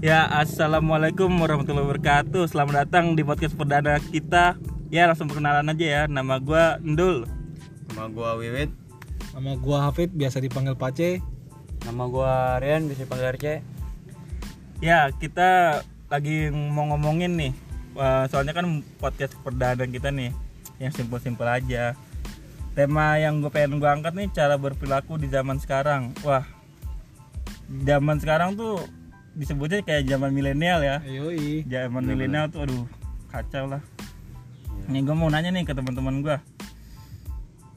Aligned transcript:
Ya, 0.00 0.24
assalamualaikum 0.32 1.28
warahmatullahi 1.28 1.84
wabarakatuh. 1.84 2.48
Selamat 2.48 2.88
datang 2.88 3.12
di 3.12 3.20
podcast 3.20 3.52
perdana 3.52 4.00
kita. 4.00 4.56
Ya, 4.88 5.04
langsung 5.04 5.28
perkenalan 5.28 5.68
aja 5.68 5.84
ya. 5.84 6.02
Nama 6.08 6.40
gua 6.40 6.80
Ndul. 6.80 7.28
Nama 7.92 8.08
gua 8.08 8.40
Wiwit. 8.40 8.72
Nama 9.36 9.60
gua 9.60 9.84
Hafid, 9.84 10.16
biasa 10.16 10.40
dipanggil 10.40 10.72
Pace. 10.72 11.20
Nama 11.84 12.08
gua 12.08 12.56
Rian 12.64 12.88
bisa 12.88 13.04
panggil 13.04 13.36
RC. 13.36 13.46
Ya, 14.80 15.12
kita 15.12 15.84
lagi 16.08 16.48
mau 16.48 16.88
ngomongin 16.96 17.36
nih. 17.36 17.52
Soalnya 18.32 18.56
kan 18.56 18.80
podcast 18.96 19.36
perdana 19.44 19.84
kita 19.84 20.08
nih, 20.08 20.32
yang 20.80 20.96
simpel-simpel 20.96 21.44
aja. 21.44 21.92
Tema 22.72 23.20
yang 23.20 23.44
gue 23.44 23.52
pengen 23.52 23.76
gue 23.76 23.90
angkat 23.90 24.16
nih 24.16 24.32
cara 24.32 24.56
berperilaku 24.56 25.20
di 25.20 25.28
zaman 25.28 25.60
sekarang. 25.60 26.16
Wah, 26.24 26.48
zaman 27.68 28.16
sekarang 28.16 28.56
tuh 28.56 28.80
disebutnya 29.40 29.80
kayak 29.80 30.04
zaman 30.04 30.36
milenial 30.36 30.84
ya. 30.84 31.00
Yoi. 31.00 31.64
zaman 31.64 32.04
milenial 32.04 32.52
tuh 32.52 32.68
aduh 32.68 32.84
kacau 33.32 33.64
lah 33.72 33.80
nih 34.90 35.00
gue 35.00 35.14
mau 35.16 35.30
nanya 35.32 35.48
nih 35.54 35.64
ke 35.64 35.72
teman-teman 35.72 36.20
gue 36.20 36.36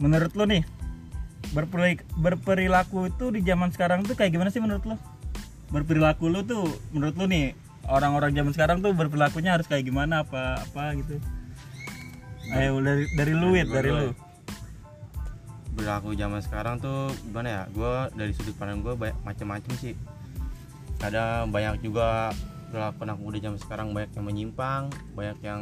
menurut 0.01 0.33
lo 0.35 0.43
nih 0.49 0.65
berperi- 1.53 2.03
berperilaku 2.19 3.07
itu 3.13 3.25
di 3.31 3.39
zaman 3.45 3.69
sekarang 3.69 4.01
tuh 4.03 4.17
kayak 4.17 4.33
gimana 4.33 4.49
sih 4.49 4.59
menurut 4.59 4.83
lo 4.83 4.97
berperilaku 5.69 6.25
lo 6.27 6.41
tuh 6.43 6.67
menurut 6.91 7.15
lo 7.15 7.29
nih 7.29 7.53
orang-orang 7.85 8.33
zaman 8.33 8.51
sekarang 8.51 8.77
tuh 8.81 8.91
berperilakunya 8.91 9.53
harus 9.55 9.69
kayak 9.69 9.85
gimana 9.85 10.25
apa 10.25 10.59
apa 10.67 10.97
gitu 10.99 11.21
ayo 12.51 12.81
dari 12.81 13.07
dari 13.13 13.31
lu 13.31 13.55
Wit, 13.55 13.69
dari 13.71 13.89
lu 13.93 14.11
Berlaku 15.73 16.13
zaman 16.13 16.37
sekarang 16.37 16.77
tuh 16.77 17.09
gimana 17.25 17.49
ya? 17.49 17.61
Gua 17.73 18.05
dari 18.13 18.29
sudut 18.37 18.53
pandang 18.61 18.85
gua 18.85 18.93
banyak 18.93 19.17
macam-macam 19.25 19.73
sih. 19.81 19.97
Kadang 21.03 21.51
banyak 21.51 21.83
juga 21.83 22.31
berlaku 22.71 23.03
anak 23.03 23.19
muda 23.19 23.37
zaman 23.43 23.59
sekarang 23.59 23.87
banyak 23.91 24.15
yang 24.15 24.25
menyimpang, 24.25 24.83
banyak 25.11 25.37
yang 25.43 25.61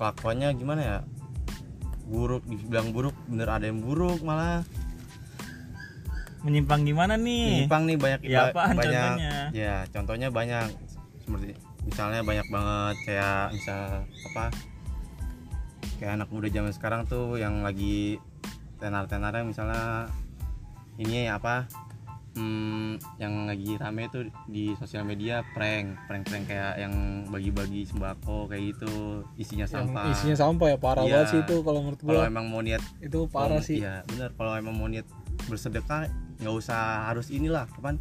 kelakuannya 0.00 0.48
gimana 0.56 0.80
ya? 0.80 0.98
Buruk, 2.08 2.40
dibilang 2.48 2.96
buruk, 2.96 3.12
bener 3.28 3.48
ada 3.52 3.68
yang 3.68 3.84
buruk 3.84 4.24
malah. 4.24 4.64
menyimpang 6.38 6.86
gimana 6.86 7.18
nih 7.18 7.66
Menyimpang 7.66 7.82
nih 7.82 7.96
banyak 7.98 8.20
Ya, 8.30 8.54
apaan 8.54 8.78
banyak. 8.78 8.94
contohnya? 8.94 9.34
Ya, 9.50 9.76
contohnya 9.90 10.28
banyak. 10.30 10.66
Seperti 11.26 11.46
misalnya 11.82 12.20
banyak 12.22 12.46
banget 12.48 12.96
kayak 13.04 13.42
misal 13.52 13.80
apa? 14.32 14.44
Kayak 15.98 16.12
anak 16.22 16.28
muda 16.30 16.48
zaman 16.48 16.72
sekarang 16.72 17.02
tuh 17.10 17.36
yang 17.42 17.66
lagi 17.66 18.22
tenar-tenarnya 18.78 19.44
misalnya 19.44 20.06
ini 20.96 21.26
apa? 21.26 21.66
Hmm, 22.38 22.94
yang 23.18 23.44
lagi 23.44 23.74
rame 23.74 24.06
tuh 24.06 24.22
di 24.46 24.70
sosial 24.76 25.02
media 25.02 25.42
prank, 25.50 25.98
prank-prank 26.06 26.46
kayak 26.46 26.78
yang 26.78 26.94
bagi-bagi 27.26 27.82
sembako 27.82 28.46
kayak 28.46 28.62
gitu, 28.72 28.90
isinya 29.34 29.66
Yang 29.66 29.74
sampah. 29.90 30.04
isinya 30.08 30.36
sampah 30.38 30.66
ya 30.68 30.76
parah 30.78 31.02
Iya. 31.02 31.10
banget 31.12 31.26
sih 31.28 31.40
itu 31.42 31.56
kalau 31.60 31.80
menurut 31.82 31.98
Kalau 31.98 32.14
gua. 32.16 32.30
emang 32.30 32.46
mau 32.46 32.62
niat 32.62 32.82
Itu 33.00 33.26
parah 33.26 33.58
kalau- 33.58 33.66
sih. 33.66 33.82
Iya, 33.82 34.06
bener 34.06 34.30
kalau 34.32 34.54
emang 34.54 34.70
mau 34.72 34.86
niat 34.86 35.02
bersedekah 35.44 36.06
nggak 36.38 36.54
usah 36.54 36.80
harus 37.04 37.26
inilah 37.28 37.66
kapan 37.68 37.98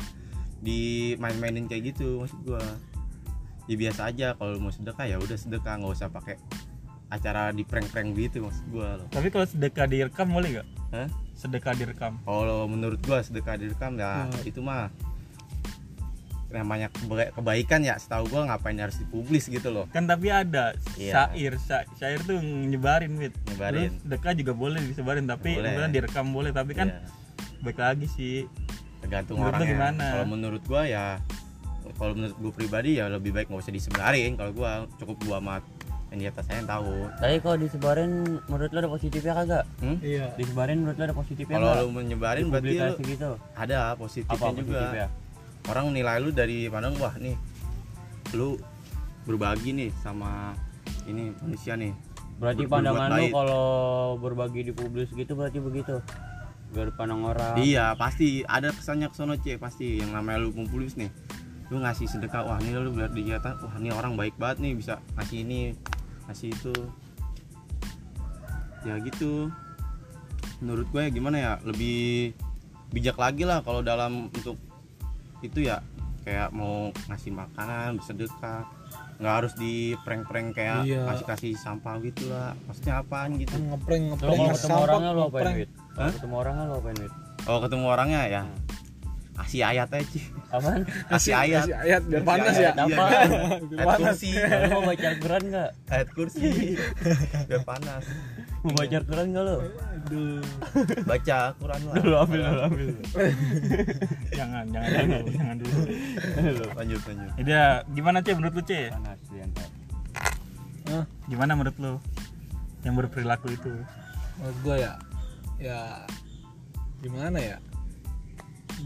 dimain-mainin 0.59 1.65
kayak 1.65 1.91
gitu 1.91 2.19
maksud 2.19 2.38
gua 2.43 2.61
ya 3.65 3.75
biasa 3.75 4.02
aja 4.05 4.27
kalau 4.33 4.58
mau 4.58 4.69
sedekah 4.69 5.05
ya 5.08 5.17
udah 5.17 5.33
sedekah 5.33 5.73
nggak 5.75 5.93
usah 5.93 6.08
pakai 6.08 6.38
acara 7.08 7.49
di 7.49 7.63
prank-prank 7.63 8.13
gitu 8.13 8.43
maksud 8.43 8.65
gua 8.67 8.95
loh 8.95 9.08
tapi 9.09 9.27
kalau 9.27 9.43
sedekah 9.43 9.85
direkam 9.85 10.27
boleh 10.27 10.49
gak 10.55 10.67
Hah? 10.89 11.08
Sedekah 11.38 11.71
direkam 11.71 12.17
kalau 12.23 12.66
menurut 12.66 12.97
gua 12.99 13.21
sedekah 13.21 13.55
direkam 13.55 13.93
ya 13.95 14.25
Hmm. 14.25 14.41
itu 14.43 14.57
mah 14.59 14.89
namanya 16.47 16.88
keba- 16.89 17.30
kebaikan 17.30 17.83
ya 17.83 17.95
setahu 17.95 18.23
gua 18.27 18.48
ngapain 18.48 18.73
harus 18.75 18.95
dipublis 18.98 19.45
gitu 19.45 19.67
loh 19.67 19.86
kan 19.87 20.03
tapi 20.03 20.27
ada 20.30 20.71
Iya. 20.95 21.27
syair 21.27 21.53
Sya- 21.59 21.87
syair 21.93 22.20
tuh 22.21 22.39
nyebarin 22.39 23.14
Wit 23.15 23.36
Nyebarin. 23.45 23.92
Terus 23.92 24.02
sedekah 24.02 24.33
juga 24.33 24.53
boleh 24.55 24.80
disebarin 24.81 25.26
tapi 25.26 25.53
Boleh. 25.53 25.92
direkam 25.92 26.31
boleh 26.31 26.49
tapi 26.49 26.71
kan 26.71 26.87
Iya, 26.89 27.03
baik 27.61 27.77
lagi 27.77 28.08
sih 28.08 28.36
tergantung 28.97 29.37
Menurut 29.37 29.53
orangnya 29.53 29.70
gimana? 29.70 30.05
kalau 30.09 30.26
menurut 30.26 30.64
gua 30.64 30.83
ya 30.83 31.20
kalau 31.93 32.15
menurut 32.15 32.37
gua 32.39 32.52
pribadi 32.52 32.92
ya 32.95 33.05
lebih 33.08 33.31
baik 33.31 33.47
nggak 33.47 33.61
usah 33.61 33.76
disebarin 33.76 34.31
kalau 34.33 34.52
gua 34.52 34.71
cukup 34.95 35.20
gua 35.21 35.37
amat 35.37 35.64
yang 36.08 36.18
di 36.18 36.28
atas 36.28 36.44
saya 36.44 36.58
yang 36.60 36.70
tahu 36.70 36.92
Tapi 37.14 37.36
kalau 37.38 37.58
disebarin 37.58 38.12
menurut 38.45 38.70
lo 38.70 38.80
ada 38.80 38.90
positifnya 38.90 39.34
kagak? 39.36 39.64
Hmm? 39.78 39.98
Iya. 40.00 40.26
Disebarin 40.34 40.78
menurut 40.80 40.95
lo 40.95 41.04
ada 41.04 41.16
positifnya 41.16 41.56
kalau 41.58 41.73
lu 41.78 41.90
menyebarin 41.94 42.45
berarti 42.48 42.66
lu 42.66 42.72
Dipublikasi 42.73 43.04
gitu. 43.10 43.32
ada 43.54 43.78
positifnya 43.94 44.34
Apa 44.34 44.48
juga 44.54 44.64
positifnya? 44.80 45.08
orang 45.68 45.86
nilai 45.92 46.16
lu 46.18 46.30
dari 46.32 46.58
pandang 46.68 46.95
wah 46.95 47.12
nih 47.14 47.36
lu 48.32 48.56
berbagi 49.23 49.72
nih 49.73 49.90
sama 49.98 50.56
ini 51.04 51.36
manusia 51.38 51.76
nih 51.76 51.92
Berarti 52.38 52.64
Ber- 52.64 52.72
pandangan 52.72 53.10
lo 53.10 53.16
baik. 53.18 53.32
kalau 53.34 53.66
berbagi 54.18 54.62
di 54.62 54.72
publis 54.72 55.10
gitu 55.10 55.34
berarti 55.34 55.58
begitu. 55.58 55.98
Biar 56.68 56.92
pandang 56.94 57.26
orang. 57.26 57.56
iya 57.58 57.92
pasti 57.94 58.44
ada 58.44 58.70
kesannya 58.70 59.08
kesono 59.08 59.34
cie 59.36 59.56
pasti 59.56 59.98
yang 59.98 60.12
namanya 60.12 60.39
lu 60.39 60.52
populis 60.52 60.94
nih 60.94 61.10
lu 61.68 61.80
ngasih 61.80 62.06
sedekah 62.06 62.44
wah 62.44 62.60
ini 62.60 62.72
lu 62.74 62.94
lihat 62.94 63.12
di 63.12 63.28
atas 63.28 63.58
wah 63.58 63.76
ini 63.76 63.89
orang 63.89 64.14
baik 64.14 64.36
banget 64.36 64.62
nih 64.62 64.74
bisa 64.76 65.00
ngasih 65.16 65.42
ini 65.42 65.60
ngasih 66.27 66.52
itu 66.52 66.73
ya 68.83 68.95
gitu 69.02 69.52
menurut 70.60 70.88
gue 70.88 71.02
ya 71.02 71.10
gimana 71.10 71.38
ya 71.38 71.54
lebih 71.64 72.33
bijak 72.89 73.15
lagi 73.15 73.43
lah 73.43 73.60
kalau 73.61 73.82
dalam 73.82 74.32
untuk 74.32 74.55
itu 75.39 75.64
ya 75.64 75.83
kayak 76.23 76.49
mau 76.52 76.89
ngasih 77.08 77.32
makanan 77.32 77.99
bersedekah 77.99 78.67
nggak 79.17 79.33
harus 79.33 79.54
di 79.55 79.98
prank-prank 80.05 80.54
kayak 80.54 80.86
Iya. 80.86 81.02
kasih 81.10 81.26
kasih 81.26 81.52
sampah 81.58 81.98
gitu 81.99 82.30
lah 82.30 82.54
maksudnya 82.65 83.02
apaan 83.02 83.33
gitu 83.36 83.54
ngeprank 83.55 84.04
ngeprank 84.14 84.39
ketemu 84.54 84.77
orangnya 84.77 85.11
lo 85.11 85.21
apain. 85.27 85.45
Wit? 85.58 85.70
Ketemu 85.98 86.36
orangnya 86.38 86.64
lo 86.64 86.76
apain, 86.77 86.98
Wit? 87.02 87.14
oh 87.48 87.58
ketemu 87.64 87.86
orangnya 87.88 88.21
ya 88.27 88.44
kasih 89.37 89.61
ayat 89.61 89.87
aja 89.93 90.05
Ci. 90.09 90.20
Apaan? 90.49 90.81
kasih 91.14 91.33
ayat 91.37 91.64
Kasih 91.70 91.77
ayat 91.77 92.02
biar 92.09 92.23
panas 92.25 92.55
ayat, 92.58 92.73
ya. 92.73 92.86
iya. 92.87 92.98
Biar 93.61 93.77
ayat 93.77 93.86
panas. 93.86 93.99
kursi 94.17 94.30
Lo 94.33 94.65
mau 94.73 94.81
baca 94.89 95.05
Al-Quran 95.14 95.42
nggak? 95.53 95.70
ayat 95.93 96.08
kursi 96.17 96.48
biar 97.45 97.61
panas 97.61 98.03
Mau 98.65 98.71
baca 98.73 98.95
Al-Quran 98.97 99.26
nggak 99.30 99.43
lo? 99.45 99.55
Aduh. 100.08 100.42
baca 101.05 101.37
Quran 101.59 101.80
lah 101.86 101.95
dulu 101.99 102.15
ambil 102.17 102.39
dulu 102.47 102.61
ambil 102.65 102.87
jangan 104.33 104.64
jangan 104.71 104.89
dulu 104.89 105.27
jangan 105.36 105.55
dulu 105.59 105.83
lanjut 106.73 107.02
lanjut 107.05 107.30
Jadi 107.37 107.52
ya, 107.52 107.65
gimana 107.93 108.17
cek 108.23 108.33
menurut 108.39 108.53
lu 108.58 108.64
cek 108.65 108.89
Panas 108.95 109.20
gimana 111.27 111.52
menurut 111.53 111.77
lu 111.77 111.93
yang 112.81 112.95
berperilaku 112.95 113.52
itu 113.52 113.73
Menurut 114.39 114.58
gua 114.64 114.76
ya 114.80 114.93
ya 115.59 115.80
gimana 117.03 117.37
ya? 117.37 117.58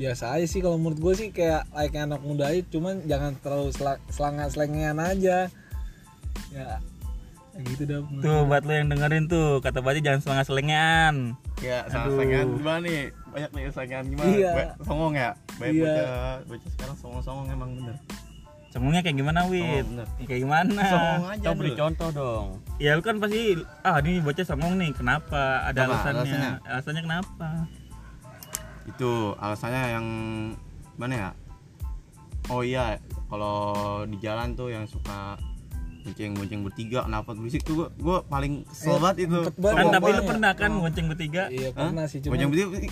Biasa 0.01 0.34
aja 0.34 0.45
sih 0.45 0.59
kalau 0.59 0.75
menurut 0.75 0.97
gua 0.97 1.13
sih 1.13 1.29
kayak 1.29 1.69
like 1.72 1.94
anak 1.94 2.19
muda 2.19 2.50
aja 2.50 2.66
cuman 2.67 3.06
jangan 3.06 3.38
terlalu 3.38 3.69
selang 4.09 4.41
selengean 4.50 4.97
aja. 4.97 5.45
Ya 6.50 6.81
gitu 7.51 7.84
dah. 7.84 8.00
menurut 8.01 8.23
tuh 8.23 8.40
buat 8.47 8.63
lu 8.63 8.72
yang 8.72 8.88
dengerin 8.88 9.25
tuh 9.28 9.59
kata 9.59 9.84
baca 9.84 10.00
jangan 10.00 10.23
setengah 10.23 10.45
selengean 10.47 11.16
ya 11.59 11.84
Aduh. 11.85 12.16
sayangan 12.16 12.47
gimana 12.56 12.79
nih 12.79 13.00
banyak 13.28 13.50
nih 13.51 13.63
sayangan 13.69 14.06
gimana 14.07 14.29
Iya. 14.31 14.51
Ba- 14.56 14.75
songong 14.81 15.13
ya 15.13 15.29
banyak 15.59 15.73
Iya. 15.75 15.84
bocah 15.84 16.07
bocah 16.47 16.69
sekarang 16.72 16.95
songong 16.97 17.22
songong 17.22 17.47
emang 17.51 17.72
bener 17.75 17.95
Songongnya 18.72 19.03
kayak 19.03 19.17
gimana 19.19 19.40
Wit? 19.51 19.84
bener. 19.84 20.07
Ya, 20.16 20.25
kayak 20.31 20.41
gimana? 20.47 20.79
songong 20.88 21.25
aja 21.28 21.44
Coba 21.44 21.57
beri 21.59 21.72
contoh 21.75 22.09
dong. 22.16 22.45
Ya 22.79 22.95
lu 22.95 23.03
kan 23.03 23.19
pasti 23.19 23.59
ah 23.84 24.00
ini 24.00 24.23
bocah 24.23 24.45
songong 24.47 24.79
nih, 24.79 24.95
kenapa? 24.95 25.67
Ada 25.67 25.79
Apa 25.84 25.88
alasannya. 25.91 26.16
alasannya? 26.16 26.51
Alasannya 26.63 27.02
kenapa? 27.03 27.47
Itu 28.91 29.11
alasannya 29.35 29.84
yang 29.91 30.05
mana 30.96 31.14
ya 31.14 31.29
oh 32.47 32.61
iya 32.61 32.99
kalau 33.26 33.58
di 34.03 34.17
jalan 34.17 34.53
tuh 34.53 34.67
yang 34.67 34.84
suka 34.85 35.40
bonceng-bonceng 36.02 36.61
bertiga 36.61 36.99
kenapa 37.03 37.32
berisik 37.32 37.61
tuh 37.61 37.73
gua, 37.76 37.88
gua 37.96 38.17
paling 38.23 38.66
kesel 38.66 38.97
Eh, 38.97 38.99
banget 38.99 39.17
itu. 39.23 39.40
Kan 39.53 39.85
tapi 39.91 40.09
lu 40.11 40.23
pernah 40.26 40.52
kan 40.52 40.72
bonceng 40.76 41.05
bertiga? 41.05 41.46
Iya 41.47 41.70
Hah? 41.72 41.88
pernah 41.88 42.05
sih 42.05 42.17
Bonceng 42.20 42.49
cuman 42.49 42.70
bertiga 42.73 42.90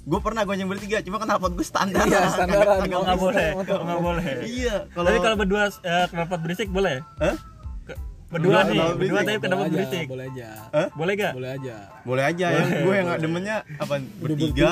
gue 0.00 0.16
pernah 0.18 0.42
gonceng 0.42 0.68
bertiga 0.68 0.96
cuma 1.00 1.16
kenapa 1.18 1.46
gue 1.46 1.60
standar 1.62 2.02
Iya, 2.02 2.20
kagak 2.30 2.48
nggak 2.88 3.04
bisa. 3.06 3.20
boleh, 3.20 3.48
nggak 3.60 4.00
boleh. 4.02 4.32
iya 4.48 4.76
kalau 4.90 5.08
Tapi 5.08 5.18
kalau 5.20 5.36
berdua 5.36 5.62
eh, 5.78 6.06
kenapa 6.08 6.34
berisik 6.36 6.68
boleh? 6.68 7.04
Hah? 7.16 7.36
Ke- 7.82 8.00
Berdua 8.28 8.58
nih, 8.62 8.78
berdua 8.94 9.20
tapi 9.20 9.38
kenapa 9.38 9.62
boleh 9.62 9.72
berisik? 9.74 10.06
boleh 10.06 10.24
aja. 10.26 10.48
Hah? 10.70 10.88
Boleh 10.94 11.12
gak? 11.14 11.32
Boleh 11.32 11.50
aja. 11.52 11.76
boleh 12.02 12.24
aja 12.24 12.46
yang 12.50 12.68
gue 12.78 12.94
yang 12.94 13.06
nggak 13.06 13.20
demennya 13.20 13.56
apa 13.76 13.94
bertiga 14.18 14.70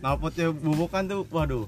bertiga. 0.00 0.02
gue 0.02 0.08
nalpotnya 0.42 0.46
bubukan 0.50 1.02
tuh 1.06 1.20
waduh 1.28 1.64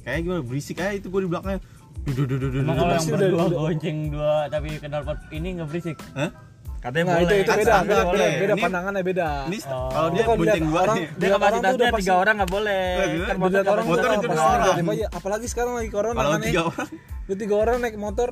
kayak 0.00 0.20
gue 0.22 0.36
berisik 0.42 0.76
aja 0.78 0.92
itu 0.94 1.06
gue 1.06 1.20
di 1.20 1.28
belakangnya 1.28 1.60
duh 2.04 2.14
duh 2.14 2.26
duh 2.26 2.38
duh 2.38 2.50
duh 2.50 2.60
Emang 2.60 2.74
duh. 2.74 2.82
kalau 2.82 2.94
yang 2.94 3.06
berdua 3.06 3.44
gonceng 3.46 3.98
dua 4.08 4.34
tapi 4.48 4.68
kenal 4.76 5.00
pot 5.02 5.18
ini 5.30 5.48
nggak 5.54 5.68
berisik? 5.68 5.96
Hah? 6.12 6.30
Katanya 6.78 7.04
Nah, 7.06 7.12
boleh. 7.16 7.24
itu 7.24 7.34
itu 7.34 7.48
beda, 7.54 7.74
beda, 7.80 8.02
beda, 8.04 8.26
beda 8.36 8.52
Ini- 8.52 8.60
pandangannya 8.60 9.02
beda. 9.02 9.28
Ini 9.48 9.56
Oh. 9.64 9.88
kalau 9.88 10.04
Itu 10.04 10.14
dia 10.14 10.24
bonceng 10.26 10.64
dua 10.66 10.80
orang- 10.82 10.96
nih. 11.00 11.06
Dia 11.14 11.28
kapasitasnya 11.32 11.88
tiga 11.96 12.14
orang 12.14 12.34
nggak 12.36 12.52
boleh. 12.52 12.84
Eh, 12.84 13.08
Kan 13.24 13.36
Motor 13.40 13.56
motor 13.56 13.72
orang 13.72 13.86
motor 13.88 14.08
itu 14.10 14.26
dua 14.28 14.44
orang. 14.44 14.76
apalagi 15.10 15.46
sekarang 15.48 15.72
lagi 15.74 15.88
corona 15.88 16.18
Kalau 16.18 16.36
tiga 16.38 16.62
orang 16.66 16.88
Lu 17.24 17.34
tiga 17.34 17.54
orang 17.56 17.76
naik 17.80 17.96
motor 17.96 18.28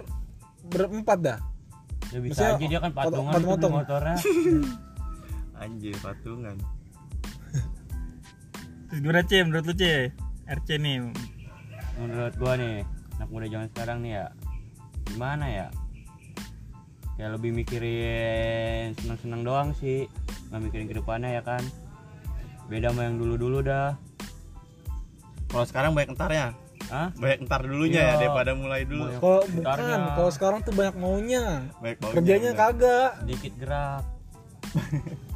berempat 0.63 1.19
dah. 1.23 1.39
Ya 2.13 2.19
bisa 2.21 2.43
aja 2.51 2.61
dia 2.61 2.77
kan 2.77 2.93
patungan 2.93 3.41
motong. 3.41 3.73
motornya. 3.73 4.17
anjir 5.63 5.97
patungan. 5.97 6.57
Terus 8.93 9.01
gimana 9.01 9.25
C 9.25 9.41
menurut 9.41 9.65
lu 9.65 9.73
C? 9.73 10.13
RC 10.45 10.69
nih. 10.77 11.01
Menurut 11.97 12.37
gua 12.37 12.61
nih, 12.61 12.85
anak 13.17 13.29
muda 13.33 13.49
zaman 13.49 13.69
sekarang 13.73 13.99
nih 14.05 14.21
ya 14.21 14.27
gimana 15.09 15.49
ya? 15.49 15.67
Kayak 17.17 17.41
lebih 17.41 17.57
mikirin 17.57 18.93
seneng-seneng 19.01 19.49
doang 19.49 19.73
sih, 19.81 20.05
nggak 20.53 20.61
mikirin 20.61 20.87
ke 20.93 20.97
depannya 21.01 21.41
ya 21.41 21.43
kan. 21.45 21.65
Beda 22.69 22.93
sama 22.93 23.09
yang 23.09 23.17
dulu-dulu 23.17 23.65
dah. 23.65 23.97
Kalau 25.49 25.65
sekarang 25.65 25.97
banyak 25.97 26.13
entar 26.13 26.29
ya. 26.29 26.53
Hah? 26.93 27.09
Banyak 27.17 27.49
entar 27.49 27.65
dulunya 27.65 27.97
ya 27.97 28.09
Iya. 28.13 28.21
daripada 28.29 28.53
mulai 28.53 28.85
dulu. 28.85 29.09
Kalau 29.17 29.41
bukan, 29.49 29.79
kalau 30.21 30.31
sekarang 30.37 30.61
tuh 30.61 30.77
banyak 30.77 30.97
maunya. 31.01 31.65
Banyak 31.81 31.97
baunya, 31.97 32.17
Kerjanya 32.21 32.51
bener. 32.53 32.61
kagak. 32.61 33.11
Dikit 33.25 33.55
gerak. 33.57 34.05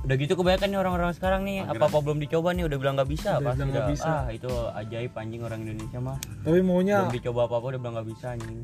Udah 0.01 0.17
gitu 0.17 0.33
kebanyakan 0.33 0.69
nih 0.71 0.79
orang-orang 0.79 1.11
sekarang 1.13 1.41
nih 1.43 1.61
Mageran. 1.61 1.77
apa-apa 1.77 1.99
belum 2.01 2.19
dicoba 2.23 2.49
nih 2.55 2.65
udah 2.65 2.79
bilang 2.79 2.95
nggak 2.95 3.11
bisa 3.11 3.31
Udah 3.37 3.45
pasti 3.45 3.59
bilang 3.59 3.69
nggak 3.69 3.83
dah. 3.83 3.91
bisa. 3.91 4.09
Ah, 4.09 4.27
itu 4.31 4.51
ajaib 4.73 5.13
anjing 5.13 5.43
orang 5.43 5.61
Indonesia 5.63 5.99
mah. 5.99 6.19
Tapi 6.41 6.59
maunya 6.63 6.97
Belum 7.03 7.15
dicoba 7.15 7.41
apa-apa 7.45 7.67
udah 7.69 7.81
bilang 7.81 7.95
nggak 7.99 8.09
bisa 8.09 8.27
anjing. 8.33 8.61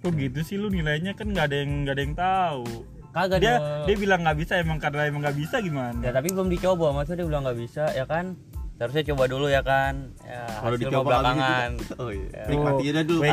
Kok 0.00 0.12
gitu 0.16 0.40
sih 0.40 0.56
lu 0.56 0.68
nilainya 0.68 1.12
kan 1.12 1.26
nggak 1.28 1.44
ada 1.44 1.56
yang 1.60 1.70
nggak 1.84 1.94
ada 1.94 2.02
yang 2.02 2.16
tahu. 2.16 2.64
Kagak 3.10 3.38
Dia 3.42 3.54
dong. 3.58 3.84
dia 3.84 3.96
bilang 3.98 4.20
nggak 4.22 4.38
bisa 4.38 4.52
emang 4.56 4.78
karena 4.78 5.02
emang 5.04 5.20
nggak 5.20 5.36
bisa 5.36 5.56
gimana? 5.60 5.98
Ya 5.98 6.10
tapi 6.10 6.28
belum 6.30 6.48
dicoba, 6.48 6.94
maksudnya 6.94 7.18
dia 7.20 7.28
bilang 7.28 7.42
nggak 7.44 7.58
bisa 7.58 7.84
ya 7.92 8.06
kan? 8.06 8.38
Harusnya 8.80 9.04
coba 9.12 9.28
dulu 9.28 9.44
ya 9.44 9.60
kan? 9.60 10.08
Ya, 10.24 10.40
Kalau 10.56 10.76
dicoba 10.80 11.20
belakangan. 11.20 11.68
gitu. 11.76 11.94
Oh 12.00 12.08
iya. 12.08 12.28
Ya. 12.32 12.44
Nikmati 12.48 12.84
aja 12.88 13.02
dulu. 13.04 13.20
Tuh, 13.20 13.28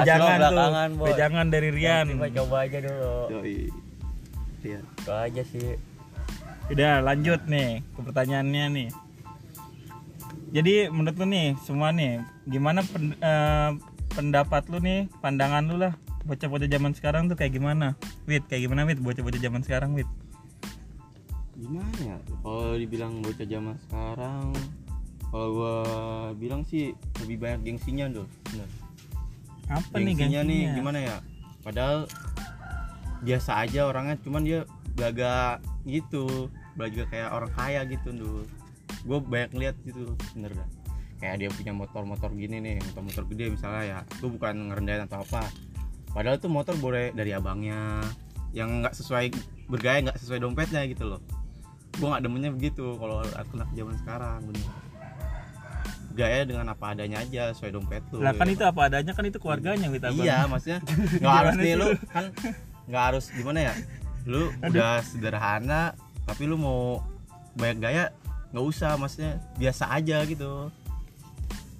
belakangan, 1.07 1.45
dari 1.47 1.69
Rian. 1.71 2.05
Mah 2.19 2.31
coba 2.35 2.55
aja 2.67 2.77
dulu. 2.83 3.15
Yoi. 3.31 3.57
Iya. 4.59 4.79
Itu 4.83 5.11
aja 5.15 5.41
sih. 5.47 5.67
Udah 6.67 6.99
lanjut 6.99 7.41
nih 7.47 7.79
ke 7.95 7.99
pertanyaannya 8.03 8.65
nih. 8.75 8.89
Jadi 10.51 10.87
menurut 10.91 11.15
lu 11.19 11.25
nih 11.27 11.47
semua 11.63 11.91
nih 11.91 12.23
gimana 12.47 12.83
pen- 12.83 13.19
eh, 13.19 13.71
pendapat 14.15 14.67
lu 14.71 14.79
nih, 14.79 15.11
pandangan 15.19 15.63
lu 15.67 15.75
lah 15.79 15.93
bocah-bocah 16.27 16.67
zaman 16.67 16.91
sekarang 16.91 17.31
tuh 17.31 17.39
kayak 17.39 17.55
gimana? 17.55 17.95
Wit, 18.27 18.43
kayak 18.51 18.67
gimana 18.67 18.83
Wit 18.83 18.99
bocah-bocah 18.99 19.39
zaman 19.39 19.63
sekarang 19.63 19.95
Wit? 19.95 20.07
Gimana 21.55 21.97
ya? 22.03 22.17
Kalau 22.43 22.75
dibilang 22.75 23.23
bocah 23.23 23.47
zaman 23.47 23.75
sekarang, 23.87 24.51
kalau 25.31 25.47
gua 25.55 25.75
bilang 26.35 26.67
sih 26.67 26.91
lebih 27.23 27.39
banyak 27.39 27.63
gengsinya. 27.63 28.11
Bener. 28.11 28.69
Apa 29.71 29.95
nih 29.99 30.15
Gengsinya 30.15 30.41
nih 30.43 30.59
gengsinya? 30.67 30.75
gimana 30.79 30.99
ya? 30.99 31.17
Padahal 31.63 31.97
biasa 33.23 33.51
aja 33.63 33.87
orangnya, 33.87 34.15
cuman 34.21 34.43
dia 34.43 34.59
belaga 34.95 35.63
gitu, 35.87 36.51
belaga 36.75 37.07
kayak 37.07 37.29
orang 37.31 37.51
kaya 37.55 37.81
gitu 37.87 38.09
tuh. 38.11 38.39
Gue 39.07 39.19
banyak 39.23 39.51
lihat 39.55 39.75
gitu, 39.87 40.13
bener 40.35 40.51
dah. 40.53 40.69
Kayak 41.17 41.35
dia 41.41 41.49
punya 41.49 41.73
motor-motor 41.73 42.29
gini 42.35 42.61
nih, 42.61 42.77
motor-motor 42.91 43.23
gede 43.31 43.55
misalnya 43.55 43.83
ya. 43.87 43.99
Gue 44.19 44.29
bukan 44.35 44.69
ngerendahin 44.69 45.07
atau 45.09 45.23
apa. 45.23 45.47
Padahal 46.11 46.37
tuh 46.37 46.51
motor 46.51 46.75
boleh 46.77 47.15
dari 47.15 47.33
abangnya, 47.33 48.03
yang 48.55 48.83
nggak 48.83 48.95
sesuai 48.95 49.31
bergaya 49.67 50.03
nggak 50.07 50.19
sesuai 50.19 50.39
dompetnya 50.43 50.81
gitu 50.87 51.07
loh. 51.07 51.21
Gue 51.97 52.07
nggak 52.07 52.23
demennya 52.23 52.51
begitu 52.53 52.95
kalau 52.95 53.23
anak 53.23 53.69
zaman 53.73 53.95
sekarang 53.99 54.39
bener. 54.47 54.67
Gaya 56.17 56.49
dengan 56.49 56.73
apa 56.73 56.97
adanya 56.97 57.21
aja 57.21 57.53
sesuai 57.53 57.77
dompet 57.77 58.01
tuh. 58.09 58.21
Lah 58.23 58.33
kan 58.33 58.49
ya. 58.49 58.57
itu 58.57 58.63
apa 58.65 58.81
adanya 58.89 59.13
kan 59.13 59.25
itu 59.29 59.37
keluarganya 59.37 59.85
abang. 59.85 60.17
Iya, 60.17 60.49
maksudnya 60.49 60.79
nggak 61.21 61.35
harus 61.35 61.53
nih 61.61 61.73
lu? 61.77 61.87
kan 62.09 62.25
nggak 62.89 63.03
harus 63.13 63.25
gimana 63.35 63.59
ya? 63.69 63.73
Lu 64.27 64.51
udah 64.59 64.99
sederhana 65.01 65.95
tapi 66.27 66.43
lu 66.43 66.59
mau 66.59 66.99
banyak 67.55 67.77
gaya 67.79 68.03
nggak 68.51 68.65
usah, 68.67 68.99
maksudnya 68.99 69.39
biasa 69.55 69.87
aja 69.91 70.23
gitu. 70.27 70.67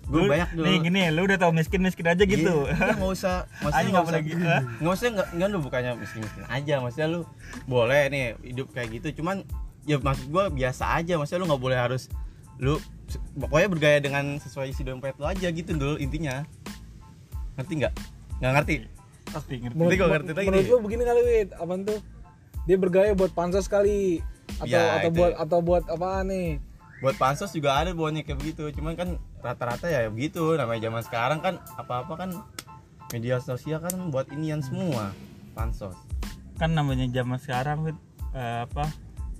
Gue 0.07 0.23
Lu- 0.23 0.31
banyak 0.31 0.49
dulu. 0.55 0.63
Nih 0.63 0.75
gini, 0.79 1.01
lu 1.11 1.27
udah 1.27 1.35
tau 1.35 1.51
miskin-miskin 1.51 2.07
aja 2.07 2.23
gitu. 2.23 2.63
Iya, 2.63 2.95
nggak 2.95 3.11
usah, 3.11 3.44
maksudnya 3.63 3.89
nggak 3.91 4.03
usah. 4.03 4.07
boleh 4.07 4.21
gitu. 4.23 4.45
ah. 4.47 4.61
Nggak 4.79 4.94
usah 4.95 5.07
nggak 5.11 5.27
nggak 5.35 5.47
lu 5.51 5.57
bukannya 5.59 5.91
miskin 5.99 6.19
miskin 6.23 6.44
aja, 6.47 6.73
maksudnya 6.79 7.07
lu 7.11 7.19
boleh 7.67 8.01
nih 8.07 8.25
hidup 8.39 8.67
kayak 8.71 8.89
gitu, 9.00 9.19
cuman 9.19 9.43
ya 9.83 10.00
maksud 10.00 10.31
gua 10.31 10.47
biasa 10.47 10.95
aja, 10.95 11.19
maksudnya 11.19 11.43
lu 11.43 11.47
nggak 11.51 11.63
boleh 11.63 11.77
harus 11.79 12.07
lu 12.57 12.79
pokoknya 13.35 13.67
bergaya 13.67 13.97
dengan 14.00 14.39
sesuai 14.39 14.71
isi 14.71 14.83
dompet 14.83 15.15
lu 15.19 15.27
aja 15.27 15.47
gitu 15.51 15.71
dulu 15.75 15.95
intinya. 16.00 16.47
Ngerti 17.59 17.73
nggak? 17.83 17.93
Nggak 18.39 18.51
ngerti? 18.59 18.75
Pasti 19.27 19.53
ngerti. 19.59 19.75
Nanti 19.75 19.95
gua 20.00 20.07
ngerti 20.15 20.31
lagi 20.31 20.47
menurut 20.47 20.63
nih. 20.63 20.71
lu 20.71 20.79
begini 20.83 21.03
kali 21.03 21.21
Wit, 21.23 21.50
apaan 21.51 21.81
tuh? 21.83 22.00
Dia 22.67 22.77
bergaya 22.77 23.15
buat 23.15 23.31
pansos 23.31 23.65
kali 23.65 24.19
atau 24.59 24.67
Ya, 24.67 24.99
atau 24.99 25.09
itu 25.09 25.17
buat 25.17 25.31
ya. 25.31 25.37
atau 25.41 25.59
buat 25.63 25.83
apaan 25.87 26.27
nih? 26.29 26.49
buat 26.97 27.13
pansos 27.13 27.53
juga 27.53 27.77
ada 27.77 27.93
buahnya 27.93 28.25
kayak 28.25 28.41
begitu 28.41 28.73
cuman 28.73 28.97
kan 28.97 29.09
rata-rata 29.45 29.85
ya 29.85 30.09
begitu 30.09 30.57
namanya 30.57 30.89
zaman 30.89 31.05
sekarang 31.05 31.39
kan 31.45 31.61
apa-apa 31.77 32.13
kan 32.17 32.29
media 33.13 33.37
sosial 33.37 33.77
kan 33.77 34.09
buat 34.09 34.25
inian 34.33 34.65
semua 34.65 35.13
pansos 35.53 35.93
Kan 36.57 36.73
namanya 36.73 37.05
zaman 37.13 37.37
sekarang 37.37 37.85
Wit 37.85 37.97
eh, 38.33 38.65
apa? 38.65 38.89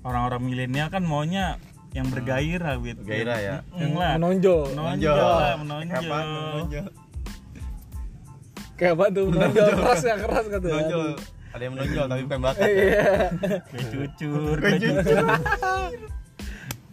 Orang-orang 0.06 0.45
milenial 0.45 0.94
kan 0.94 1.01
maunya 1.01 1.57
yang 1.97 2.06
bergairah 2.13 2.77
Wit. 2.77 3.01
Bergairah 3.01 3.39
ya. 3.41 3.56
Yang 3.74 3.94
lah. 3.97 4.13
Menonjol. 4.21 4.62
Menonjol 4.77 5.15
lah, 5.18 5.56
menonjol. 5.57 5.97
Kapan 5.97 6.25
menonjol 6.29 6.85
Kayak 8.77 8.94
apa 9.01 9.06
tuh? 9.09 9.25
Menonjol 9.33 9.68
keras 9.81 10.01
ya 10.06 10.15
keras 10.21 10.45
kata. 10.45 10.68
menonjol 10.69 11.07
ada 11.54 11.62
yang 11.62 11.74
menonjol 11.74 12.06
tapi 12.06 12.22
bukan 12.28 12.40
bakat 12.44 12.70
ya. 12.70 12.76
Iya. 12.76 13.04
Kayak 13.68 13.88
cucur, 13.92 14.56
kayak 14.60 14.80
cucur. 14.80 15.26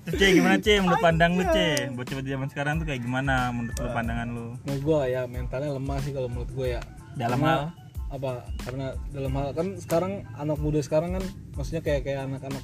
Terus 0.05 0.21
C 0.21 0.23
gimana 0.37 0.56
C 0.61 0.69
menurut 0.85 1.01
pandang 1.01 1.33
lu 1.33 1.45
C 1.49 1.56
Bocah-bocah 1.97 2.29
zaman 2.29 2.49
sekarang 2.53 2.75
tuh 2.77 2.87
kayak 2.93 3.01
gimana 3.01 3.49
menurut 3.49 3.73
lu 3.81 3.89
pandangan 3.89 4.29
lu 4.29 4.47
Menurut 4.69 4.83
gua 4.85 5.01
ya 5.09 5.25
mentalnya 5.25 5.73
lemah 5.73 5.99
sih 6.05 6.12
kalau 6.12 6.29
menurut 6.29 6.51
gua 6.53 6.67
ya. 6.77 6.81
Dalam 7.17 7.41
Karena- 7.41 7.73
hal 7.73 8.12
apa? 8.12 8.33
Karena 8.62 8.87
dalam 9.11 9.33
hal 9.33 9.47
kan 9.56 9.67
sekarang 9.81 10.12
anak 10.37 10.59
muda 10.61 10.81
sekarang 10.85 11.17
kan 11.17 11.25
maksudnya 11.56 11.81
kayak 11.81 12.05
kayak 12.05 12.21
anak-anak 12.29 12.62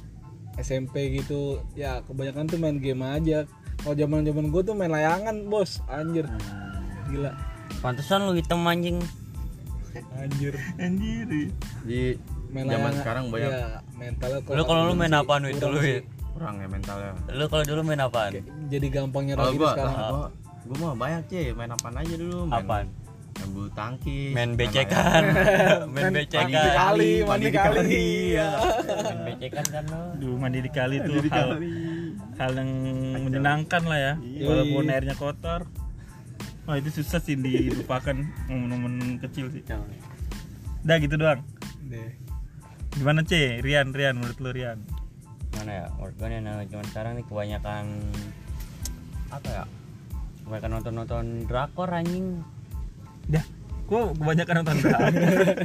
SMP 0.61 1.17
gitu 1.17 1.63
ya 1.73 2.05
kebanyakan 2.05 2.45
tuh 2.45 2.61
main 2.61 2.77
game 2.77 3.01
aja. 3.01 3.49
Kalau 3.81 3.97
zaman 3.97 4.21
zaman 4.21 4.45
gua 4.53 4.61
tuh 4.61 4.77
main 4.77 4.93
layangan 4.93 5.49
bos, 5.49 5.81
anjir. 5.89 6.29
Gila. 7.09 7.33
Pantesan 7.81 8.29
lu 8.29 8.37
hitam 8.37 8.61
anjing. 8.69 9.01
Anjir. 10.13 10.53
Anjir 10.77 11.25
di 11.81 12.01
zaman 12.51 12.91
sekarang 12.93 13.23
banyak 13.27 13.47
Iya, 13.49 13.67
mentalnya 13.93 14.39
Lu 14.49 14.63
kalau 14.63 14.81
lu 14.85 14.93
main 14.93 15.11
apaan 15.11 15.43
Wit? 15.43 15.57
kurang 15.57 15.73
Lu 15.73 15.79
orang 16.33 16.55
ya 16.57 16.67
mentalnya 16.67 17.11
Lu 17.29 17.45
kalau 17.47 17.63
dulu 17.63 17.81
main 17.81 18.01
apaan? 18.01 18.31
Jadi 18.67 18.87
gampang 18.87 19.23
nyerah 19.25 19.41
kalau 19.41 19.51
gitu 19.51 19.61
gua 19.61 19.71
sekarang. 19.73 19.95
gua 19.95 20.25
gua 20.63 20.77
mah 20.77 20.93
banyak 20.95 21.21
sih 21.27 21.51
main 21.51 21.69
apaan 21.69 21.95
aja 21.97 22.13
dulu 22.15 22.37
main 22.45 22.61
Apaan? 22.61 22.85
main 23.31 23.47
bulu 23.47 23.69
tangkis 23.73 24.31
Main 24.31 24.53
becekan. 24.53 25.23
Main 25.89 26.03
Main- 26.05 26.13
becekan. 26.13 26.45
mandi 26.45 26.69
kali, 26.71 27.11
mandi 27.17 27.25
mandi 27.25 27.47
di 27.47 27.57
kali. 27.57 27.81
Iya. 28.29 28.49
Main 29.01 29.19
becekan 29.25 29.65
kan 29.65 29.83
lu. 29.87 30.01
Duh 30.19 30.35
mandi 30.37 30.59
di 30.61 30.69
kali 30.69 30.95
tuh 30.99 31.17
hal, 31.25 31.49
hal 32.37 32.51
yang 32.53 32.69
menyenangkan 33.17 33.81
lah 33.81 33.97
ya 33.97 34.13
Iya. 34.21 34.45
Walaupun 34.45 34.83
airnya 34.87 35.15
kotor 35.15 35.65
Wah 36.69 36.77
itu 36.77 37.01
susah 37.01 37.17
sih 37.17 37.33
dilupakan 37.37 38.13
momen-momen 38.45 39.17
kecil 39.17 39.49
sih 39.49 39.65
Udah 40.85 40.97
gitu 41.01 41.15
doang 41.17 41.41
Deh. 41.89 42.13
Gimana 42.97 43.23
C? 43.23 43.63
Rian, 43.63 43.95
Rian 43.95 44.19
menurut 44.19 44.37
lu 44.37 44.51
Rian 44.53 44.81
Mana 45.57 45.71
ya? 45.71 45.87
Menurut 45.97 46.15
nih 46.21 46.37
anak 46.41 46.67
zaman 46.69 46.87
sekarang 46.89 47.13
nih 47.19 47.25
kebanyakan 47.27 47.85
apa 49.31 49.47
ya? 49.47 49.63
Kebanyakan 50.43 50.71
nonton-nonton 50.79 51.25
drakor 51.47 51.89
anjing. 51.91 52.43
Dah, 53.29 53.45
kok 53.83 54.15
kebanyakan 54.15 54.53
nonton 54.57 54.75
drama? 54.79 55.07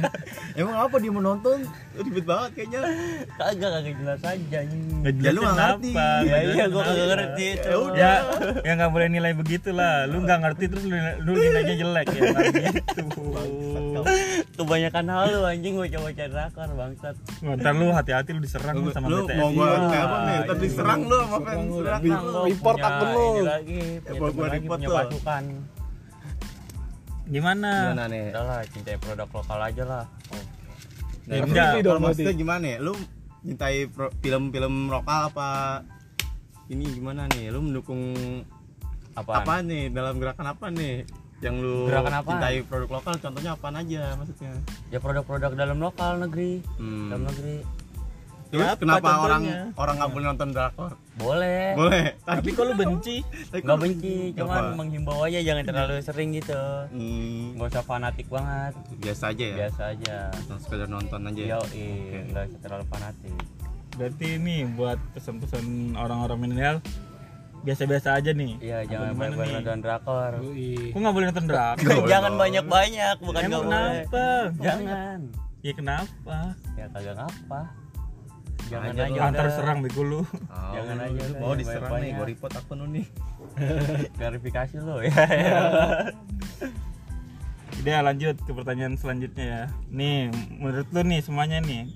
emang 0.59 0.75
apa 0.79 0.95
dia 0.97 1.09
mau 1.09 1.23
nonton 1.23 1.57
ribet 1.95 2.23
banget 2.23 2.49
kayaknya 2.53 2.81
Kagak 3.33 3.69
kagak 3.71 3.93
jelas 3.95 4.19
aja. 4.21 4.59
Nggak 4.63 5.13
Ya, 5.17 5.29
lu 5.29 5.39
nggak 5.39 5.55
ngerti. 5.55 5.89
apa, 5.89 6.03
Ya, 6.03 6.19
nggak 6.19 6.41
iya, 6.49 6.65
gua 6.67 6.81
kagak 6.81 6.97
apa. 6.97 7.09
ngerti 7.09 7.43
itu. 7.47 7.67
Ya 7.67 7.77
udah. 7.77 7.95
Ya, 7.95 8.13
ya 8.59 8.71
nggak 8.73 8.91
boleh 8.91 9.07
nilai 9.07 9.31
begitu 9.33 9.69
lah. 9.71 9.93
Lu 10.05 10.17
nggak 10.19 10.39
ngerti 10.39 10.63
terus 10.67 10.83
lu, 10.83 10.95
lu 10.97 11.31
nilainya 11.33 11.75
jelek 11.77 12.05
ya 12.09 12.21
nggak 12.27 12.43
gitu. 12.51 13.01
Kebanyakan 14.57 15.05
hal 15.07 15.25
lu 15.29 15.39
anjing 15.43 15.73
bocah-bocah 15.75 16.27
drakor 16.27 16.69
bangsat. 16.73 17.15
Wah, 17.39 17.55
Ntar 17.55 17.73
lu 17.73 17.87
hati-hati 17.89 18.29
lu 18.31 18.39
diserang 18.39 18.75
lu 18.75 18.89
sama 18.89 19.07
lu 19.07 19.23
BTS. 19.23 19.37
mau 19.37 19.49
gua 19.51 19.67
Iya. 19.67 19.87
kayak 19.87 20.03
apa 20.03 20.17
nih 20.19 20.37
tadi 20.43 20.67
serang 20.67 21.01
lu 21.03 21.17
sama 21.19 21.37
fans 21.39 21.69
Serang 21.69 22.01
lu. 22.03 22.41
report 22.43 22.77
akun 22.79 23.07
lu. 23.07 23.27
lagi, 23.45 23.79
gua- 24.09 24.33
gua 24.33 24.47
report 24.49 24.79
tuh. 24.79 25.19
Gimana? 27.27 27.91
gimana 27.91 28.05
nih 28.07 28.23
Udah 28.31 28.43
lah, 28.43 28.59
cintai 28.65 28.95
produk 28.95 29.27
lokal 29.29 29.59
aja 29.61 29.83
lah. 29.83 30.05
Nah, 31.27 31.35
Ya, 31.43 31.75
kalau 31.75 31.99
dong, 31.99 32.01
maksudnya 32.01 32.31
gimana 32.33 32.65
ya? 32.65 32.77
Lu 32.79 32.93
nyintai 33.43 33.87
pro- 33.87 34.11
film-film 34.17 34.87
lokal 34.87 35.27
apa 35.27 35.83
ini 36.67 36.83
gimana 36.89 37.27
nih 37.29 37.47
lu 37.47 37.59
mendukung 37.61 38.15
Apaan? 39.13 39.39
apa 39.41 39.53
nih 39.61 39.87
dalam 39.87 40.19
gerakan 40.19 40.47
apa 40.51 40.67
nih 40.67 41.07
yang 41.39 41.55
lu 41.57 41.87
Gerakan 41.87 42.15
apaan? 42.17 42.31
cintai 42.33 42.57
produk 42.61 42.89
lokal 42.91 43.13
contohnya 43.17 43.51
apaan 43.53 43.75
aja 43.77 44.15
maksudnya 44.15 44.51
Ya 44.87 44.99
produk-produk 44.99 45.51
dalam 45.53 45.77
lokal 45.77 46.19
negeri. 46.19 46.59
Hmm. 46.75 47.07
Dalam 47.07 47.23
negeri. 47.25 47.57
Terus 48.47 48.63
Ya, 48.63 48.69
apa 48.69 48.79
kenapa 48.79 49.03
contohnya? 49.03 49.25
orang 49.25 49.43
orang 49.75 49.95
nggak 49.97 50.11
boleh 50.11 50.25
nonton 50.25 50.49
drakor 50.49 50.91
Boleh. 51.13 51.67
boleh 51.73 52.03
Tapi 52.21 52.49
kok 52.49 52.63
lu 52.63 52.73
benci? 52.73 53.15
Tapi 53.45 53.59
Nggak 53.59 53.79
benci, 53.79 54.15
cuman 54.33 54.55
Apa? 54.61 54.73
menghimbau 54.73 55.19
aja 55.21 55.39
jangan 55.41 55.63
terlalu 55.63 55.95
sering 55.99 56.29
gitu. 56.31 56.61
Hmm, 56.87 57.53
Nggak 57.53 57.67
usah 57.69 57.83
fanatik 57.83 58.27
banget. 58.27 58.73
biasa 58.97 59.23
aja 59.29 59.43
ya 59.43 59.55
Biasa 59.57 59.81
aja. 59.89 60.17
Nonton 60.31 60.57
sekedar 60.59 60.87
nonton 60.87 61.19
aja 61.23 61.41
ya? 61.41 61.49
Yo, 61.49 61.59
Oke. 61.59 61.87
nggak 62.25 62.43
usah 62.45 62.59
terlalu 62.61 62.85
fanatik. 62.87 63.33
Berarti 63.93 64.25
ini 64.33 64.55
buat 64.69 64.99
pesan-pesan 65.11 65.65
orang-orang 65.95 66.37
milenial 66.39 66.75
biasa-biasa 67.59 68.15
aja 68.15 68.31
nih. 68.31 68.53
Iya, 68.59 68.77
Apa 68.77 68.87
jangan 68.87 69.11
banyak 69.17 69.37
nih? 69.37 69.53
nonton 69.57 69.79
drakor. 69.81 70.31
Yoi. 70.39 70.71
Kok 70.87 70.99
nggak 71.01 71.13
boleh 71.13 71.27
nonton 71.27 71.45
drakor? 71.47 72.05
jangan 72.05 72.33
banyak-banyak, 72.37 73.15
bukan 73.19 73.41
nggak 73.43 73.59
boleh. 73.59 73.73
kenapa? 74.05 74.25
Jangan. 74.57 75.19
Ya 75.59 75.73
kenapa? 75.73 76.37
Ya 76.73 76.85
kagak 76.87 77.15
ngapa. 77.17 77.61
Jangan 78.67 78.91
Aja 78.91 79.03
aja. 79.03 79.13
lu. 79.13 79.23
Antar 79.23 79.47
serang 79.49 79.79
bego 79.79 80.01
lu. 80.01 80.19
Oh, 80.19 80.25
Jangan 80.73 80.95
lu- 80.95 81.05
aja 81.09 81.21
lu 81.23 81.33
mau 81.37 81.53
diserang 81.53 81.91
nih 81.97 82.11
gue 82.11 82.25
report 82.27 82.53
akun 82.53 82.77
lu 82.81 82.87
nih 82.91 83.05
Klarifikasi 84.13 84.75
lo 84.79 84.99
ya. 84.99 85.11
Udah 87.77 87.99
lanjut 88.03 88.35
ke 88.37 88.51
pertanyaan 88.51 88.97
selanjutnya 88.97 89.45
ya. 89.45 89.63
Nih, 89.87 90.27
menurut 90.51 90.87
lu 90.89 91.01
nih 91.03 91.21
semuanya 91.21 91.61
nih. 91.61 91.93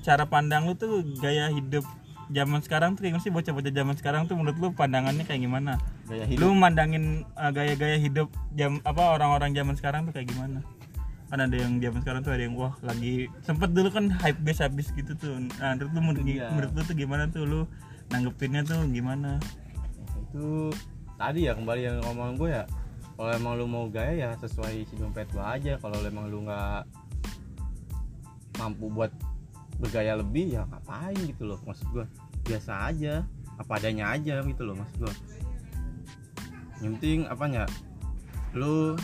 Cara 0.00 0.24
pandang 0.24 0.64
lu 0.64 0.76
tuh 0.76 1.00
gaya 1.18 1.48
hidup 1.48 1.82
zaman 2.28 2.60
sekarang 2.60 2.92
tuh 2.92 3.08
gimana 3.08 3.18
sih 3.18 3.32
bocah-bocah 3.32 3.72
zaman 3.72 3.96
sekarang 3.96 4.28
tuh 4.28 4.36
menurut 4.36 4.60
lu 4.60 4.68
pandangannya 4.72 5.24
kayak 5.24 5.40
gimana? 5.40 5.80
gaya 6.04 6.28
Lu 6.36 6.52
mandangin 6.52 7.24
uh, 7.34 7.48
gaya-gaya 7.48 7.96
hidup 7.96 8.28
jam 8.52 8.84
apa 8.84 9.16
orang-orang 9.16 9.56
zaman 9.56 9.74
sekarang 9.74 10.04
tuh 10.04 10.12
kayak 10.12 10.28
gimana? 10.28 10.60
Kan 11.28 11.38
ada 11.44 11.56
yang 11.56 11.76
zaman 11.78 12.00
sekarang 12.00 12.20
tuh 12.24 12.32
ada 12.32 12.42
yang 12.44 12.56
wah 12.56 12.72
lagi 12.80 13.28
sempet 13.44 13.70
dulu 13.76 13.92
kan 13.92 14.08
hype 14.08 14.40
base 14.40 14.64
habis 14.64 14.88
gitu 14.96 15.12
tuh. 15.14 15.36
Nah, 15.60 15.76
menurut 15.76 15.90
lu 15.92 16.00
menurut, 16.00 16.24
Iya. 16.24 16.48
menurut 16.52 16.72
lu 16.72 16.80
tuh 16.88 16.96
gimana 16.96 17.24
tuh 17.28 17.42
lu 17.44 17.60
nanggepinnya 18.08 18.64
tuh 18.64 18.84
gimana? 18.88 19.36
itu 20.28 20.68
tadi 21.16 21.48
ya 21.48 21.56
kembali 21.56 21.82
yang 21.88 21.98
ngomong 22.04 22.36
gue 22.36 22.52
ya 22.52 22.64
kalau 23.16 23.32
emang 23.32 23.56
lu 23.56 23.64
mau 23.64 23.88
gaya 23.88 24.12
ya 24.12 24.30
sesuai 24.38 24.84
isi 24.84 24.94
dompet 25.00 25.24
lu 25.32 25.40
aja 25.40 25.80
kalau 25.80 25.96
emang 26.04 26.28
lu 26.28 26.44
nggak 26.44 26.84
mampu 28.60 28.92
buat 28.92 29.10
bergaya 29.80 30.18
lebih 30.18 30.52
ya 30.58 30.68
ngapain 30.68 31.16
gitu 31.16 31.48
loh 31.48 31.58
maksud 31.64 31.86
gue 31.94 32.04
biasa 32.44 32.92
aja 32.92 33.24
apa 33.56 33.72
adanya 33.78 34.14
aja 34.14 34.42
gitu 34.44 34.62
loh 34.68 34.76
maksud 34.76 34.96
gue 35.06 35.14
yang 36.84 36.94
penting 36.98 37.26
apanya 37.26 37.64
lu 38.54 38.94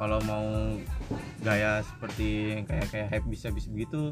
kalau 0.00 0.16
mau 0.24 0.48
gaya 1.44 1.84
seperti 1.84 2.56
kayak 2.64 2.88
kayak 2.88 3.06
hype 3.12 3.26
bisa 3.28 3.52
bisa 3.52 3.68
begitu 3.68 4.08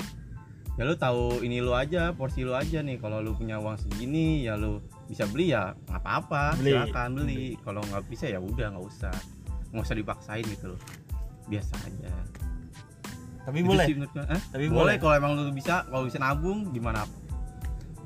ya 0.76 0.84
lu 0.84 0.94
tahu 0.94 1.40
ini 1.42 1.58
lu 1.58 1.72
aja 1.72 2.12
porsi 2.12 2.44
lu 2.44 2.52
aja 2.52 2.84
nih 2.84 3.00
kalau 3.00 3.18
lu 3.18 3.32
punya 3.32 3.56
uang 3.58 3.80
segini 3.80 4.44
ya 4.44 4.54
lu 4.54 4.78
bisa 5.08 5.24
beli 5.26 5.50
ya 5.50 5.72
nggak 5.88 5.98
apa-apa 5.98 6.54
Beli. 6.60 6.76
silakan 6.76 7.08
beli 7.16 7.44
kalau 7.64 7.80
nggak 7.82 8.04
bisa 8.06 8.28
ya 8.28 8.38
udah 8.38 8.76
nggak 8.76 8.84
usah 8.86 9.14
nggak 9.72 9.82
usah 9.82 9.96
dipaksain 9.96 10.44
gitu 10.44 10.76
loh 10.76 10.80
biasa 11.48 11.72
aja 11.82 12.12
Tapi 13.48 13.64
Itu 13.64 13.68
boleh. 13.72 13.86
sih. 13.88 13.96
Hah? 13.96 14.40
Tapi 14.52 14.64
boleh 14.68 14.76
boleh. 14.76 14.94
kalau 15.00 15.14
emang 15.16 15.32
lu 15.40 15.48
bisa 15.56 15.80
kalau 15.88 16.04
bisa 16.04 16.20
nabung 16.20 16.68
gimana 16.68 17.08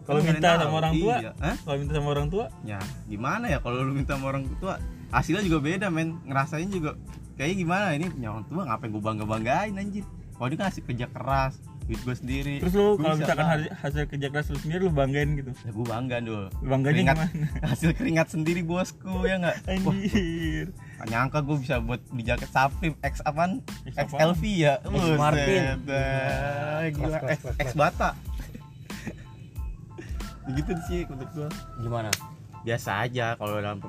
Kalau 0.07 0.23
Kan 0.23 0.35
minta 0.39 0.55
sama 0.55 0.75
orang 0.79 0.95
tua? 0.95 1.15
iya. 1.19 1.31
Hah? 1.43 1.57
Kalau 1.67 1.77
minta 1.83 1.93
sama 1.99 2.09
orang 2.15 2.29
tua, 2.31 2.45
ya 2.63 2.79
gimana 3.11 3.45
ya 3.51 3.59
kalau 3.59 3.83
lu 3.83 3.91
minta 3.91 4.15
sama 4.15 4.31
orang 4.31 4.47
tua 4.63 4.79
hasilnya 5.11 5.43
juga 5.43 5.59
beda 5.59 5.87
men 5.91 6.23
ngerasain 6.31 6.71
juga 6.71 6.95
kayaknya 7.35 7.57
gimana 7.59 7.87
ini 7.93 8.07
punya 8.09 8.29
orang 8.31 8.45
tua 8.47 8.63
ngapain 8.65 8.91
gue 8.91 9.03
bangga 9.03 9.25
banggain 9.25 9.73
anjir 9.75 10.05
kalau 10.33 10.49
dia 10.49 10.59
kan 10.59 10.67
hasil 10.69 10.83
kerja 10.83 11.07
keras 11.07 11.55
duit 11.83 11.99
gue 11.99 12.15
sendiri 12.15 12.55
terus 12.59 12.75
lu 12.75 12.95
Gua 12.95 13.03
kalau 13.03 13.11
bisa 13.13 13.23
misalkan 13.27 13.43
lah. 13.43 13.51
hasil, 13.51 13.71
hasil 13.75 14.03
kerja 14.07 14.27
keras 14.29 14.47
lu 14.49 14.59
sendiri 14.59 14.81
lu 14.81 14.93
banggain 14.93 15.29
gitu. 15.35 15.51
ya 15.53 15.71
gue 15.71 15.87
bangga 15.87 16.17
dulu 16.19 16.47
Lu 16.63 16.69
Bangganya 16.71 16.95
Keringat. 16.95 17.17
gimana? 17.19 17.47
hasil 17.75 17.91
keringat 17.93 18.29
sendiri 18.29 18.61
bosku 18.63 19.15
ya 19.23 19.35
nggak 19.37 19.57
Wah, 19.83 19.91
Anjir. 19.91 20.67
Gak 20.73 21.09
nyangka 21.11 21.39
gue 21.43 21.57
bisa 21.59 21.75
buat 21.79 21.99
beli 22.07 22.23
jaket 22.23 22.47
Supreme 22.49 22.95
X 23.03 23.15
apaan? 23.21 23.53
X 23.83 23.95
X 23.99 24.09
apaan? 24.09 24.31
LV 24.31 24.43
ya? 24.47 24.75
X 24.79 24.95
Martin. 25.19 25.59
Buset 25.59 25.81
dah. 25.83 26.81
Gila, 26.87 27.19
Kelas, 27.19 27.23
X, 27.29 27.41
X 27.59 27.69
Bata 27.75 28.11
Gitu 30.53 30.73
sih 30.87 31.01
menurut 31.07 31.31
gue 31.33 31.49
Gimana? 31.81 32.11
Biasa 32.63 32.91
aja 33.03 33.35
kalau 33.35 33.59
dalam 33.59 33.83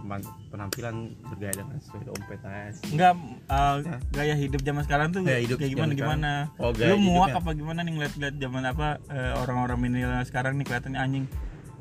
penampilan 0.49 0.95
bergaya 1.23 1.53
dengan 1.53 1.77
sesuai 1.77 2.03
dompet 2.03 2.41
aja 2.41 2.73
sih 2.73 2.89
Enggak 2.89 3.13
uh, 3.45 3.75
Ya. 3.79 3.97
gaya 4.11 4.35
hidup 4.35 4.61
zaman 4.61 4.81
sekarang 4.81 5.07
tuh 5.09 5.21
Gaya 5.21 5.39
hidup 5.39 5.57
kayak 5.57 5.71
gimana 5.71 5.91
gimana. 5.93 6.31
Oh, 6.57 6.73
gaya 6.73 6.89
lu 6.89 6.97
muak 6.97 7.33
apa 7.33 7.49
gimana 7.51 7.79
nih 7.81 7.93
ngeliat-ngeliat 7.93 8.35
zaman 8.35 8.63
apa 8.65 8.87
eh, 9.07 9.33
orang-orang 9.37 9.77
milenial 9.79 10.23
sekarang 10.23 10.57
nih 10.57 10.65
kelihatannya 10.65 10.97
anjing 10.97 11.25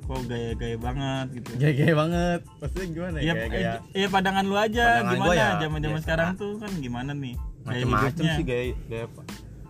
kok 0.03 0.19
gaya-gaya 0.27 0.77
banget 0.77 1.27
gitu. 1.33 1.51
Gaya-gaya 1.57 1.95
banget 1.95 2.41
Maksudnya 2.59 2.87
gimana 2.91 3.17
ya? 3.17 3.23
Iya, 3.23 3.33
Gaya-gaya 3.33 3.71
eh, 3.71 3.79
iya 3.95 4.09
pandangan 4.09 4.45
lu 4.45 4.57
aja 4.59 4.85
Pandangan 4.85 5.15
gimana 5.15 5.33
ya, 5.33 5.49
zaman-zaman 5.63 5.95
biasa. 5.95 6.05
sekarang 6.05 6.29
tuh 6.37 6.53
kan 6.59 6.71
gimana 6.77 7.11
nih 7.15 7.35
hidupnya. 7.63 8.35
sih 8.35 8.45
gaya, 8.45 8.65
gaya, 8.85 9.07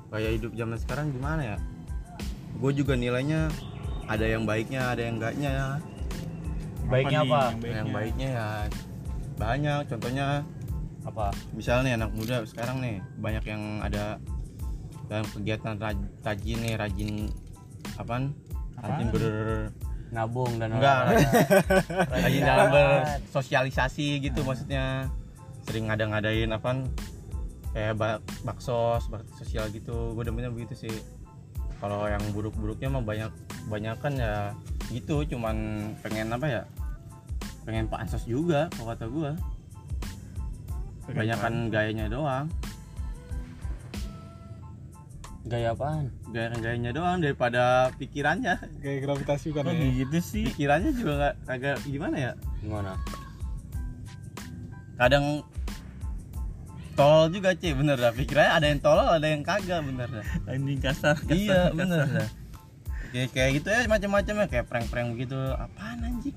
gaya 0.09 0.31
hidup 0.33 0.53
zaman 0.53 0.77
sekarang 0.77 1.07
gimana 1.11 1.43
ya 1.45 1.57
Gue 2.53 2.73
juga 2.73 2.95
nilainya 2.95 3.47
ada 4.05 4.25
yang 4.25 4.43
baiknya 4.43 4.91
ada 4.91 5.01
yang 5.01 5.17
enggaknya 5.17 5.53
Baiknya 6.89 7.21
nih 7.23 7.31
apa? 7.31 7.41
yang 7.43 7.59
yang 7.75 7.89
baiknya? 7.91 8.29
ya 8.33 8.49
banyak. 9.39 9.81
Contohnya 9.91 10.27
Apa? 11.03 11.35
misalnya 11.51 11.83
nih 11.83 11.95
anak 11.99 12.11
muda 12.15 12.37
sekarang 12.47 12.79
nih 12.79 13.03
banyak 13.19 13.45
yang 13.47 13.63
ada 13.83 14.23
dalam 15.11 15.27
kegiatan 15.35 15.75
raj- 15.83 16.11
rajin 16.23 16.59
nih 16.63 16.75
rajin 16.79 17.11
apaan? 17.99 18.31
Rajin 18.79 19.07
ber 19.11 19.25
Nabung 20.13 20.61
dan 20.61 20.77
enggak. 20.77 21.17
rajin 22.13 22.43
dalam 22.45 22.69
bersosialisasi 22.71 24.21
gitu 24.21 24.45
maksudnya. 24.45 25.09
Sering 25.65 25.89
ngada-ngadain 25.89 26.53
apaan? 26.53 26.87
Kayak 27.73 27.97
bak 27.97 28.17
baksos 28.45 29.09
bakti 29.09 29.33
sosial 29.41 29.73
gitu. 29.73 30.13
Gue 30.13 30.23
demennya 30.29 30.53
begitu 30.53 30.77
sih. 30.87 30.95
Kalau 31.81 32.05
yang 32.07 32.21
buruk-buruknya 32.37 32.93
mah 32.93 33.03
banyak 33.03 33.33
banyak 33.67 33.97
kan 33.99 34.13
ya 34.15 34.53
gitu 34.91 35.23
cuman 35.29 35.57
pengen 36.03 36.33
apa 36.33 36.47
ya 36.49 36.63
pengen 37.63 37.87
pansos 37.87 38.27
juga 38.27 38.67
kalau 38.75 38.91
kata 38.91 39.07
gue 39.07 39.31
banyakan 41.13 41.69
gayanya 41.69 42.07
doang 42.09 42.47
Gaya 45.43 45.75
apaan? 45.75 46.07
gaya-gayanya 46.31 46.95
doang 46.95 47.19
daripada 47.19 47.91
pikirannya 47.99 48.57
kayak 48.83 49.03
gravitasi 49.05 49.51
kan 49.51 49.67
ya 49.69 49.91
gitu 50.07 50.19
sih? 50.23 50.47
pikirannya 50.49 50.95
juga 50.95 51.13
nggak 51.19 51.35
agak 51.51 51.77
gimana 51.85 52.17
ya 52.17 52.33
Gimana? 52.63 52.95
kadang 54.97 55.43
tol 56.95 57.27
juga 57.33 57.59
cie 57.59 57.75
bener 57.75 57.99
dah 57.99 58.15
pikirannya 58.15 58.53
ada 58.55 58.67
yang 58.71 58.81
tolol 58.81 59.09
ada 59.11 59.27
yang 59.27 59.43
kagak 59.43 59.83
bener 59.83 60.07
dah 60.09 60.25
Anjing 60.47 60.79
kasar. 60.79 61.19
kasar, 61.19 61.35
iya 61.35 61.69
kasar. 61.69 61.75
bener 61.75 62.07
dah 62.07 62.29
kayak 63.13 63.29
kayak 63.31 63.51
gitu 63.55 63.69
ya 63.69 63.85
macam-macam 63.87 64.35
ya 64.35 64.47
kayak 64.49 64.67
prank-prank 64.67 65.09
begitu 65.13 65.37
apaan 65.53 65.99
anjing. 66.01 66.35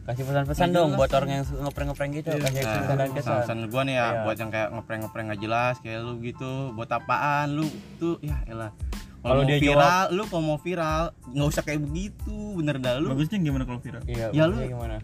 Kasih 0.00 0.24
pesan-pesan 0.24 0.68
dong 0.70 0.90
buat 0.94 1.10
orang 1.12 1.30
yang 1.30 1.44
ngeprank-ngeprank 1.44 2.12
gitu. 2.16 2.30
Kasih 2.32 2.62
Nah, 2.62 2.74
pesan 2.80 2.96
dan 2.96 3.10
kesan. 3.12 3.36
pesan 3.36 3.58
gua 3.68 3.82
nih 3.84 3.94
ya 3.94 4.06
Iya. 4.06 4.20
buat 4.24 4.36
yang 4.36 4.50
kayak 4.50 4.68
ngeprank-ngeprank 4.72 5.26
nggak 5.28 5.40
jelas 5.40 5.74
kayak 5.78 5.98
lu 6.00 6.12
gitu 6.20 6.52
buat 6.72 6.88
apaan 6.88 7.46
lu 7.52 7.66
tuh 7.96 8.16
ya 8.20 8.38
elah 8.46 8.72
Kalau 9.20 9.44
dia 9.44 9.60
viral 9.60 10.06
lu 10.10 10.22
kalau 10.24 10.42
mau 10.46 10.58
viral 10.58 11.02
nggak 11.28 11.44
usah 11.46 11.60
kayak 11.60 11.80
begitu 11.82 12.32
bener 12.56 12.80
dah 12.80 12.96
lu 12.96 13.12
Bagusnya 13.12 13.36
gimana 13.38 13.68
kalau 13.68 13.76
viral? 13.78 14.02
Iya, 14.06 14.26
Ya, 14.32 14.44
lu- 14.46 14.56
gimana? 14.56 14.96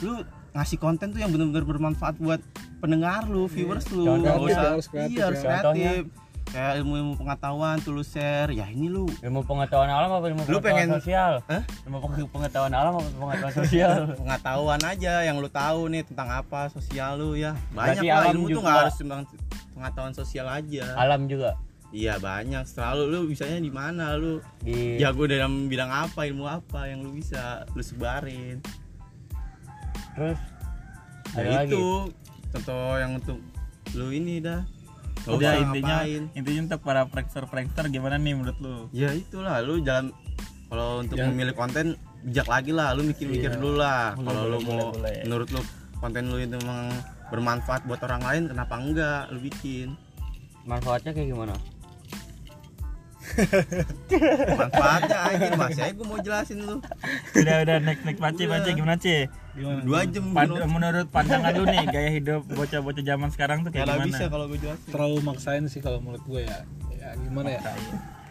lu 0.00 0.12
ngasih 0.50 0.76
konten 0.76 1.06
tuh 1.08 1.20
yang 1.20 1.30
benar-benar 1.30 1.62
bermanfaat 1.62 2.18
buat 2.18 2.42
pendengar 2.80 3.22
lu, 3.24 3.46
viewers 3.46 3.86
lu. 3.88 4.02
Contoh 4.02 4.18
Nggak 4.18 4.34
kreatif 4.34 4.50
usah 4.50 4.62
harus 4.66 4.86
kreatif 4.88 5.14
iya, 5.14 5.24
harus 5.24 5.40
ya. 5.40 5.50
Kayak 6.50 6.82
ilmu-ilmu 6.82 7.14
pengetahuan 7.14 7.78
tuh 7.78 7.92
lu 7.92 8.02
share. 8.02 8.50
Ya 8.50 8.66
ini 8.66 8.86
lu 8.86 9.06
Ilmu 9.20 9.42
pengetahuan 9.42 9.86
alam 9.86 10.10
apa 10.10 10.26
ilmu 10.26 10.42
Lu 10.42 10.58
pengetahuan 10.58 10.74
pengen- 10.82 10.94
sosial? 10.98 11.32
Hah? 11.46 11.62
Ilmu 11.86 11.96
peng- 12.00 12.26
pengetahuan 12.28 12.72
alam 12.72 12.92
apa 12.92 13.06
pengetahuan 13.08 13.54
sosial? 13.56 13.90
pengetahuan 14.20 14.80
aja 14.80 15.14
yang 15.22 15.38
lu 15.38 15.46
tahu 15.46 15.86
nih 15.88 16.02
tentang 16.02 16.28
apa 16.32 16.66
sosial 16.68 17.16
lu 17.16 17.34
ya. 17.34 17.54
Banyak 17.70 18.02
Berarti 18.02 18.06
lah 18.08 18.18
alam 18.20 18.32
ilmu 18.34 18.44
tuh 18.44 18.52
juga. 18.52 18.62
nggak 18.62 18.78
harus 18.80 18.96
tentang 18.96 19.20
pengetahuan 19.72 20.12
sosial 20.12 20.46
aja. 20.48 20.84
alam 20.94 21.22
juga 21.24 21.50
Iya 21.90 22.18
banyak. 22.18 22.64
Selalu 22.64 23.02
lu 23.04 23.18
bisanya 23.26 23.58
di 23.58 23.66
mana 23.68 24.14
lu? 24.14 24.38
di 24.60 24.94
Jago 24.96 25.26
dalam 25.26 25.66
bidang 25.66 25.90
apa, 25.90 26.22
ilmu 26.24 26.46
apa 26.46 26.86
yang 26.86 27.00
lu 27.00 27.10
bisa 27.12 27.62
lu 27.68 27.80
sebarin. 27.80 28.58
terus 30.12 30.38
ada 31.30 31.46
Ya 31.46 31.62
lagi 31.62 31.70
itu 31.70 32.10
contoh 32.50 32.94
yang 32.94 33.12
untuk 33.16 33.38
lu 33.92 34.10
ini 34.10 34.38
dah 34.38 34.62
Nggak 35.24 35.36
udah 35.36 35.50
usah 35.52 35.62
intinya 35.62 35.96
ngapain. 36.00 36.22
intinya 36.32 36.60
untuk 36.64 36.80
para 36.80 37.02
prankster 37.06 37.44
prankster 37.46 37.84
gimana 37.92 38.16
nih 38.16 38.34
menurut 38.36 38.58
lu? 38.62 38.76
Ya 38.94 39.10
itulah 39.12 39.60
lu 39.60 39.80
jalan 39.84 40.14
kalau 40.70 41.02
untuk 41.02 41.16
memilih 41.18 41.54
konten 41.54 41.98
bijak 42.24 42.46
lagi 42.46 42.70
lah 42.70 42.94
lu 42.94 43.02
mikir-mikir 43.04 43.56
dulu 43.56 43.80
lah. 43.80 44.16
Kalau 44.16 44.42
lu 44.48 44.58
mau 44.64 44.92
boleh. 44.94 45.24
menurut 45.26 45.48
lu 45.52 45.60
konten 46.00 46.32
lu 46.32 46.36
itu 46.40 46.56
memang 46.56 46.88
bermanfaat 47.28 47.84
buat 47.84 48.00
orang 48.06 48.22
lain 48.24 48.42
kenapa 48.48 48.74
enggak 48.80 49.22
lu 49.32 49.38
bikin? 49.42 49.98
Manfaatnya 50.64 51.12
kayak 51.12 51.28
gimana 51.32 51.56
manfaatnya 54.60 55.16
anjir 55.26 55.52
mas. 55.56 55.70
Saya 55.76 55.92
gue 55.94 56.06
mau 56.06 56.18
jelasin 56.20 56.58
lu. 56.62 56.76
Udah 57.36 57.56
udah 57.64 57.76
next 57.82 58.02
next 58.04 58.20
paci 58.20 58.44
paci 58.44 58.70
gimana 58.74 58.96
cie 58.96 59.30
gimana? 59.54 59.80
Dua 59.82 60.00
jam 60.06 60.24
bro. 60.32 60.66
menurut 60.66 61.06
pandangan 61.10 61.52
lu 61.54 61.64
nih 61.66 61.84
gaya 61.94 62.10
hidup 62.10 62.42
bocah-bocah 62.50 63.04
zaman 63.04 63.28
sekarang 63.34 63.58
tuh 63.66 63.70
kayak 63.74 63.86
Nggak 63.86 63.98
gimana? 64.04 64.10
bisa 64.10 64.24
kalau 64.30 64.44
gue 64.50 64.58
jelasin. 64.58 64.88
Terlalu 64.90 65.18
maksain 65.22 65.64
sih 65.66 65.80
kalau 65.82 65.98
menurut 66.02 66.22
gue 66.26 66.42
ya. 66.46 66.58
Ya 66.94 67.08
gimana 67.16 67.48
ya? 67.56 67.60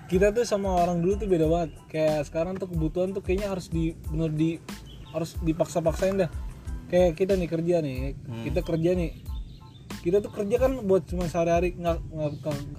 Kita 0.10 0.34
tuh 0.34 0.41
sama 0.41 0.74
orang 0.74 1.06
dulu 1.06 1.13
tuh 1.22 1.27
beda 1.29 1.46
banget. 1.46 1.72
Kayak 1.88 2.25
sekarang 2.25 2.58
tuh 2.58 2.68
kebutuhan 2.70 3.13
tuh 3.13 3.22
kayaknya 3.22 3.53
harus 3.53 3.70
di 3.70 3.94
bener 4.10 4.34
di 4.34 4.58
harus 5.13 5.38
dipaksa-paksain 5.41 6.18
dah. 6.18 6.32
Kayak 6.89 7.13
kita 7.18 7.34
nih 7.38 7.50
kerja 7.50 7.75
nih. 7.86 8.18
Kita 8.50 8.65
kerja 8.65 8.98
nih 8.98 9.28
kita 10.00 10.18
tuh 10.20 10.32
kerja 10.32 10.56
kan 10.58 10.72
buat 10.84 11.03
cuma 11.06 11.25
sehari-hari 11.25 11.75
nggak 11.75 11.98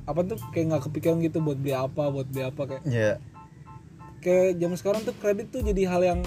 apa 0.05 0.21
tuh 0.25 0.39
kayak 0.51 0.67
nggak 0.69 0.83
kepikiran 0.89 1.17
gitu 1.21 1.39
buat 1.39 1.57
beli 1.57 1.73
apa 1.73 2.09
buat 2.09 2.27
beli 2.27 2.43
apa 2.43 2.63
kayak 2.67 2.83
ya 2.87 3.13
kayak 4.21 4.57
zaman 4.57 4.77
sekarang 4.77 5.01
tuh 5.03 5.15
kredit 5.17 5.49
tuh 5.49 5.61
jadi 5.61 5.83
hal 5.87 6.03
yang 6.03 6.21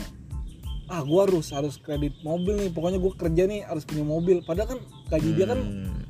ah 0.85 1.01
gua 1.01 1.25
harus 1.25 1.49
harus 1.49 1.79
kredit 1.79 2.13
mobil 2.21 2.57
nih 2.57 2.69
pokoknya 2.69 2.99
gua 2.99 3.13
kerja 3.15 3.43
nih 3.45 3.63
harus 3.63 3.81
punya 3.81 4.03
mobil. 4.03 4.43
Padahal 4.43 4.75
kan 4.75 4.79
gaji 5.09 5.29
dia 5.31 5.45
kan 5.47 5.59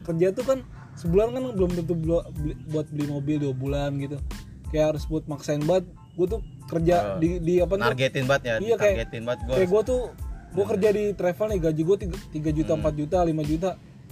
kerja 0.02 0.28
tuh 0.34 0.44
kan 0.44 0.60
sebulan 0.96 1.30
kan 1.32 1.44
belum 1.54 1.72
tentu 1.74 1.94
beli- 1.94 2.25
buat 2.68 2.88
beli 2.90 3.06
mobil 3.06 3.36
dua 3.40 3.54
bulan 3.54 3.96
gitu. 3.98 4.18
Kayak 4.70 4.98
harus 4.98 5.06
buat 5.06 5.24
maksain 5.28 5.62
banget 5.62 5.86
gua 6.18 6.28
tuh 6.28 6.42
kerja 6.66 7.22
di 7.22 7.38
di 7.38 7.54
apa 7.62 7.74
tuh 7.74 7.86
nargetin 7.86 8.25
banget 8.25 8.44
ya 8.44 8.54
Iya, 8.58 8.75
kayak- 8.75 8.98
targetin 8.98 9.22
banget 9.24 9.40
gue 9.46 9.56
kayak 9.56 9.70
gua 9.70 9.82
tuh 9.84 10.00
gua 10.52 10.66
kerja 10.68 10.90
di 10.90 11.04
travel 11.13 11.48
nih 11.50 11.60
gaji 11.62 11.82
gua 11.84 11.98
3, 11.98 12.50
juta 12.52 12.74
4 12.74 12.94
juta 12.96 13.18
5 13.22 13.44
juta 13.44 13.70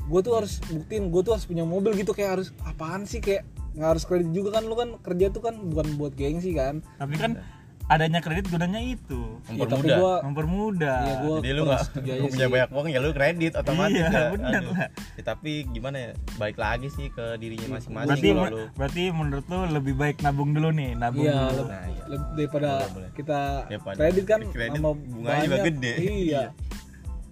gua 0.08 0.20
tuh 0.22 0.34
harus 0.38 0.58
buktiin 0.64 1.10
gua 1.10 1.22
tuh 1.22 1.34
harus 1.38 1.46
punya 1.46 1.64
mobil 1.64 1.92
gitu 1.94 2.12
kayak 2.12 2.40
harus 2.40 2.50
apaan 2.64 3.04
sih 3.04 3.20
kayak 3.20 3.46
nggak 3.72 3.90
harus 3.96 4.04
kredit 4.04 4.30
juga 4.32 4.60
kan 4.60 4.64
lu 4.66 4.76
kan 4.76 4.90
kerja 5.00 5.30
tuh 5.30 5.42
kan 5.42 5.56
bukan 5.58 5.88
buat 5.96 6.14
gengsi 6.14 6.52
kan. 6.52 6.84
Tapi 6.98 7.16
kan 7.16 7.40
adanya 7.88 8.24
kredit 8.24 8.48
gunanya 8.48 8.80
itu. 8.80 9.36
Ya, 9.52 9.68
tapi 9.68 9.84
mempermudah 9.92 9.98
gua 10.00 10.14
mempermudah. 10.24 11.00
ya 11.04 11.14
gua 11.24 11.36
jadi 11.44 11.52
lu 11.52 11.62
nggak 11.68 11.84
punya 12.32 12.48
banyak 12.48 12.70
uang 12.72 12.88
ya 12.88 13.00
lu 13.00 13.10
kredit 13.12 13.52
otomatis 13.56 14.00
Iya, 14.00 14.08
ya. 14.12 14.24
bener 14.32 14.64
lah. 14.64 14.88
Ya, 15.20 15.24
tapi 15.28 15.52
gimana 15.68 15.98
ya 16.00 16.12
baik 16.36 16.56
lagi 16.56 16.88
sih 16.88 17.12
ke 17.12 17.36
dirinya 17.36 17.76
masing-masing 17.76 18.08
berarti 18.08 18.28
kalau 18.32 18.48
lu. 18.48 18.64
berarti 18.80 19.04
menurut 19.12 19.46
lu 19.48 19.60
lebih 19.76 19.94
baik 20.00 20.24
nabung 20.24 20.52
dulu 20.52 20.72
nih 20.72 20.96
nabung 20.96 21.28
Iya, 21.28 21.36
dulu. 21.52 21.64
Nah, 21.68 21.84
iya. 21.88 22.04
daripada 22.32 22.72
kita 23.12 23.40
Daripada 23.68 23.98
kredit 24.00 24.24
kan 24.24 24.40
kredit 24.52 24.80
sama 24.80 24.92
bunganya 24.96 25.44
juga 25.48 25.58
gede. 25.68 25.94
Iya. 26.00 26.44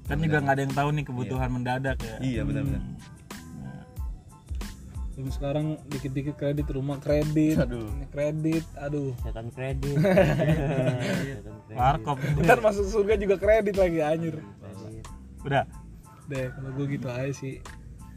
Kan 0.09 0.17
juga 0.17 0.37
nggak 0.41 0.55
ada 0.57 0.63
yang 0.65 0.75
tahu 0.75 0.89
nih 0.89 1.05
kebutuhan 1.05 1.49
mendadak 1.53 1.97
ya. 2.01 2.17
Iya 2.17 2.41
benar-benar. 2.41 2.81
Zaman 5.13 5.31
sekarang 5.35 5.65
dikit-dikit 5.91 6.39
kredit 6.39 6.65
rumah 6.71 6.97
kredit, 6.97 7.59
Aduh. 7.59 7.91
ini 7.91 8.07
kredit, 8.07 8.63
aduh. 8.79 9.11
setan 9.19 9.51
kredit. 9.51 9.99
Kredit. 9.99 11.43
warkop 11.75 12.17
Ntar 12.39 12.63
masuk 12.63 12.87
surga 12.87 13.19
juga 13.19 13.35
kredit 13.35 13.75
lagi 13.77 13.99
anjir. 14.01 14.39
udah. 15.43 15.67
Deh, 16.31 16.45
kalau 16.55 16.69
gue 16.73 16.85
gitu 16.97 17.07
aja 17.11 17.29
sih. 17.35 17.59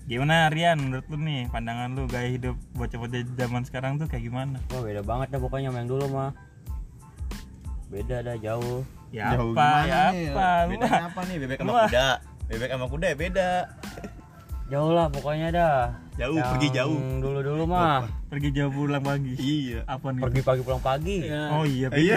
gimana 0.07 0.51
Rian? 0.51 0.79
Menurut 0.79 1.07
lu 1.11 1.17
nih 1.23 1.47
pandangan 1.51 1.91
lu 1.95 2.07
gaya 2.11 2.31
hidup 2.31 2.59
bocah-bocah 2.75 3.23
zaman 3.39 3.63
sekarang 3.67 3.99
tuh 3.99 4.07
kayak 4.07 4.27
gimana? 4.27 4.59
Wah 4.71 4.83
beda 4.83 5.03
banget 5.03 5.35
dah 5.35 5.41
pokoknya 5.43 5.71
sama 5.75 5.79
yang 5.83 5.91
dulu 5.91 6.07
mah. 6.11 6.31
Beda 7.91 8.23
dah 8.23 8.37
jauh 8.39 8.83
ya 9.13 9.37
Jauh 9.37 9.53
apa 9.53 9.61
gimana 9.61 9.85
ya 9.85 10.03
nih? 10.11 10.25
apa? 10.33 10.49
Bedanya 10.73 11.05
apa 11.07 11.21
nih? 11.29 11.37
Bebek 11.37 11.59
sama 11.61 11.73
kuda. 11.85 12.09
Bebek 12.49 12.69
sama 12.73 12.87
kuda 12.89 13.07
ya 13.07 13.17
beda. 13.17 13.51
Jauh 14.73 14.93
lah 14.97 15.07
pokoknya 15.13 15.49
dah. 15.53 15.79
Jauh, 16.17 16.37
Yang 16.37 16.49
pergi 16.57 16.69
jauh. 16.73 16.97
Dulu-dulu 17.21 17.65
mah. 17.69 18.09
Pergi 18.33 18.49
jauh 18.57 18.73
pulang 18.73 19.05
pagi. 19.05 19.33
Iya. 19.37 19.81
Apa 19.85 20.17
nih? 20.17 20.23
Pergi 20.25 20.41
pagi 20.41 20.61
pulang 20.65 20.81
pagi. 20.81 21.19
Ya, 21.29 21.43
oh 21.53 21.65
iya 21.69 21.89
iya. 21.93 22.17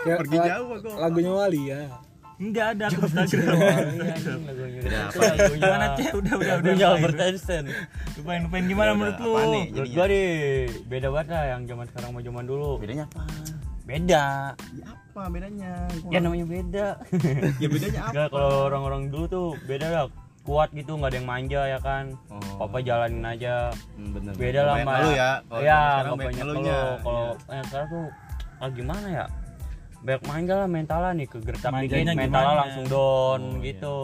kayak 0.00 0.18
pergi 0.24 0.38
jauh 0.40 0.68
aku 0.80 0.88
Lagunya 0.96 1.32
Wali 1.36 1.62
ya. 1.68 1.80
enggak 2.40 2.66
ada 2.72 2.88
aku 2.88 3.04
Instagram 3.04 3.52
Iya, 4.80 5.44
gimana 5.60 5.86
ceh 5.92 6.08
udah 6.08 6.34
udah 6.40 6.54
udah. 6.56 6.56
Lagunya 6.56 6.72
lupain. 6.88 6.96
Albert 6.96 7.20
Einstein. 7.20 7.64
Lupain 8.16 8.40
lupain 8.48 8.64
gimana 8.64 8.90
Udah, 8.92 8.96
menurut 8.96 9.18
lu? 9.20 9.32
Menurut 9.76 9.90
gua 9.92 10.06
nih 10.08 10.28
beda 10.88 11.08
banget 11.12 11.28
lah 11.36 11.44
yang 11.52 11.60
zaman 11.68 11.84
sekarang 11.92 12.08
sama 12.16 12.20
zaman 12.24 12.44
dulu. 12.48 12.70
Bedanya 12.80 13.04
apa? 13.12 13.22
Beda. 13.84 14.24
Ya 14.72 14.88
apa 15.10 15.26
bedanya 15.26 15.72
Gua 16.00 16.10
ya 16.10 16.18
namanya 16.18 16.46
beda. 16.46 16.86
Ya 17.62 17.68
bedanya 17.68 18.00
apa? 18.00 18.10
Enggak 18.10 18.28
kalau 18.30 18.58
orang-orang 18.64 19.02
dulu 19.10 19.24
tuh 19.26 19.46
beda 19.66 19.86
lah 19.88 20.04
kuat 20.40 20.72
gitu 20.72 20.96
nggak 20.96 21.10
ada 21.10 21.18
yang 21.18 21.28
manja 21.28 21.60
ya 21.66 21.78
kan? 21.78 22.04
Oh. 22.30 22.38
papa 22.56 22.78
jalanin 22.80 23.26
aja. 23.26 23.74
Hmm, 23.94 24.10
bener 24.14 24.32
beda 24.34 24.60
lah 24.62 24.74
ngeluh 24.78 25.12
ya 25.12 25.30
kalau 25.44 25.60
ya 25.60 25.80
nggak 26.00 26.16
banyak 26.16 26.34
ngeluhnya. 26.40 26.72
kalau 26.72 26.94
kalau 27.02 27.26
Iya. 27.44 27.52
eh, 27.52 27.62
sekarang 27.66 27.88
tuh 27.88 28.04
ah, 28.56 28.70
gimana 28.70 29.06
ya? 29.10 29.26
Banyak 30.00 30.22
manja 30.24 30.54
lah 30.56 30.68
mentalnya 30.70 31.10
nih 31.12 31.26
kegertak 31.28 31.70
dikit 31.76 32.16
mentalnya 32.16 32.54
langsung 32.56 32.86
down 32.88 33.40
Oh, 33.42 33.60
gitu. 33.60 33.96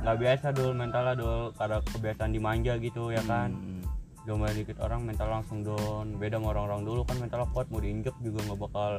nggak 0.00 0.16
biasa 0.16 0.46
dulu 0.52 0.70
mentalnya 0.72 1.14
dulu 1.14 1.40
karena 1.52 1.78
kebiasaan 1.82 2.30
dimanja 2.30 2.72
gitu 2.78 3.02
ya 3.10 3.22
kan? 3.24 3.50
Hmm. 3.50 3.82
Domba 4.22 4.52
dikit 4.52 4.76
orang 4.78 5.00
mental 5.02 5.28
langsung 5.28 5.64
down. 5.66 6.14
Beda 6.14 6.36
sama 6.36 6.52
orang-orang 6.52 6.84
dulu 6.84 7.00
kan 7.02 7.16
mentalnya 7.18 7.48
kuat 7.50 7.66
mau 7.68 7.80
diinjek 7.80 8.14
juga 8.20 8.38
nggak 8.44 8.60
bakal 8.60 8.92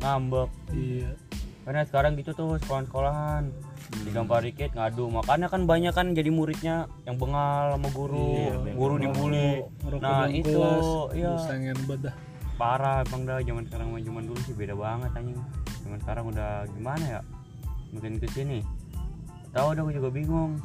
ngambek. 0.00 0.50
Iya. 0.72 1.12
karena 1.62 1.86
sekarang 1.86 2.18
gitu 2.18 2.34
tuh 2.34 2.58
sekolah-sekolahan. 2.58 3.54
Digampar 4.02 4.42
dikit 4.42 4.74
ngadu. 4.74 5.06
Makanya 5.12 5.46
kan 5.46 5.62
banyak 5.68 5.94
kan 5.94 6.10
jadi 6.10 6.26
muridnya 6.32 6.90
yang 7.06 7.20
bengal 7.20 7.76
sama 7.76 7.88
guru. 7.94 8.50
Guru 8.74 8.94
dibully. 8.98 9.62
Nah 10.02 10.26
itu 10.26 10.58
ya 11.14 11.36
aduh, 11.36 11.44
sayangin 11.44 11.78
banget 11.86 12.10
dah. 12.10 12.16
parah 12.60 13.02
emang 13.02 13.26
dah 13.26 13.38
zaman 13.42 13.64
sekarang 13.66 13.86
sama 13.90 13.98
zaman 14.02 14.22
dulu 14.28 14.40
sih 14.42 14.54
beda 14.54 14.74
banget 14.74 15.10
anjing. 15.14 15.38
Zaman 15.86 15.98
sekarang 16.02 16.24
udah 16.34 16.50
gimana 16.74 17.04
ya? 17.04 17.20
Makin 17.94 18.14
ke 18.18 18.26
sini. 18.32 18.58
Tahu 19.54 19.76
dah 19.76 19.82
gue 19.86 19.94
juga 20.02 20.10
bingung. 20.10 20.58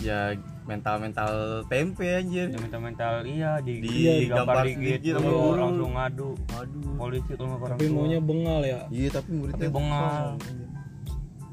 Ya 0.00 0.36
mental 0.70 0.94
mental 1.02 1.30
tempe 1.66 2.06
anjir. 2.06 2.46
Yang 2.54 2.62
mental 2.70 2.80
mental 2.80 3.12
iya 3.26 3.58
di, 3.58 3.82
Di- 3.82 3.90
digampar 3.90 4.22
digampar 4.22 4.62
dikit 4.62 4.78
sedikit 4.78 5.10
tuh, 5.10 5.18
sama 5.18 5.30
guru. 5.34 5.58
langsung 5.58 5.92
ngadu. 5.98 6.30
Aduh 6.54 6.92
polisi 6.94 7.32
kalau 7.34 7.48
nggak 7.50 7.62
orang 7.66 7.78
Tapi 7.78 7.84
maunya 7.90 8.20
bengal 8.22 8.60
ya. 8.62 8.80
iya 8.94 9.08
tapi 9.10 9.30
muridnya 9.34 9.66
Tapi 9.66 9.74
bengal. 9.74 10.24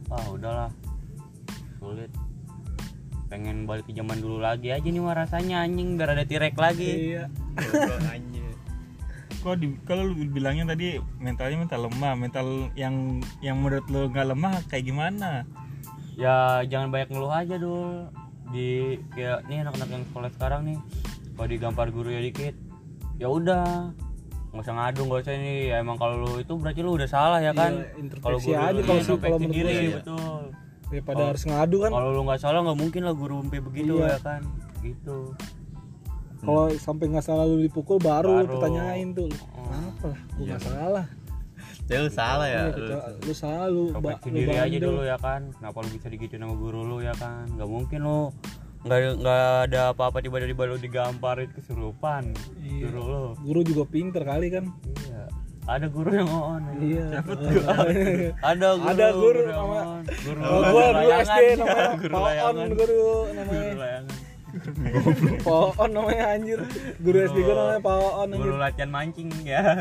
ah 0.08 0.25
udahlah. 0.30 0.69
Sulit. 1.82 2.12
Pengen 3.27 3.67
balik 3.67 3.84
ke 3.84 3.91
zaman 3.91 4.21
dulu 4.21 4.39
lagi 4.39 4.71
aja 4.71 4.88
nih 4.88 5.01
mah 5.01 5.15
rasanya 5.17 5.65
anjing 5.65 5.97
biar 5.97 6.15
ada 6.15 6.23
tirek 6.23 6.56
lagi. 6.56 7.17
Iya. 7.17 7.25
Anjir. 8.13 8.45
Kok 9.43 9.56
di, 9.60 9.67
kalau 9.84 10.08
lu 10.08 10.27
bilangnya 10.32 10.71
tadi 10.71 10.95
mentalnya 11.19 11.58
mental 11.60 11.91
lemah 11.91 12.13
mental 12.15 12.47
yang 12.80 13.19
yang 13.41 13.60
menurut 13.60 13.84
lu 13.89 14.08
nggak 14.08 14.27
lemah 14.32 14.53
kayak 14.71 14.86
gimana? 14.88 15.43
Ya 16.17 16.63
jangan 16.65 16.89
banyak 16.89 17.13
ngeluh 17.13 17.30
aja 17.30 17.56
dulu 17.60 18.10
di 18.47 18.67
kayak 19.10 19.43
nih 19.45 19.62
anak-anak 19.62 19.89
yang 19.89 20.03
sekolah 20.05 20.29
sekarang 20.31 20.62
nih 20.63 20.77
kalau 21.33 21.47
digampar 21.47 21.88
guru 21.89 22.10
ya 22.10 22.19
dikit 22.19 22.55
ya 23.15 23.27
udah 23.27 23.91
nggak 24.47 24.63
usah 24.63 24.73
ngadu 24.73 25.01
nggak 25.03 25.19
usah 25.21 25.33
ini 25.36 25.53
ya 25.67 25.75
emang 25.77 25.95
kalau 25.95 26.15
lu 26.17 26.31
itu 26.38 26.53
berarti 26.53 26.79
lu 26.79 26.95
udah 26.95 27.05
salah 27.05 27.39
ya 27.39 27.51
kan 27.51 27.75
Iya, 27.75 27.99
introspeksi 27.99 28.23
kalau 28.23 28.39
guru 28.39 28.55
aja 28.57 28.81
kalau 28.81 29.01
sih, 29.01 29.17
kalau 29.17 29.38
menurut 29.38 29.53
diri 29.53 29.73
sih. 29.75 29.89
betul 29.93 30.41
Daripada 30.88 31.21
harus 31.27 31.43
ngadu 31.43 31.77
kan. 31.77 31.91
kalau 31.91 32.10
lu 32.10 32.21
nggak 32.23 32.39
salah 32.39 32.60
nggak 32.63 32.79
mungkin 32.79 33.01
lah 33.03 33.13
guru 33.13 33.36
sampai 33.41 33.60
begitu 33.62 33.93
Iya. 33.95 34.07
ya 34.07 34.19
kan 34.19 34.41
gitu 34.79 35.17
Kalau 36.38 36.69
sampai 36.71 37.05
nggak 37.10 37.25
salah 37.25 37.43
lu 37.43 37.60
dipukul 37.60 37.97
baru, 37.97 38.29
Baru. 38.39 38.51
ditanyain 38.55 39.10
tuh. 39.10 39.25
Oh. 39.51 39.65
Kenapa 39.65 40.05
lah? 40.07 40.19
Gua 40.29 40.38
Iya. 40.38 40.47
nggak 40.47 40.62
salah. 40.63 41.05
Ya 41.88 41.97
lu 41.97 42.10
salah 42.10 42.45
ya 42.45 42.62
Iya, 42.67 43.00
lu. 43.17 43.34
salah 43.34 43.67
lu. 43.67 43.84
ba- 43.89 43.95
introspeksi 44.13 44.28
lu 44.28 44.36
diri 44.38 44.56
aja 44.58 44.78
dulu 44.78 45.02
ya 45.04 45.17
kan 45.17 45.41
kenapa 45.54 45.78
lu 45.80 45.89
bisa 45.89 46.08
digituin 46.08 46.41
sama 46.41 46.56
guru 46.56 46.82
lu 46.84 46.97
ya 47.00 47.13
kan 47.13 47.47
nggak 47.50 47.63
mungkin 47.65 48.00
lu 48.02 48.19
nggak 48.80 49.00
nggak 49.17 49.41
ada 49.65 49.82
apa-apa 49.89 50.17
tiba-tiba 50.19 50.63
lu 50.65 50.78
digamparin 50.78 51.47
kesurupan 51.50 52.32
Iya. 52.58 52.88
guru 52.88 53.02
lu 53.04 53.23
Guru 53.41 53.60
juga 53.65 53.84
pinter 53.86 54.21
kali 54.21 54.47
kan. 54.50 54.67
iya 55.02 55.23
ada 55.65 55.88
guru 55.88 56.10
yang 56.10 56.30
on 56.30 56.63
Iya. 56.78 57.08
ada 58.39 58.67
guru 58.73 58.88
Ada 58.88 59.08
guru 59.13 59.39
yang 59.41 59.52
nama- 59.54 59.84
on. 59.93 60.04
guru 60.08 60.39
Kalau 60.39 60.60
gua 60.65 60.86
dulu. 60.93 61.10
SD 61.17 61.41
namanya 61.54 61.88
guru 61.93 62.13
layangan 62.17 62.67
guru 62.69 62.78
guru 62.78 63.08
namanya. 63.34 64.00
Paon 65.43 65.89
namanya 65.91 66.23
anjir. 66.32 66.60
Guru 66.97 67.17
SD 67.21 67.38
gua 67.41 67.54
namanya 67.58 67.82
Paon 67.82 68.28
guru 68.30 68.39
anjir. 68.50 68.62
latihan 68.62 68.89
mancing 68.89 69.30
ya 69.43 69.63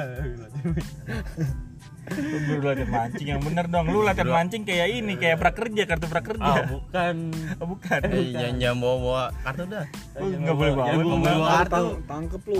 Lu 2.06 2.38
baru 2.46 2.62
latihan 2.70 2.88
mancing 2.88 3.26
yang 3.26 3.42
bener 3.42 3.66
dong. 3.66 3.84
Lu 3.90 3.98
latihan 4.00 4.30
mancing 4.30 4.62
kayak 4.62 4.88
ini, 4.92 5.18
kayak 5.18 5.36
prakerja, 5.36 5.82
kartu 5.84 6.06
ah 6.06 6.12
prakerja. 6.12 6.50
bukan 6.70 7.14
Oh, 7.60 7.66
bukan. 7.66 8.00
Eh, 8.06 8.30
jangan 8.30 8.54
jangan 8.56 8.76
bawa 8.78 8.96
bawa 8.96 9.24
kartu 9.42 9.62
dah 9.66 9.84
Lu 10.16 10.24
nggak 10.32 10.54
boleh 10.54 10.72
bawa. 10.72 10.86
Jangan 10.86 11.02
emang. 11.02 11.22
bawa 11.22 11.46
kartu. 11.50 11.74
tang- 11.74 12.02
tangkep 12.06 12.42
lu 12.46 12.54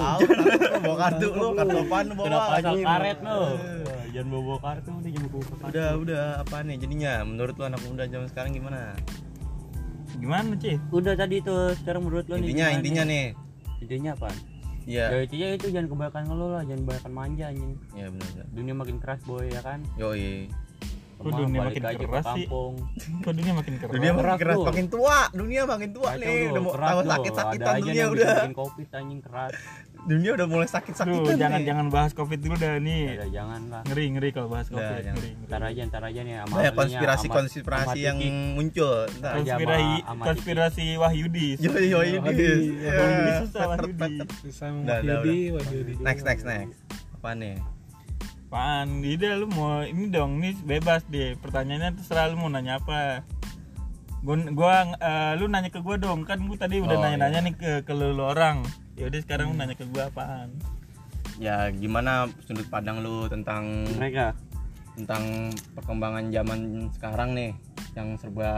bawa 0.77 0.97
kartu 0.99 1.27
lu, 1.31 1.47
kartu 1.55 1.77
apaan 1.79 2.05
lu 2.07 2.15
bawa? 2.15 2.39
pasal 2.51 2.75
karet 2.77 3.19
lo 3.21 3.39
jangan 4.09 4.29
bawa 4.29 4.43
bawa 4.43 4.59
kartu 4.59 4.91
udah 4.93 5.11
jangan 5.13 5.29
bawa 5.29 5.45
kartu 5.45 5.65
Udah, 5.67 5.89
udah, 5.99 6.23
apa 6.41 6.57
nih 6.63 6.77
jadinya? 6.79 7.13
Menurut 7.23 7.55
lu 7.55 7.65
anak 7.65 7.81
muda 7.85 8.05
zaman 8.07 8.27
sekarang 8.27 8.51
gimana? 8.51 8.81
Gimana, 10.17 10.57
Ci? 10.57 10.81
udah 10.89 11.13
tadi 11.13 11.37
tuh 11.39 11.77
sekarang 11.77 12.03
menurut 12.03 12.25
nih 12.27 12.41
Intinya, 12.41 12.67
intinya 12.73 13.03
nih. 13.05 13.27
intinya 13.79 14.11
apa 14.17 14.33
Iya. 14.87 15.07
ya 15.11 15.19
intinya 15.21 15.49
itu 15.53 15.67
jangan 15.69 15.89
kebanyakan 15.91 16.23
ngeluh 16.25 16.51
lah 16.55 16.63
jangan 16.63 16.81
kebanyakan 16.81 17.13
manja 17.13 17.45
anjing 17.51 17.73
Iya 17.93 18.07
benar 18.09 18.29
benar. 18.31 18.47
dunia 18.55 18.75
makin 18.75 18.97
keras 18.97 19.21
boy 19.27 19.45
ya 19.51 19.61
kan 19.61 19.79
Yoi. 19.99 20.47
Kok 21.17 21.25
Lemah, 21.27 21.39
dunia 21.43 21.61
makin 21.65 21.81
ke 21.81 21.97
keras 21.97 22.27
sih? 22.37 22.45
Kok 23.25 23.33
dunia 23.33 23.53
makin 23.57 23.75
keras? 23.81 23.93
Dunia 23.97 24.11
makin 24.13 24.25
keras 24.37 24.39
keras, 24.53 24.69
makin 24.69 24.87
tua. 24.87 25.19
Dunia 25.33 25.63
makin 25.65 25.91
tua 25.91 26.11
Kacau 26.13 26.21
nih. 26.21 26.45
Udah 26.53 26.61
mau 26.61 26.75
tahu 26.77 26.99
sakit-sakitan 27.03 27.65
Ada 27.67 27.73
aja 27.73 27.81
dunia 27.83 27.97
yang 27.97 28.13
udah. 28.13 28.35
bikin 28.37 28.53
covid 28.55 28.89
anjing 28.93 29.21
keras 29.25 29.53
Dunia 30.07 30.31
udah 30.33 30.47
mulai 30.47 30.69
sakit-sakitan. 30.69 31.35
jangan 31.35 31.59
nih. 31.59 31.67
jangan 31.67 31.87
bahas 31.91 32.15
covid 32.15 32.39
dulu 32.39 32.55
dah 32.55 32.79
nih. 32.79 33.03
ya 33.13 33.27
jangan 33.43 33.61
lah 33.67 33.83
Ngeri 33.85 34.05
ngeri 34.15 34.29
kalau 34.31 34.49
bahas 34.49 34.67
Udah, 34.69 34.79
covid. 34.79 35.03
jangan. 35.03 35.15
Ngeri. 35.17 35.31
ngeri. 35.33 35.47
ntar 35.47 35.61
aja 35.61 35.81
ntar 35.85 36.03
aja 36.05 36.21
nih 36.23 36.33
sama 36.33 36.47
Banyak 36.47 36.55
ahlinya, 36.57 36.73
konspirasi-konspirasi 36.77 37.83
sama- 37.83 37.99
yang 37.99 38.19
sama 38.19 38.55
muncul. 38.55 38.99
Ntar. 39.13 39.33
Konspirasi. 39.35 39.91
Konspirasi 39.97 40.25
konspirasi 40.27 40.85
Wahyudi. 40.97 41.49
Yoi 41.59 42.11
dis. 42.33 42.65
Wahyudi 42.79 43.31
susah 43.43 43.63
Wahyudi. 43.67 44.15
Udah, 44.23 44.97
udah, 44.97 45.17
Wahyudi 45.19 45.39
Wahyudi 45.51 45.93
Next 45.99 46.23
next 46.23 46.45
next. 46.45 46.79
Apa 47.17 47.35
nih? 47.35 47.57
Apaan? 48.47 49.03
Ide 49.03 49.29
lu 49.37 49.51
mau 49.51 49.83
ini 49.83 50.07
dong, 50.07 50.39
ini 50.39 50.55
bebas 50.63 51.03
deh. 51.11 51.35
Pertanyaannya 51.37 51.99
terserah 51.99 52.31
lu 52.31 52.39
mau 52.39 52.47
nanya 52.47 52.79
apa. 52.79 53.27
Gua, 54.27 54.37
gua 54.51 54.75
eh, 54.99 55.33
lu 55.39 55.47
nanya 55.47 55.71
ke 55.71 55.79
gua 55.79 55.95
dong. 55.95 56.27
Kan 56.27 56.51
gua 56.51 56.59
tadi 56.59 56.83
udah 56.83 56.99
Oh, 56.99 57.03
nanya-nanya 57.07 57.47
nih 57.47 57.55
ke 57.55 57.71
ke 57.87 57.93
lu, 57.95 58.11
lu 58.11 58.27
orang. 58.27 58.67
Ya 58.99 59.07
udah 59.07 59.23
sekarang 59.23 59.55
Hmm. 59.55 59.55
lu 59.55 59.61
nanya 59.63 59.75
ke 59.79 59.87
gua 59.87 60.11
apaan? 60.11 60.51
Ya 61.39 61.71
gimana 61.71 62.27
sudut 62.43 62.67
pandang 62.67 63.07
lu 63.07 63.31
tentang 63.31 63.87
mereka 63.95 64.35
tentang 64.99 65.55
perkembangan 65.79 66.33
zaman 66.35 66.91
sekarang 66.97 67.39
nih 67.39 67.53
yang 67.93 68.09
serba 68.17 68.51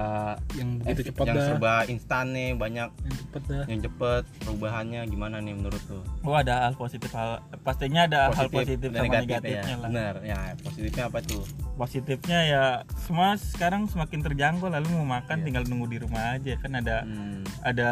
yang 0.55 0.79
begitu 0.79 1.11
cepat 1.11 1.25
yang 1.27 1.37
dah 1.37 1.47
serba 1.47 1.75
instan 1.87 2.27
nih 2.31 2.51
banyak 2.53 2.89
yang 2.91 3.15
cepet 3.17 3.43
dah 3.47 3.65
yang 3.67 3.81
cepet 3.81 4.23
perubahannya 4.43 5.01
gimana 5.07 5.37
nih 5.39 5.55
menurut 5.55 5.83
lu 5.87 6.01
Oh 6.23 6.35
ada 6.35 6.67
hal 6.67 6.75
positif 6.75 7.11
hal 7.13 7.39
pastinya 7.63 8.05
ada 8.05 8.31
hal 8.31 8.49
positif 8.49 8.91
dan 8.91 9.07
sama 9.07 9.15
negatif 9.15 9.31
negatifnya 9.39 9.63
ya 9.63 9.77
lah. 9.77 9.89
benar 9.89 10.15
ya 10.23 10.41
positifnya 10.59 11.05
apa 11.07 11.19
tuh 11.23 11.43
Positifnya 11.79 12.39
ya 12.43 12.63
semua 12.99 13.39
sekarang 13.39 13.87
semakin 13.87 14.19
terjangkau 14.21 14.67
lalu 14.67 14.91
mau 14.93 15.15
makan 15.15 15.39
Iya. 15.39 15.45
tinggal 15.47 15.63
nunggu 15.63 15.87
di 15.87 15.99
rumah 16.03 16.35
aja 16.35 16.59
kan 16.59 16.75
ada 16.75 17.07
hmm. 17.07 17.47
ada 17.63 17.91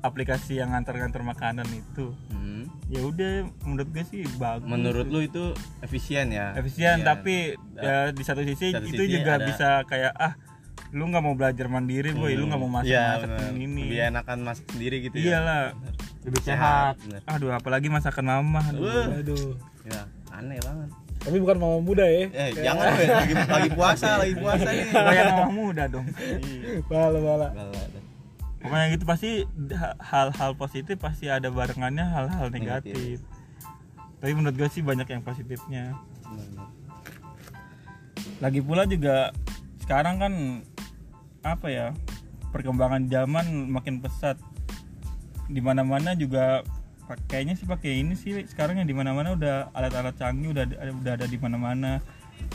aplikasi 0.00 0.56
yang 0.56 0.72
nganter-nganter 0.72 1.20
makanan 1.20 1.68
itu. 1.68 2.16
Hmm. 2.32 2.64
Ya 2.88 3.04
udah 3.04 3.44
menurut 3.60 3.92
gue 3.92 4.04
sih 4.08 4.24
bagus. 4.40 4.64
menurut 4.64 5.04
lu 5.06 5.20
itu 5.20 5.52
efisien 5.82 6.32
ya 6.32 6.56
efisien 6.56 7.04
tapi 7.04 7.60
ya 7.76 8.08
di 8.08 8.24
satu 8.24 8.40
sisi 8.40 8.72
Satu 8.72 8.88
itu 8.88 9.04
sisi 9.04 9.14
juga 9.20 9.36
ada- 9.36 9.44
bisa 9.44 9.68
kayak 9.84 10.16
ah 10.16 10.32
lu 10.96 11.04
nggak 11.06 11.20
mau 11.20 11.36
belajar 11.36 11.68
mandiri 11.68 12.10
boy. 12.10 12.32
Lu 12.32 12.48
nggak 12.48 12.56
mau 12.58 12.72
masak 12.72 12.88
Iya, 12.88 13.04
masak 13.12 13.28
benar. 13.28 13.52
ini. 13.54 13.82
Lebih 13.84 14.00
enakan 14.08 14.38
masak 14.40 14.66
sendiri 14.72 14.96
gitu 15.04 15.16
ya. 15.20 15.24
Iyalah. 15.36 15.64
Lebih 16.24 16.40
sehat 16.40 16.94
benar. 16.98 17.20
aduh 17.28 17.50
apalagi 17.52 17.86
masakan 17.86 18.24
mama. 18.24 18.64
Aduh. 18.64 18.80
Wah, 18.80 19.06
aduh. 19.12 19.46
Ya 19.84 20.00
aneh 20.32 20.56
banget. 20.58 20.88
Tapi 21.16 21.36
bukan 21.36 21.56
mama 21.58 21.78
muda 21.80 22.02
ya. 22.02 22.26
Eh 22.30 22.50
jangan 22.56 22.86
weh 22.92 23.08
lagi 23.08 23.32
lagi 23.36 23.70
puasa 23.72 24.08
lagi 24.16 24.34
puasa 24.34 24.68
nih. 24.68 24.86
Kayak 24.88 25.24
mama 25.30 25.52
muda 25.52 25.84
dong. 25.86 26.06
Bala 26.88 27.18
bala 27.18 27.48
Galak. 27.52 27.88
pokoknya 28.56 28.86
gitu 28.90 29.04
pasti 29.04 29.30
ha- 29.70 29.94
hal-hal 30.00 30.50
positif 30.54 30.96
pasti 30.96 31.28
ada 31.28 31.46
barengannya 31.48 32.02
hal-hal 32.04 32.48
negatif. 32.50 33.20
tapi 34.16 34.32
menurut 34.32 34.56
gue 34.56 34.66
sih 34.66 34.80
banyak 34.80 35.06
yang 35.06 35.22
positifnya. 35.22 35.92
Lagi 38.38 38.60
pula 38.60 38.84
juga 38.84 39.30
sekarang 39.78 40.18
kan 40.18 40.32
apa 41.46 41.70
ya 41.70 41.86
perkembangan 42.50 43.06
zaman 43.06 43.70
makin 43.70 44.02
pesat. 44.02 44.40
Di 45.46 45.62
mana-mana 45.62 46.18
juga 46.18 46.66
pak- 47.06 47.22
kayaknya 47.30 47.54
sih 47.54 47.66
pakai 47.70 48.02
ini 48.02 48.18
sih 48.18 48.34
sekarang 48.50 48.82
yang 48.82 48.88
di 48.90 48.96
mana-mana 48.96 49.38
udah 49.38 49.70
alat-alat 49.70 50.18
canggih 50.18 50.50
udah 50.50 50.64
ada, 50.66 50.90
udah 50.90 51.12
ada 51.14 51.26
di 51.30 51.38
mana-mana. 51.38 52.02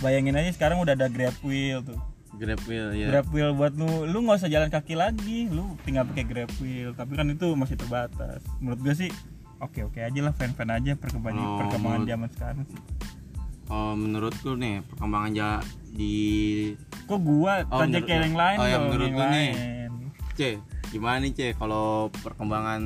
Bayangin 0.03 0.35
aja 0.35 0.51
sekarang 0.51 0.83
udah 0.83 0.93
ada 0.93 1.07
grab 1.07 1.35
wheel 1.45 1.79
tuh. 1.85 1.99
Grab 2.35 2.59
wheel 2.67 2.95
ya 2.95 3.07
grab 3.11 3.27
wheel 3.31 3.51
buat 3.51 3.75
lu 3.75 4.07
lu 4.07 4.23
nggak 4.23 4.39
usah 4.39 4.51
jalan 4.51 4.71
kaki 4.71 4.95
lagi 4.95 5.51
lu 5.51 5.75
tinggal 5.83 6.03
pakai 6.07 6.23
grab 6.27 6.51
wheel. 6.59 6.91
Tapi 6.95 7.15
kan 7.15 7.27
itu 7.31 7.47
masih 7.55 7.75
terbatas. 7.79 8.43
Menurut 8.59 8.79
gue 8.83 8.95
sih 9.07 9.09
oke 9.61 9.87
oke 9.87 9.99
aja 10.01 10.19
lah 10.25 10.33
fan 10.33 10.51
fan 10.57 10.73
aja 10.73 10.97
perkembangan 10.97 11.37
Oh, 11.37 11.57
perkembangan 11.61 12.01
zaman 12.09 12.29
sekarang 12.33 12.63
sih 12.65 12.79
oh 13.71 13.95
menurutku 13.95 14.53
nih 14.53 14.83
perkembangan 14.85 15.31
ja 15.31 15.49
di 15.87 16.15
kok 17.07 17.19
gua 17.19 17.63
Oh, 17.67 17.79
tanya 17.79 17.99
menurut 17.99 18.05
kayak 18.05 18.19
lu. 18.19 18.25
yang 18.27 18.37
lain 18.37 18.57
Oh, 18.57 18.65
ya, 18.65 18.71
dong, 18.71 18.83
menurut 18.85 19.09
lu 19.09 19.23
nih. 19.25 19.49
C 20.31 20.39
gimana 20.91 21.17
nih 21.19 21.31
C 21.31 21.39
kalau 21.55 21.87
perkembangan 22.13 22.81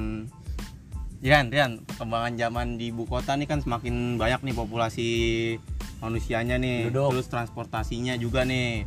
Rian 1.20 1.50
Rian 1.50 1.82
perkembangan 1.82 2.38
zaman 2.38 2.78
di 2.78 2.94
ibu 2.94 3.04
kota 3.04 3.34
nih 3.34 3.46
kan 3.46 3.58
semakin 3.60 4.16
banyak 4.16 4.46
nih 4.46 4.54
populasi 4.54 5.10
manusianya 5.98 6.62
nih. 6.62 6.94
Duduk. 6.94 7.18
terus 7.18 7.28
transportasinya 7.28 8.14
juga 8.16 8.46
nih. 8.46 8.86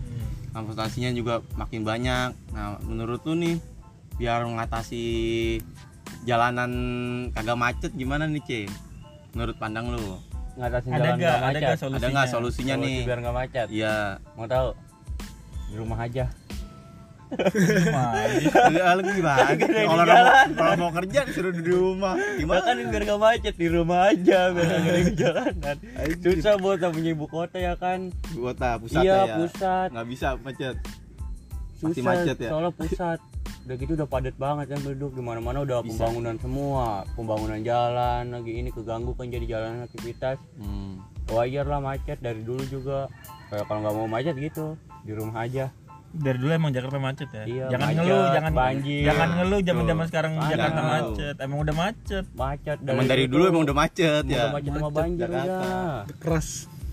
Transportasinya 0.48 1.10
juga 1.10 1.42
makin 1.54 1.82
banyak. 1.82 2.30
Nah 2.54 2.78
menurut 2.86 3.26
lu 3.26 3.34
nih 3.34 3.56
biar 4.14 4.42
mengatasi 4.44 5.02
jalanan 6.22 6.70
kagak 7.32 7.58
macet 7.58 7.90
gimana 7.94 8.26
nih 8.26 8.42
C 8.42 8.50
menurut 9.32 9.54
pandang 9.56 9.90
lu 9.90 10.18
ngatasin 10.58 10.90
ada 10.90 10.98
jalan 10.98 11.08
gak 11.08 11.18
nggak? 11.18 11.36
ada 11.38 11.46
macet. 11.46 11.62
gak 11.62 11.78
solusinya? 11.78 11.98
Ada 11.98 12.14
nggak 12.14 12.28
solusinya 12.28 12.74
Solusi 12.74 12.90
nih? 12.90 13.06
biar 13.06 13.18
nggak 13.22 13.36
macet? 13.36 13.66
Iya. 13.70 13.96
Mau 14.34 14.46
tahu? 14.50 14.68
Di 15.68 15.74
rumah 15.78 15.98
aja. 16.02 16.26
Gimana? 17.28 18.96
lu 18.96 19.02
gimana? 19.04 19.52
Kalau 19.52 20.04
mau 20.08 20.24
kalau 20.56 20.74
mau 20.80 20.90
kerja 20.96 21.20
disuruh 21.28 21.52
di 21.52 21.62
rumah. 21.68 22.16
Gimana? 22.40 22.64
Kan 22.64 22.76
biar 22.88 23.02
nggak 23.04 23.20
macet 23.20 23.54
di 23.60 23.68
rumah 23.68 23.98
aja. 24.08 24.38
Biar 24.52 24.64
nggak 24.64 24.80
ada 24.88 25.00
di 25.04 25.14
jalanan. 25.14 25.76
Susah 26.24 26.54
buat 26.56 26.80
punya 26.80 27.10
ibu 27.12 27.26
kota 27.28 27.60
ya 27.60 27.76
kan? 27.76 28.08
Kota 28.32 28.80
pusat 28.80 29.02
iya 29.04 29.28
ya. 29.28 29.36
pusat. 29.36 29.88
Nggak 29.92 30.06
bisa 30.08 30.28
macet. 30.40 30.76
Pasti 31.78 32.00
susah 32.02 32.10
macet 32.10 32.36
ya? 32.42 32.50
soalnya 32.50 32.72
pusat 32.74 33.18
udah 33.68 33.76
gitu 33.76 33.92
udah 33.94 34.08
padat 34.08 34.32
banget 34.34 34.66
yang 34.70 34.80
penduduk 34.80 35.12
di 35.12 35.20
mana 35.20 35.38
mana 35.38 35.58
udah 35.60 35.78
Bisa. 35.78 35.92
pembangunan 36.00 36.36
semua 36.36 36.84
pembangunan 37.12 37.60
jalan 37.60 38.24
lagi 38.30 38.52
ini 38.54 38.70
keganggu 38.70 39.12
kan 39.12 39.28
jadi 39.28 39.44
jalan 39.46 39.84
aktivitas 39.84 40.40
hmm. 40.56 41.04
wajar 41.28 41.64
lah 41.64 41.76
macet 41.78 42.16
dari 42.16 42.40
dulu 42.40 42.64
juga 42.64 43.12
kayak 43.46 43.64
kalau 43.64 43.80
nggak 43.80 43.94
mau 43.94 44.08
macet 44.08 44.34
gitu 44.34 44.72
di 45.00 45.12
rumah 45.12 45.44
aja 45.44 45.68
dari 46.10 46.40
dulu 46.40 46.48
emang 46.50 46.72
Jakarta 46.72 46.96
macet 46.98 47.28
ya 47.28 47.44
Iya, 47.44 47.64
jangan 47.68 47.84
macet, 47.86 47.96
ngeluh 48.00 48.24
jangan 48.32 48.52
banjir. 48.54 49.02
jangan 49.04 49.28
ngeluh 49.30 49.60
zaman 49.60 49.84
zaman 49.84 50.00
Tuh. 50.00 50.08
sekarang 50.08 50.32
Ada. 50.34 50.48
Jakarta 50.48 50.80
macet 50.82 51.34
emang 51.38 51.58
udah 51.60 51.76
macet 51.76 52.24
macet 52.32 52.78
emang 52.82 53.06
dari 53.06 53.24
dulu 53.26 53.42
emang 53.46 53.62
udah 53.62 53.76
macet 53.76 54.22
udah 54.24 54.32
ya 54.32 54.44
macet 54.48 54.70
sama 54.70 54.80
Macet 54.80 54.96
banjir 54.96 55.20
Jakarta. 55.22 55.60
udah 56.02 56.16
keras 56.16 56.48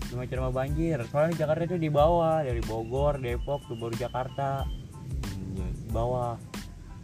Udah 0.06 0.16
macet 0.18 0.36
sama 0.36 0.50
banjir 0.52 0.98
soalnya 1.08 1.34
Jakarta 1.34 1.62
itu 1.64 1.76
di 1.78 1.88
bawah 1.90 2.36
dari 2.38 2.60
Bogor 2.60 3.14
Depok 3.16 3.64
tuh 3.64 3.74
baru 3.74 3.96
Jakarta 3.96 4.68
Hmm, 5.06 5.54
iya. 5.54 5.66
di 5.72 5.90
bawah 5.90 6.34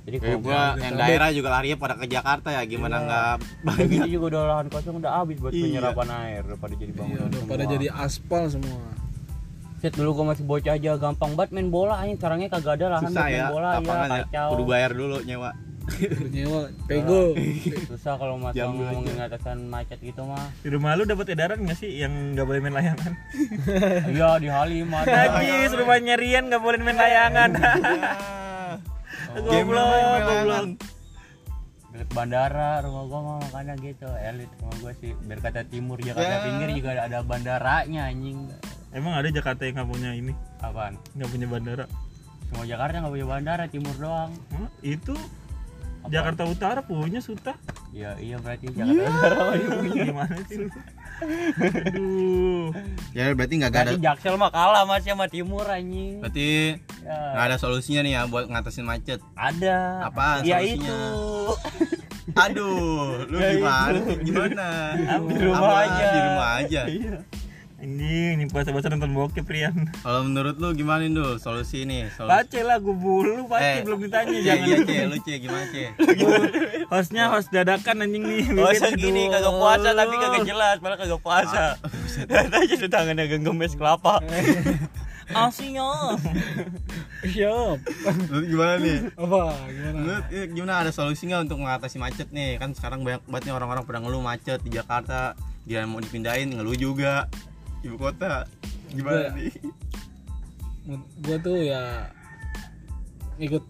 jadi 0.02 0.16
Kayak 0.18 0.30
kalau 0.32 0.42
gua 0.42 0.60
yang 0.76 0.94
daerah 0.96 1.28
juga 1.30 1.48
larinya 1.50 1.78
pada 1.78 1.94
ke 1.94 2.06
Jakarta 2.06 2.48
ya 2.50 2.62
gimana 2.64 2.96
Iya. 2.96 3.04
nggak 3.04 3.32
Udah 3.32 3.64
banyak 3.64 3.86
gitu 3.88 4.06
juga 4.12 4.24
udah 4.28 4.42
lahan 4.44 4.66
kosong 4.68 4.94
udah 4.98 5.12
habis 5.16 5.36
buat 5.38 5.52
Iya. 5.52 5.62
penyerapan 5.64 6.08
air 6.20 6.40
udah 6.44 6.58
pada 6.58 6.74
jadi 6.74 6.86
Iya, 6.86 6.98
bangunan 6.98 7.22
udah 7.24 7.38
semua. 7.38 7.52
pada 7.52 7.64
jadi 7.68 7.86
aspal 7.92 8.42
semua 8.48 8.82
Set 9.78 9.92
dulu 9.92 10.10
gua 10.12 10.26
masih 10.28 10.44
bocah 10.44 10.72
aja 10.72 10.90
gampang 10.96 11.30
banget 11.32 11.50
main 11.52 11.68
bola 11.68 11.94
anjing 11.96 12.14
sekarangnya 12.16 12.48
kagak 12.48 12.72
ada 12.76 12.86
lahan 12.92 13.02
susah 13.04 13.14
buat 13.16 13.24
main 13.24 13.34
ya 13.36 13.46
bola 13.48 13.68
lapangan 13.72 14.06
ya 14.06 14.10
ya 14.12 14.22
kacau. 14.24 14.48
kudu 14.50 14.64
bayar 14.64 14.90
dulu 14.92 15.16
nyewa 15.20 15.50
nyewa 16.28 16.60
pego 16.86 17.34
Susah 17.84 18.14
kalau 18.14 18.38
Jam 18.52 18.70
dua 18.72 18.94
ngomongin 18.94 19.18
atasan 19.18 19.66
macet 19.66 19.98
gitu 19.98 20.22
mah. 20.22 20.46
di 20.56 20.68
rumah 20.68 20.94
lu 20.94 21.02
dapat 21.04 21.26
edaran 21.28 21.58
nggak 21.60 21.74
sih 21.76 21.90
yang 21.96 22.10
nggak 22.32 22.42
boleh 22.44 22.58
main 22.58 22.70
layangan 22.72 23.12
Iya 24.08 24.30
di 24.36 24.46
Halim 24.46 24.86
ada. 24.88 25.10
Najis 25.34 25.70
rumahnya 25.72 26.14
Rian 26.14 26.46
nggak 26.46 26.58
boleh 26.60 26.78
main 26.80 26.94
layangan 26.96 27.50
goblok 29.40 30.18
goblok. 30.28 30.66
Dekat 31.92 32.08
bandara 32.16 32.80
rumah 32.80 33.04
gua 33.04 33.20
mah 33.20 33.36
makanya 33.44 33.74
gitu 33.76 34.08
elit 34.24 34.48
rumah 34.60 34.76
gua 34.80 34.92
sih. 34.96 35.12
Biar 35.28 35.40
kata 35.44 35.68
timur 35.68 36.00
Jakarta 36.00 36.40
Ya. 36.40 36.44
pinggir 36.44 36.68
juga 36.80 36.88
ada, 36.96 37.02
ada 37.08 37.18
bandaranya 37.20 38.08
anjing. 38.08 38.48
Emang 38.92 39.12
ada 39.16 39.28
Jakarta 39.28 39.64
yang 39.68 39.76
nggak 39.80 39.90
punya 39.92 40.10
ini? 40.16 40.32
Apaan? 40.60 40.96
Nggak 41.16 41.28
punya 41.32 41.46
bandara? 41.48 41.84
Semua 42.48 42.64
Jakarta 42.64 42.94
nggak 43.00 43.12
punya 43.12 43.28
bandara 43.28 43.64
timur 43.68 43.94
doang. 44.00 44.32
Hah? 44.56 44.68
itu? 44.80 45.16
Jakarta 46.10 46.42
Utara 46.48 46.80
punya 46.82 47.22
Suta? 47.22 47.54
Iya, 47.94 48.18
iya 48.18 48.36
berarti 48.40 48.72
Jakarta 48.74 49.06
Utara 49.06 49.36
masih 49.52 49.68
punya. 49.70 50.02
Gimana 50.10 50.36
sih? 50.48 50.56
Aduh. 51.22 52.72
ya 53.12 53.30
berarti 53.32 53.54
nggak 53.56 53.72
ada 53.72 53.92
Jaksel 53.94 54.34
mah 54.34 54.48
kalah 54.48 54.82
masih 54.82 55.12
sama 55.12 55.26
Timur 55.26 55.64
anjing. 55.64 56.18
berarti 56.18 56.80
Ya. 57.00 57.18
nggak 57.34 57.44
ada 57.44 57.56
solusinya 57.56 58.00
nih 58.00 58.12
ya 58.12 58.22
buat 58.24 58.46
ngatasin 58.46 58.82
macet 58.82 59.18
Ada. 59.32 60.06
Apaan 60.06 60.42
Ya 60.42 60.58
solusinya? 60.58 60.86
itu. 60.86 61.00
aduh 62.34 63.26
lu 63.26 63.36
Ya 63.36 63.50
gimana 63.52 63.98
itu. 63.98 64.12
gimana 64.24 64.66
Di 65.20 65.34
rumah 65.36 65.58
Apa? 65.60 65.74
aja. 65.82 66.04
di 66.06 66.20
rumah 66.22 66.48
aja 66.56 66.82
Iya. 66.86 67.16
Anjing, 67.82 68.38
ini 68.38 68.46
puasa-puasa 68.46 68.94
nonton 68.94 69.10
bokep 69.10 69.42
Rian. 69.42 69.74
kalau 70.06 70.22
menurut 70.22 70.54
lu 70.62 70.70
gimana 70.70 71.02
Dul 71.02 71.42
solusi 71.42 71.82
ini 71.82 72.06
solusi 72.14 72.30
Pace 72.30 72.62
lah 72.62 72.78
gue 72.78 72.94
bulu, 72.94 73.50
pace 73.50 73.82
Eh, 73.82 73.82
belum 73.82 74.06
ditanya 74.06 74.38
Cie, 74.38 74.46
jangan. 74.46 74.66
iya 74.70 74.76
cie 74.86 75.02
lu 75.10 75.16
cie 75.26 75.36
gimana 75.42 75.66
cie 75.66 75.90
Hostnya 76.94 77.34
host 77.34 77.50
dadakan 77.50 78.06
anjing 78.06 78.22
nih. 78.22 78.54
Oh, 78.54 78.70
Bibit, 78.70 78.94
gini 78.94 79.26
kagak 79.26 79.50
puasa 79.58 79.90
tapi 79.98 80.14
kagak 80.14 80.46
jelas, 80.46 80.76
malah 80.78 80.94
kagak 80.94 81.22
puasa. 81.26 81.74
Lihat 82.30 82.54
aja 82.54 82.74
tuh 82.78 82.86
tangannya 82.86 83.26
genggemes 83.26 83.74
kelapa. 83.74 84.22
Asyik 85.32 85.80
siap 87.24 87.78
Menurut 88.04 88.46
gimana 88.52 88.74
nih 88.82 88.98
apa 89.16 89.42
gimana 89.70 89.96
Menurut 89.96 90.26
eh, 90.28 90.46
gimana 90.50 90.72
ada 90.84 90.90
solusi 90.92 91.24
nggak 91.24 91.48
untuk 91.48 91.58
mengatasi 91.62 91.96
macet 91.96 92.28
nih? 92.30 92.60
Kan 92.60 92.76
sekarang 92.76 93.00
banyak 93.00 93.24
banget 93.26 93.48
nih 93.48 93.54
orang-orang 93.56 93.82
pada 93.88 93.98
ngeluh 94.04 94.20
macet 94.20 94.60
di 94.60 94.70
Jakarta. 94.70 95.32
Dia 95.64 95.82
mau 95.88 95.98
dipindahin 95.98 96.52
ngeluh 96.52 96.76
juga 96.76 97.32
ibu 97.82 97.96
kota. 97.98 98.46
Gimana 98.94 99.28
Gua- 99.28 99.34
nih? 99.36 99.52
Gua 101.22 101.36
tuh 101.38 101.58
ya 101.62 102.10
ikut 103.38 103.64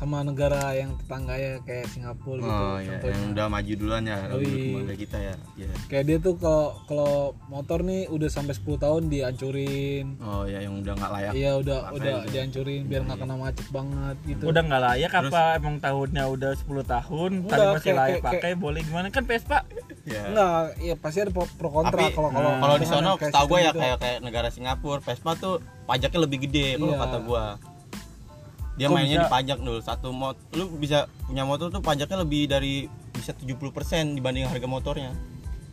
sama 0.00 0.24
negara 0.24 0.72
yang 0.72 0.96
tetangga 0.96 1.36
ya 1.36 1.60
kayak 1.60 1.84
Singapura 1.86 2.40
gitu 2.40 2.48
Oh 2.48 2.76
ya, 2.78 2.88
contohnya. 2.90 3.12
yang 3.12 3.24
udah 3.30 3.46
maju 3.46 3.72
duluan 3.76 4.02
ya, 4.02 4.16
dari 4.24 4.52
kita 4.96 5.18
ya. 5.20 5.34
Iya. 5.54 5.68
kayak 5.86 6.04
dia 6.06 6.16
tuh 6.18 6.34
kalau 6.34 6.64
kalau 6.86 7.12
motor 7.46 7.78
nih 7.82 8.08
udah 8.08 8.26
sampai 8.26 8.56
10 8.56 8.80
tahun 8.80 9.02
dihancurin 9.06 10.16
Oh 10.18 10.44
ya, 10.44 10.58
yang 10.58 10.80
udah 10.80 10.92
nggak 10.94 11.12
layak. 11.12 11.32
iya 11.34 11.52
udah 11.54 11.78
udah 11.90 12.12
itu. 12.18 12.32
dihancurin 12.32 12.80
biar 12.86 13.00
nggak 13.02 13.18
kena 13.18 13.36
macet 13.36 13.68
banget 13.68 14.16
gitu 14.24 14.42
Udah 14.46 14.62
nggak 14.62 14.82
layak 14.82 15.10
Terus- 15.10 15.28
apa 15.30 15.42
emang 15.54 15.76
tahunnya 15.78 16.24
udah 16.26 16.52
10 16.56 16.64
tahun 16.86 17.30
Udah, 17.42 17.50
tapi 17.50 17.68
masih 17.70 17.84
kayak- 17.84 17.98
layak 17.98 18.08
kayak- 18.16 18.24
pakai 18.26 18.52
boleh 18.56 18.80
gimana 18.82 19.06
kan 19.08 19.22
Vespa 19.22 19.58
Ya. 20.02 20.22
enggak 20.26 20.56
ya 20.80 20.94
pasti 20.96 21.18
ada 21.20 21.30
pro, 21.30 21.44
pro 21.50 21.68
kontra 21.70 22.08
kalau 22.08 22.32
kalau 22.32 22.50
kalau 22.56 22.74
di 22.74 22.86
kayak 22.88 23.20
setahu 23.20 23.46
gue 23.46 23.58
ya 23.58 23.68
gitu. 23.68 23.78
kayak 23.78 23.96
kayak 24.00 24.18
negara 24.20 24.48
Singapura, 24.48 24.98
Vespa 24.98 25.30
tuh 25.34 25.54
pajaknya 25.84 26.20
lebih 26.20 26.38
gede 26.40 26.66
kalau 26.74 26.88
Iya. 26.90 27.02
kata 27.04 27.18
gua. 27.20 27.44
Dia 28.74 28.86
Kok 28.88 28.94
mainnya 28.94 29.18
bisa? 29.18 29.24
di 29.26 29.32
pajak 29.32 29.58
dulu. 29.58 29.78
Satu 29.80 30.08
mot 30.10 30.36
lu 30.54 30.70
bisa 30.76 31.08
punya 31.24 31.42
motor 31.42 31.68
tuh 31.68 31.80
pajaknya 31.80 32.18
lebih 32.20 32.46
dari 32.46 32.86
bisa 33.10 33.34
70% 33.34 33.58
dibanding 34.14 34.46
harga 34.46 34.66
motornya. 34.66 35.12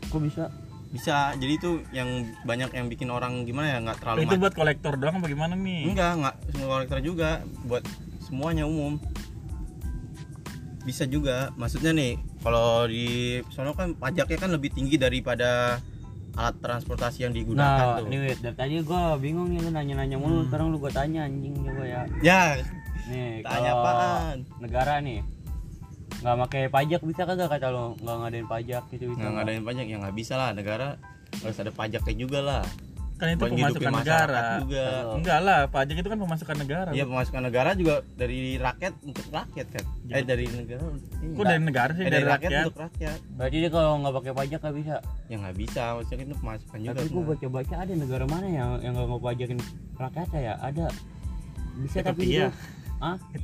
Kok 0.09 0.21
bisa? 0.21 0.49
Bisa. 0.87 1.35
Jadi 1.35 1.53
itu 1.53 1.83
yang 1.91 2.07
banyak 2.43 2.71
yang 2.71 2.87
bikin 2.87 3.07
orang 3.07 3.43
gimana 3.43 3.75
ya 3.75 3.77
nggak 3.83 3.97
terlalu 3.99 4.17
itu 4.23 4.35
buat 4.37 4.53
kolektor 4.55 4.95
doang 4.95 5.19
apa 5.19 5.27
gimana 5.27 5.53
nih 5.53 5.91
Enggak, 5.91 6.11
enggak 6.15 6.35
semua 6.49 6.67
kolektor 6.73 6.99
juga 6.99 7.29
buat 7.63 7.83
semuanya 8.23 8.63
umum. 8.63 8.95
Bisa 10.83 11.03
juga. 11.03 11.51
Maksudnya 11.55 11.91
nih, 11.91 12.15
kalau 12.39 12.87
di 12.87 13.39
sono 13.51 13.75
kan 13.75 13.91
pajaknya 13.93 14.37
kan 14.39 14.51
lebih 14.51 14.71
tinggi 14.71 14.95
daripada 14.95 15.83
alat 16.37 16.55
transportasi 16.61 17.25
yang 17.25 17.33
digunakan 17.33 17.65
Nah, 17.65 17.99
tuh. 17.99 18.07
nih 18.07 18.37
dari 18.37 18.55
tadi 18.55 18.75
gua 18.85 19.17
bingung 19.17 19.49
nih 19.49 19.59
lu 19.59 19.69
nanya-nanya 19.73 20.15
mulu, 20.15 20.45
sekarang 20.47 20.69
lu 20.69 20.77
gua 20.77 20.93
tanya 20.93 21.25
anjing 21.25 21.51
coba 21.57 21.83
ya. 21.83 22.01
Ya, 22.21 22.41
Nih, 23.07 23.41
Tanya 23.43 23.71
apaan? 23.73 24.37
negara 24.59 24.99
nih 24.99 25.23
nggak 26.17 26.37
pakai 26.49 26.63
pajak 26.73 27.01
bisa 27.05 27.29
kagak 27.29 27.45
kata 27.45 27.69
lo 27.69 27.93
nggak 28.01 28.15
ngadain 28.25 28.47
pajak 28.49 28.83
gitu 28.89 29.13
bisa 29.13 29.21
nggak 29.21 29.33
ngadain 29.37 29.63
pajak 29.63 29.85
ya 29.85 29.97
nggak 30.01 30.15
bisa 30.17 30.33
lah. 30.33 30.49
Negara 30.55 30.97
harus 31.43 31.57
ada 31.61 31.71
pajaknya 31.71 32.15
juga 32.17 32.39
lah. 32.41 32.63
Kan 33.17 33.33
itu 33.33 33.41
buat 33.41 33.53
pemasukan 33.53 33.93
negara. 33.97 34.41
juga. 34.61 34.85
Enggak 35.17 35.39
lah 35.41 35.59
pajak 35.73 35.95
itu 35.97 36.09
kan 36.09 36.19
pemasukan 36.21 36.57
negara. 36.57 36.89
Iya 36.93 37.03
pemasukan 37.09 37.41
negara 37.49 37.69
juga 37.73 37.95
dari 38.13 38.61
rakyat 38.61 38.93
untuk 39.01 39.25
rakyat 39.33 39.67
kan? 39.73 39.85
Eh 40.09 40.23
dari 40.25 40.45
negara 40.49 40.81
kok 40.85 41.45
dari 41.45 41.61
negara 41.65 41.91
sih? 41.97 42.03
Eh, 42.05 42.11
dari, 42.13 42.25
rakyat, 42.25 42.49
rakyat, 42.49 42.65
untuk 42.69 42.81
rakyat. 42.81 43.19
Berarti 43.33 43.55
dia 43.57 43.69
kalau 43.73 43.91
nggak 44.01 44.13
pakai 44.21 44.33
pajak 44.37 44.59
nggak 44.61 44.77
bisa? 44.77 44.95
Ya 45.29 45.35
nggak 45.41 45.55
bisa 45.57 45.83
maksudnya 45.97 46.25
itu 46.29 46.35
pemasukan 46.37 46.77
juga. 46.77 46.89
Tapi 46.93 46.97
gua 46.97 47.05
sebenarnya. 47.09 47.29
baca-baca 47.33 47.75
ada 47.77 47.93
negara 47.93 48.25
mana 48.29 48.47
yang 48.49 48.69
yang 48.85 48.93
nggak 48.93 49.09
mau 49.09 49.21
pajakin 49.21 49.59
rakyatnya 49.97 50.39
ya? 50.41 50.53
Ada. 50.61 50.85
Bisa 51.77 51.97
tapi 52.01 52.21
Ethiopia. 52.25 52.49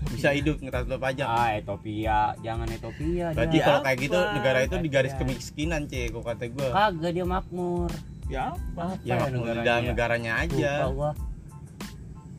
Bisa 0.09 0.29
hidup 0.29 0.57
nggak 0.57 0.73
tanpa 0.73 0.97
pajak 0.99 1.25
ah 1.25 1.49
Ethiopia 1.53 2.19
jangan 2.39 2.65
Ethiopia 2.67 3.25
berarti 3.31 3.57
kalau 3.59 3.79
kayak 3.81 3.97
gitu 3.99 4.17
negara 4.33 4.59
itu 4.61 4.75
di 4.77 4.89
garis 4.89 5.13
kemiskinan 5.13 5.85
cek 5.85 6.09
kok 6.09 6.23
kata 6.23 6.45
gue 6.47 6.67
kagak 6.69 7.11
dia 7.11 7.23
makmur. 7.23 7.89
Ya 8.25 8.49
apa? 8.49 8.97
Ya 9.01 9.13
Apa 9.15 9.27
makmur 9.27 9.45
negaranya? 9.45 9.63
dalam 9.63 9.81
ya? 9.81 9.89
negaranya 9.89 10.31
aja. 10.39 10.71
Lupa 10.81 10.89
gua. 10.89 11.11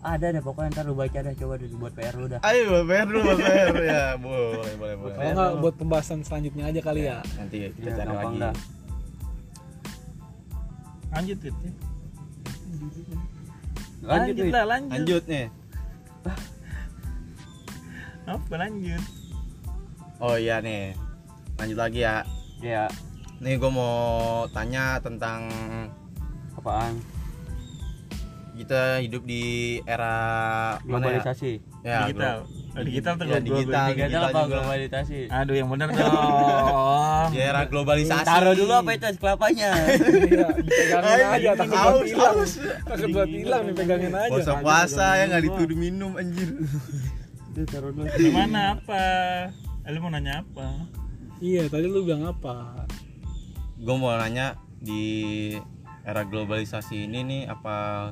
ada 0.02 0.26
deh 0.26 0.42
pokoknya 0.42 0.68
ntar 0.70 0.84
lu 0.84 0.92
baca 0.92 1.16
dah 1.18 1.32
coba 1.34 1.54
deh 1.54 1.68
buat 1.72 1.92
PR 1.92 2.14
lu 2.14 2.26
dah. 2.26 2.40
Ayo 2.42 2.82
bayar 2.82 3.06
dulu 3.06 3.20
bayar 3.38 3.72
ya 3.78 4.04
boleh 4.18 4.74
boleh 4.74 4.96
boleh 4.98 5.14
kalau 5.14 5.30
nggak 5.30 5.52
buat 5.60 5.74
pembahasan 5.76 6.20
selanjutnya 6.20 6.64
aja 6.66 6.80
kali 6.80 7.02
ya. 7.04 7.22
Nanti 7.34 7.56
kita 7.70 7.88
Ya, 7.88 7.94
cari 7.96 8.10
lagi. 8.12 8.36
dah. 8.38 8.54
lanjut 11.10 11.38
Wit. 11.38 11.54
lanjut 14.02 14.34
lanjut 14.34 14.46
lah 14.50 14.64
lanjut. 14.66 14.90
lanjut 14.90 15.22
nih 15.24 15.46
apa 18.24 18.54
lanjut? 18.56 19.02
Oh 20.18 20.34
iya 20.34 20.58
nih. 20.58 20.96
Lanjut 21.54 21.78
lagi 21.78 22.00
ya. 22.00 22.24
Ya 22.58 22.88
nih 23.36 23.54
gue 23.54 23.68
mau 23.68 23.98
tanya 24.48 24.96
tentang 24.98 25.50
apaan? 26.54 26.96
Kita 28.54 29.02
hidup 29.02 29.22
di 29.22 29.42
era 29.82 30.16
ya? 30.76 30.86
globalisasi. 30.86 31.52
Ya, 31.82 32.06
digital. 32.06 32.38
Glo- 32.42 32.62
Oh, 32.74 32.82
digital 32.82 33.14
tuh 33.14 33.22
ya, 33.22 33.38
global- 33.38 33.46
digital, 33.46 33.86
digital. 33.86 33.94
digital 33.94 34.22
apa 34.24 34.34
juga. 34.40 34.50
globalisasi? 34.56 35.18
Aduh 35.28 35.54
yang 35.54 35.68
bener 35.68 35.88
dong. 35.94 37.28
Di 37.30 37.38
era 37.40 37.62
globalisasi. 37.64 38.26
Taruh 38.26 38.50
dulu 38.52 38.72
apa 38.74 38.90
itu 38.92 39.06
es 39.06 39.16
kelapanya? 39.16 39.70
Iya 40.24 40.46
dipegangin 40.56 41.26
aja 41.30 41.50
takut 41.54 41.76
buat 41.76 42.02
hilang. 42.02 42.36
takut 42.82 43.08
buat 43.12 43.30
hilang 43.30 43.62
nih 43.62 43.74
pegangin 43.76 44.10
aja. 44.12 44.30
Puasa 44.32 44.52
puasa 44.58 45.06
ya 45.12 45.24
nggak 45.28 45.42
dituduh 45.44 45.76
minum 45.76 46.10
anjir 46.14 46.50
Itu 47.54 47.70
taruh 47.70 47.94
dulu. 47.94 48.10
Gimana 48.18 48.74
apa? 48.74 49.02
Eh, 49.86 49.90
lu 49.94 50.02
mau 50.02 50.10
nanya 50.10 50.42
apa? 50.42 50.90
Iya 51.38 51.70
tadi 51.70 51.86
lu 51.86 52.02
bilang 52.02 52.26
apa? 52.26 52.82
Gue 53.78 53.94
mau 53.94 54.10
nanya 54.18 54.58
di 54.82 55.54
era 56.02 56.26
globalisasi 56.26 57.06
ini 57.06 57.22
nih 57.22 57.42
apa 57.46 58.10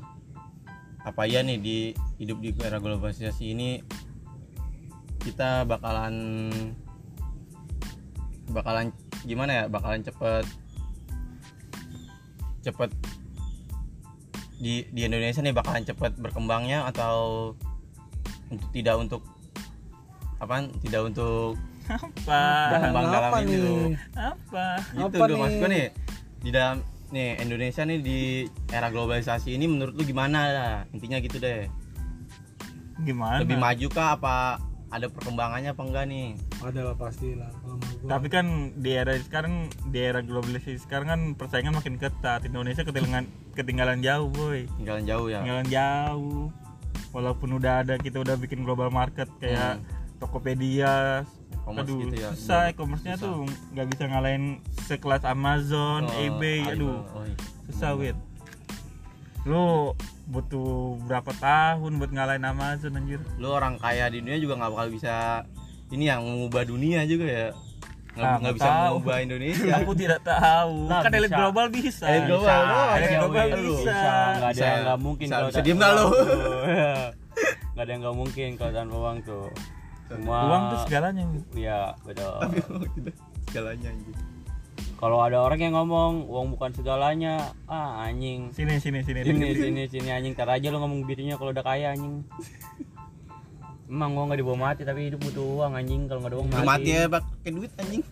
apa 1.02 1.22
ya 1.26 1.42
nih 1.42 1.58
di 1.58 1.78
hidup 2.22 2.38
di 2.38 2.54
era 2.62 2.78
globalisasi 2.78 3.50
ini 3.50 3.82
kita 5.26 5.66
bakalan 5.66 6.46
bakalan 8.46 8.94
gimana 9.26 9.50
ya 9.50 9.64
bakalan 9.66 10.06
cepet 10.06 10.46
cepet 12.62 12.90
di 14.62 14.86
di 14.94 15.00
Indonesia 15.02 15.42
nih 15.42 15.50
bakalan 15.50 15.82
cepet 15.82 16.14
berkembangnya 16.14 16.86
atau 16.86 17.50
untuk 18.52 18.68
tidak 18.70 18.96
untuk 19.00 19.22
apa 20.42 20.66
tidak 20.82 21.02
untuk 21.08 21.56
apa? 21.88 22.42
Berkembang 22.74 23.06
dalam 23.10 23.30
apa 23.30 23.36
ini 23.42 23.50
nih? 23.50 23.58
tuh 23.58 23.88
apa? 24.18 24.66
Gitu 24.94 25.16
Apa 25.18 25.24
gue 25.26 25.38
nih? 25.38 25.70
nih 25.70 25.86
di 26.42 26.50
dalam 26.50 26.76
nih 27.12 27.28
Indonesia 27.42 27.82
nih 27.84 27.98
di 28.02 28.18
era 28.70 28.88
globalisasi 28.90 29.54
ini 29.54 29.66
menurut 29.66 29.94
lu 29.94 30.02
gimana? 30.02 30.38
Lah 30.50 30.76
intinya 30.90 31.18
gitu 31.22 31.38
deh. 31.38 31.66
Gimana? 33.02 33.42
Lebih 33.42 33.58
maju 33.58 33.86
kah? 33.90 34.08
Apa 34.18 34.58
ada 34.92 35.06
perkembangannya 35.08 35.72
apa 35.72 35.82
enggak 35.82 36.04
nih? 36.10 36.36
Ada 36.60 36.80
lah 36.92 36.96
pasti 36.98 37.34
lah 37.34 37.50
tapi 38.02 38.26
kan 38.26 38.74
di 38.82 38.98
era 38.98 39.14
sekarang 39.14 39.70
di 39.94 39.98
era 40.02 40.26
globalisasi 40.26 40.82
sekarang 40.82 41.06
kan 41.06 41.20
persaingan 41.38 41.78
makin 41.78 42.02
ketat. 42.02 42.42
Indonesia 42.42 42.82
ketinggalan 42.82 43.30
ketinggalan 43.54 44.02
jauh 44.02 44.26
boy. 44.26 44.66
Tinggalan 44.78 45.06
jauh 45.06 45.26
ya? 45.30 45.38
Ketinggalan 45.42 45.68
jauh 45.70 46.50
walaupun 47.12 47.54
udah 47.54 47.84
ada 47.84 47.94
kita 47.96 48.18
udah 48.18 48.34
bikin 48.34 48.64
global 48.64 48.88
market 48.88 49.28
kayak 49.38 49.78
Tokopedia 50.16 51.22
e-commerce 51.52 51.86
aduh 51.86 51.98
gitu 52.00 52.14
ya 52.16 52.30
susah 52.32 52.60
e-commerce-nya 52.70 53.14
tuh 53.16 53.44
nggak 53.72 53.86
bisa 53.86 54.02
ngalahin 54.08 54.44
sekelas 54.84 55.22
Amazon, 55.22 56.08
Oh, 56.08 56.18
eBay, 56.18 56.64
aduh 56.66 57.04
Oh, 57.12 57.22
iya. 57.22 57.36
susah 57.68 57.92
wit 57.94 58.16
lu 59.42 59.92
butuh 60.30 60.96
berapa 61.02 61.34
tahun 61.34 61.98
buat 61.98 62.14
ngalahin 62.14 62.46
Amazon 62.46 62.94
anjir? 62.94 63.18
Lu 63.42 63.50
orang 63.50 63.74
kaya 63.74 64.06
di 64.06 64.22
dunia 64.22 64.38
juga 64.38 64.54
nggak 64.54 64.70
bakal 64.70 64.88
bisa 64.88 65.14
ini 65.90 66.06
yang 66.06 66.22
mengubah 66.22 66.62
dunia 66.62 67.02
juga 67.04 67.26
ya 67.26 67.46
nggak 68.12 68.28
Ah, 68.28 68.36
nggak 68.38 68.54
bisa 68.54 68.68
mengubah 68.68 69.16
Indonesia. 69.18 69.72
Aku 69.80 69.92
tidak 69.96 70.20
tahu. 70.20 70.74
Nah, 70.84 71.00
kan 71.00 71.10
elit 71.12 71.32
global 71.32 71.66
bisa. 71.68 72.04
Elit 72.06 72.24
global, 72.28 72.60
Bisa. 72.60 72.92
elit 72.92 73.10
global 73.16 73.46
Wit. 73.46 73.56
bisa, 73.56 73.80
bisa. 73.80 74.12
Nggak 74.36 74.50
ada 74.52 74.60
yang 74.62 74.80
nggak 74.82 75.00
mungkin 75.00 75.26
Bisa- 75.26 75.34
kalau 75.34 75.48
bisa 75.48 75.60
diem 75.60 75.76
nggak 75.76 75.92
lu? 75.92 75.98
uang 75.98 76.12
tuh. 76.12 76.28
nggak 77.72 77.82
ada 77.82 77.90
yang 77.90 78.00
nggak 78.04 78.16
mungkin 78.16 78.48
kalau 78.54 78.72
tanpa 78.72 78.96
uang 78.98 79.16
tuh. 79.22 79.46
Semua 80.06 80.38
uang 80.44 80.62
tuh 80.68 80.78
segalanya. 80.84 81.24
Iya 81.52 81.78
betul. 82.04 82.34
Segalanya 83.48 83.88
anjing. 83.88 84.16
Kalau 85.00 85.18
ada 85.18 85.38
orang 85.40 85.58
yang 85.58 85.74
ngomong 85.74 86.28
uang 86.28 86.46
bukan 86.52 86.70
segalanya. 86.76 87.34
Ah 87.64 88.04
anjing. 88.04 88.52
Sini 88.52 88.76
sini 88.76 89.00
sini. 89.00 89.24
sini 89.24 89.48
sini 89.56 89.82
sini 89.88 90.08
anjing. 90.10 90.36
Tar 90.36 90.52
aja 90.52 90.68
lo 90.68 90.78
ngomong 90.78 91.02
begitunya 91.02 91.34
kalau 91.34 91.50
udah 91.50 91.64
kaya 91.64 91.90
anjing 91.90 92.22
emang 93.92 94.16
gua 94.16 94.24
nggak 94.32 94.40
dibawa 94.40 94.58
mati 94.72 94.82
tapi 94.88 95.12
hidup 95.12 95.20
butuh 95.20 95.44
uang 95.60 95.76
anjing. 95.76 96.08
Kalau 96.08 96.20
nggak 96.24 96.32
ada 96.32 96.38
uang 96.40 96.48
lu 96.48 96.56
mati, 96.56 96.68
mati 96.72 96.88
ya 96.88 97.04
pakai 97.12 97.50
duit 97.52 97.72
anjing. 97.76 98.04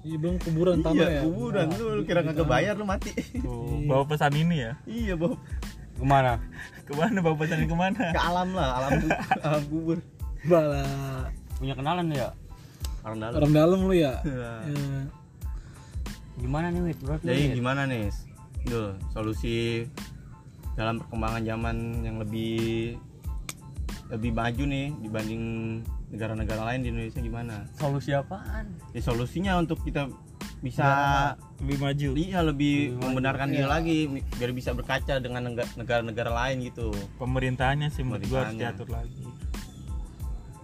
Iya 0.00 0.16
belum 0.16 0.36
kuburan 0.40 0.80
tanah 0.80 0.96
iya 0.96 1.08
ya. 1.12 1.22
kuburan. 1.28 1.66
Lu, 1.76 1.84
lu 2.00 2.02
kira 2.08 2.24
kagak 2.24 2.48
bayar 2.48 2.72
lu 2.80 2.88
mati. 2.88 3.12
Tuh, 3.44 3.84
bawa 3.84 4.08
pesan 4.08 4.32
ini 4.32 4.56
ya. 4.64 4.72
iya 4.88 5.12
bawa. 5.12 5.36
Ke 6.00 6.04
mana? 6.08 6.40
Ke 6.88 6.92
mana? 6.96 7.18
Bawa 7.20 7.36
pesan 7.36 7.68
ke 7.68 7.76
mana? 7.76 8.04
ke 8.16 8.20
alam 8.20 8.48
lah 8.56 8.68
alam 8.80 8.90
kubur, 8.96 9.20
alam 9.44 9.62
kubur. 9.68 9.98
Bala. 10.48 10.84
punya 11.60 11.76
kenalan 11.76 12.08
ya? 12.16 12.32
Orang 13.04 13.18
dalam. 13.20 13.36
Orang 13.36 13.52
dalam 13.52 13.78
lu 13.84 13.92
ya. 13.92 14.24
Nah. 14.24 14.64
Ya. 14.64 15.04
gimana 16.40 16.72
nih 16.72 16.80
wit? 16.80 16.98
Bro 17.04 17.20
jadi 17.20 17.52
gimana 17.52 17.84
nih? 17.84 18.08
Duh, 18.64 18.96
solusi 19.12 19.84
dalam 20.80 20.96
perkembangan 21.04 21.44
zaman 21.44 21.76
yang 22.00 22.16
lebih 22.16 22.96
lebih 24.10 24.30
maju 24.30 24.64
nih 24.64 24.86
dibanding 24.98 25.42
negara-negara 26.08 26.62
lain 26.64 26.82
di 26.82 26.88
Indonesia 26.88 27.20
gimana 27.20 27.62
solusi 27.72 28.10
apaan 28.10 28.74
ya 28.90 29.00
solusinya 29.00 29.54
untuk 29.56 29.78
kita 29.80 30.10
bisa 30.60 30.84
Lebih 31.56 31.78
maju. 31.78 32.08
iya 32.14 32.40
lebih 32.42 32.76
Lebih 32.90 33.00
membenarkan 33.00 33.48
diri 33.48 33.62
Iya. 33.62 33.70
lagi 33.70 33.96
biar 34.34 34.50
bisa 34.50 34.70
berkaca 34.70 35.16
dengan 35.16 35.40
nega- 35.46 35.72
negara-negara 35.74 36.28
lain 36.28 36.60
gitu 36.62 36.92
Pemerintahnya 37.16 37.88
sih 37.88 38.02
menurut 38.02 38.26
gua 38.26 38.44
harus 38.44 38.56
diatur 38.56 38.88
lagi. 38.90 39.24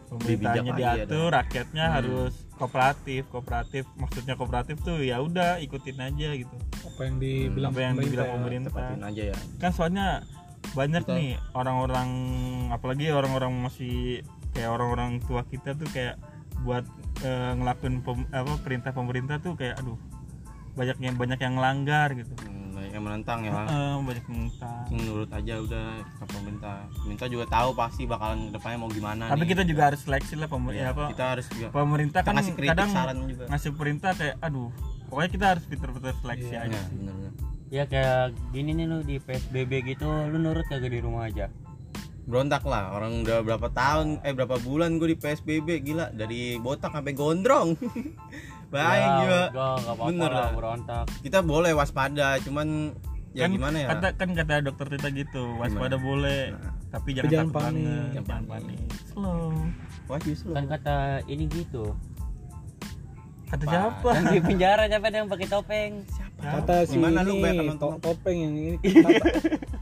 Pemerintahnya 0.06 0.70
lagi 0.70 0.82
ya, 0.82 0.92
diatur, 1.02 1.28
rakyatnya 1.30 1.84
Hmm. 1.84 1.94
harus 1.94 2.32
kooperatif. 2.54 3.22
Kooperatif 3.26 3.84
maksudnya 3.96 4.34
kooperatif 4.34 4.76
tuh 4.80 5.00
ya 5.00 5.18
udah 5.18 5.58
ikutin 5.58 5.98
aja 5.98 6.28
gitu. 6.34 6.56
Apa 6.86 7.00
yang 7.02 7.16
dibilang 7.18 7.72
Apa 7.72 7.80
yang 7.80 7.92
pemerintah 7.92 8.04
dibilang 8.06 8.26
ya. 8.26 8.34
pemerintah. 8.34 8.70
tepatin 8.70 9.02
aja 9.02 9.22
ya 9.26 9.36
Kan 9.56 9.70
soalnya 9.70 10.06
banyak 10.72 11.02
Kita- 11.02 11.14
nih 11.14 11.30
orang-orang 11.52 12.10
apalagi 12.70 13.06
orang-orang 13.08 13.52
masih 13.60 14.24
kayak 14.50 14.70
orang-orang 14.70 15.20
tua 15.22 15.44
kita 15.44 15.72
tuh 15.72 15.86
kayak 15.86 16.16
buat 16.58 16.82
eh, 17.18 17.52
ngelakuin 17.54 18.00
pem- 18.00 18.28
apa 18.30 18.56
perintah 18.58 18.90
pemerintah 18.90 19.36
tuh 19.36 19.54
kayak 19.54 19.76
aduh 19.76 19.96
banyak 20.72 20.96
yang 20.98 21.14
banyak 21.14 21.38
yang 21.38 21.54
melanggar 21.54 22.12
gitu. 22.12 22.36
Hmm, 22.38 22.68
banyak 22.70 22.92
yang 22.92 23.00
menentang 23.02 23.38
ya 23.40 23.52
Eh, 23.64 23.96
banyak 23.98 24.20
yang 24.22 24.38
mentah. 24.42 24.84
nurut 24.90 25.30
aja 25.30 25.54
udah 25.58 25.86
ke 26.14 26.24
pemerintah 26.26 26.76
pemerintah 26.94 27.26
juga 27.26 27.44
tahu 27.46 27.68
pasti 27.72 28.02
bakalan 28.04 28.38
ke 28.42 28.52
depannya 28.52 28.78
mau 28.78 28.90
gimana 28.90 29.24
Tapi 29.26 29.40
nih. 29.42 29.50
kita 29.50 29.62
juga 29.64 29.82
harus 29.88 30.00
seleksi 30.02 30.34
lah 30.34 30.44
pemerintah 30.46 30.84
Iya, 30.86 30.92
apa 30.94 31.04
kita 31.08 31.24
harus 31.26 31.46
juga 31.48 31.66
pemerintah 31.70 32.20
kan 32.20 32.32
ngasih 32.34 32.52
kritik 32.52 32.70
kadang 32.70 32.90
saran 32.90 33.18
juga 33.24 33.44
ngasih 33.46 33.70
perintah 33.72 34.12
kayak 34.12 34.36
aduh 34.38 34.68
pokoknya 35.06 35.30
kita 35.30 35.46
harus 35.48 35.64
pinter-pinter 35.64 36.12
seleksi 36.18 36.50
Iya. 36.50 36.60
aja 36.62 36.68
ya, 36.70 36.82
sih. 36.82 36.96
bener-bener. 36.98 37.32
Ya 37.66 37.82
kayak 37.84 38.30
gini 38.54 38.70
nih 38.72 38.86
lu 38.86 39.02
di 39.02 39.18
PSBB 39.18 39.94
gitu 39.94 40.06
lu 40.06 40.38
nurut 40.38 40.66
kagak 40.70 40.94
di 40.94 41.00
rumah 41.02 41.26
aja? 41.26 41.50
Berontak 42.26 42.66
lah 42.66 42.90
orang 42.90 43.22
udah 43.22 43.38
berapa 43.42 43.70
tahun 43.70 44.18
eh 44.26 44.34
berapa 44.34 44.58
bulan 44.58 44.98
gue 44.98 45.14
di 45.14 45.18
PSBB 45.18 45.82
gila 45.82 46.10
dari 46.10 46.58
botak 46.58 46.90
sampai 46.90 47.14
gondrong. 47.14 47.74
Baik 48.74 48.98
ya, 48.98 49.14
juga 49.22 49.38
enggak 49.46 49.74
enggak 49.78 49.94
apa-apa 49.94 50.10
Bener 50.10 50.30
lah 50.34 50.50
berontak. 50.50 51.06
Kita 51.22 51.38
boleh 51.42 51.70
waspada 51.70 52.28
cuman 52.42 52.68
ya 53.30 53.46
kan 53.46 53.50
gimana 53.54 53.76
ya? 53.78 53.88
kata 53.94 54.08
kan 54.16 54.28
kata 54.32 54.54
dokter 54.64 54.86
Tita 54.96 55.08
gitu 55.12 55.44
waspada 55.60 56.00
boleh 56.00 56.56
Nah. 56.56 56.72
tapi 56.88 57.12
jangan, 57.12 57.30
jangan 57.30 57.46
takut 57.46 57.54
panik. 57.54 57.66
banget. 57.68 57.86
Jangan 57.86 58.14
jangan 58.16 58.44
panik. 58.48 58.78
panik. 58.80 58.80
Slow. 59.12 59.50
Wah 60.06 60.18
justru 60.22 60.50
kan 60.50 60.64
kata 60.66 60.96
ini 61.26 61.44
gitu. 61.46 61.84
Kata 63.46 63.62
Apa? 63.62 63.70
siapa? 63.70 64.08
Yang 64.18 64.26
di 64.26 64.40
penjara 64.42 64.82
siapa 64.90 65.06
yang 65.10 65.28
pakai 65.30 65.46
topeng 65.46 65.92
Kata 66.36 66.84
si 66.84 66.94
Gimana 66.94 67.24
lu 67.24 67.40
ini 67.40 67.64
nonton? 67.64 67.96
to- 67.96 68.00
topeng 68.12 68.36
yang 68.36 68.54
ini. 68.54 68.76
Kata, 69.08 69.24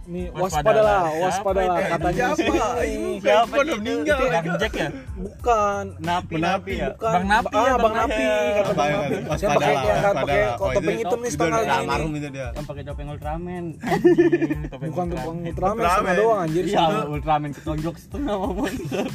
ini 0.07 0.23
Waspada 0.31 0.39
waspada 0.39 0.81
lah, 0.81 1.01
lah. 1.03 1.05
waspada 1.19 1.61
lah 1.61 1.79
katanya. 1.91 2.27
Si 2.31 2.43
Siapa? 2.47 2.83
ini. 2.87 3.13
Siapa 3.19 3.27
Siapa 3.27 3.55
udah 3.57 3.65
itu? 3.67 3.83
meninggal 3.83 4.19
Bang 4.23 4.47
Jack 4.57 4.73
ya? 4.73 4.89
Bukan. 5.15 5.85
Napi 5.99 6.33
Menapi. 6.33 6.73
ya? 6.79 6.89
Bukan. 6.95 7.11
Bang 7.11 7.27
Napi 7.27 7.53
ah, 7.53 7.65
ya, 7.65 7.75
Bang 7.75 7.95
Napi 7.95 8.23
Napi. 8.23 8.55
kata 8.55 8.73
Bang 8.73 8.91
Waspada 8.95 8.95
Napi. 8.95 9.15
Lah, 9.19 9.35
saya 9.35 9.49
waspada 9.51 9.59
pakai 9.59 9.75
lah, 9.75 9.83
yang 9.83 9.99
waspada 9.99 10.15
pakai 10.15 10.39
lah. 10.39 10.55
topeng 10.55 10.79
itu- 10.79 10.95
hitam 10.95 11.19
nih 11.19 11.27
itu 11.27 11.35
setengah 11.35 11.59
ini 11.59 11.75
almarhum 11.75 12.13
itu 12.15 12.29
dia. 12.31 12.49
Yang 12.55 12.65
pakai 12.65 12.83
topeng 12.85 13.09
Ultraman. 13.11 13.65
Bukan 14.71 15.07
topeng 15.11 15.37
Ultraman. 15.45 15.83
Setengah 15.83 16.15
doang 16.15 16.41
anjir. 16.41 16.63
Iya 16.65 16.85
Ultraman 17.05 17.51
ketonjok 17.53 17.95
setengah 17.99 18.33
sama 18.33 18.49
monster. 18.55 19.07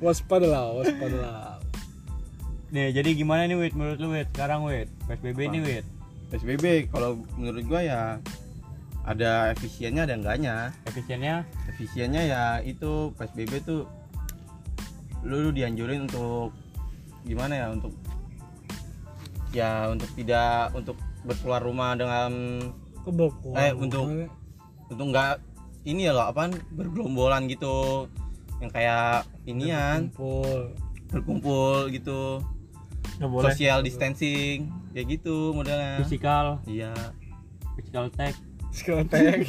Waspada 0.00 0.46
lah 0.46 1.57
nih 2.68 2.92
jadi 2.92 3.10
gimana 3.16 3.48
nih 3.48 3.56
wit? 3.56 3.74
Menurut 3.74 3.98
lu 3.98 4.08
wit? 4.12 4.28
Sekarang 4.34 4.64
wit? 4.68 4.88
PSBB 5.08 5.38
Apa? 5.48 5.52
nih 5.56 5.62
wit? 5.64 5.84
PSBB 6.28 6.64
kalau 6.92 7.24
menurut 7.40 7.64
gua 7.64 7.80
ya 7.80 8.00
ada 9.08 9.56
efisiennya 9.56 10.04
ada 10.04 10.14
enggaknya. 10.20 10.54
Efisiennya? 10.84 11.48
Efisiennya 11.72 12.22
ya 12.28 12.42
itu 12.60 13.16
PSBB 13.16 13.64
tuh 13.64 13.88
lu, 15.24 15.48
lu 15.48 15.50
dianjurin 15.50 16.04
untuk 16.04 16.52
gimana 17.24 17.52
ya 17.56 17.66
untuk 17.72 17.92
ya 19.50 19.88
untuk 19.88 20.08
tidak 20.12 20.70
untuk 20.76 20.96
berkeluar 21.24 21.64
rumah 21.64 21.96
dengan 21.96 22.60
kebok 23.04 23.32
Eh, 23.56 23.72
untuk- 23.72 24.28
untuk 24.92 25.06
enggak 25.08 25.40
ini 25.88 26.04
ya 26.04 26.12
loh 26.12 26.28
apaan? 26.28 26.52
Bergelombolan 26.76 27.48
gitu. 27.48 28.08
Yang 28.60 28.70
kayak 28.76 29.24
inian. 29.48 30.12
Kumpul 30.12 30.76
berkumpul 31.08 31.88
gitu 31.88 32.44
Nggak 33.18 33.30
boleh. 33.30 33.44
Social 33.50 33.78
distancing 33.82 34.70
ya 34.94 35.02
gitu 35.02 35.52
modelnya. 35.52 36.00
Fisikal 36.00 36.62
iya. 36.64 36.94
Physical 37.74 38.10
tag 38.10 38.34
Skotek 38.70 39.42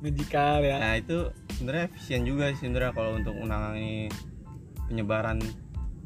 Magical 0.00 0.62
ya. 0.62 0.76
Nah 0.78 0.94
itu 0.96 1.18
sebenarnya 1.54 1.84
efisien 1.86 2.22
juga 2.22 2.50
sih 2.50 2.64
sebenarnya 2.64 2.92
kalau 2.94 3.18
untuk 3.18 3.34
menangani 3.34 4.08
penyebaran 4.86 5.38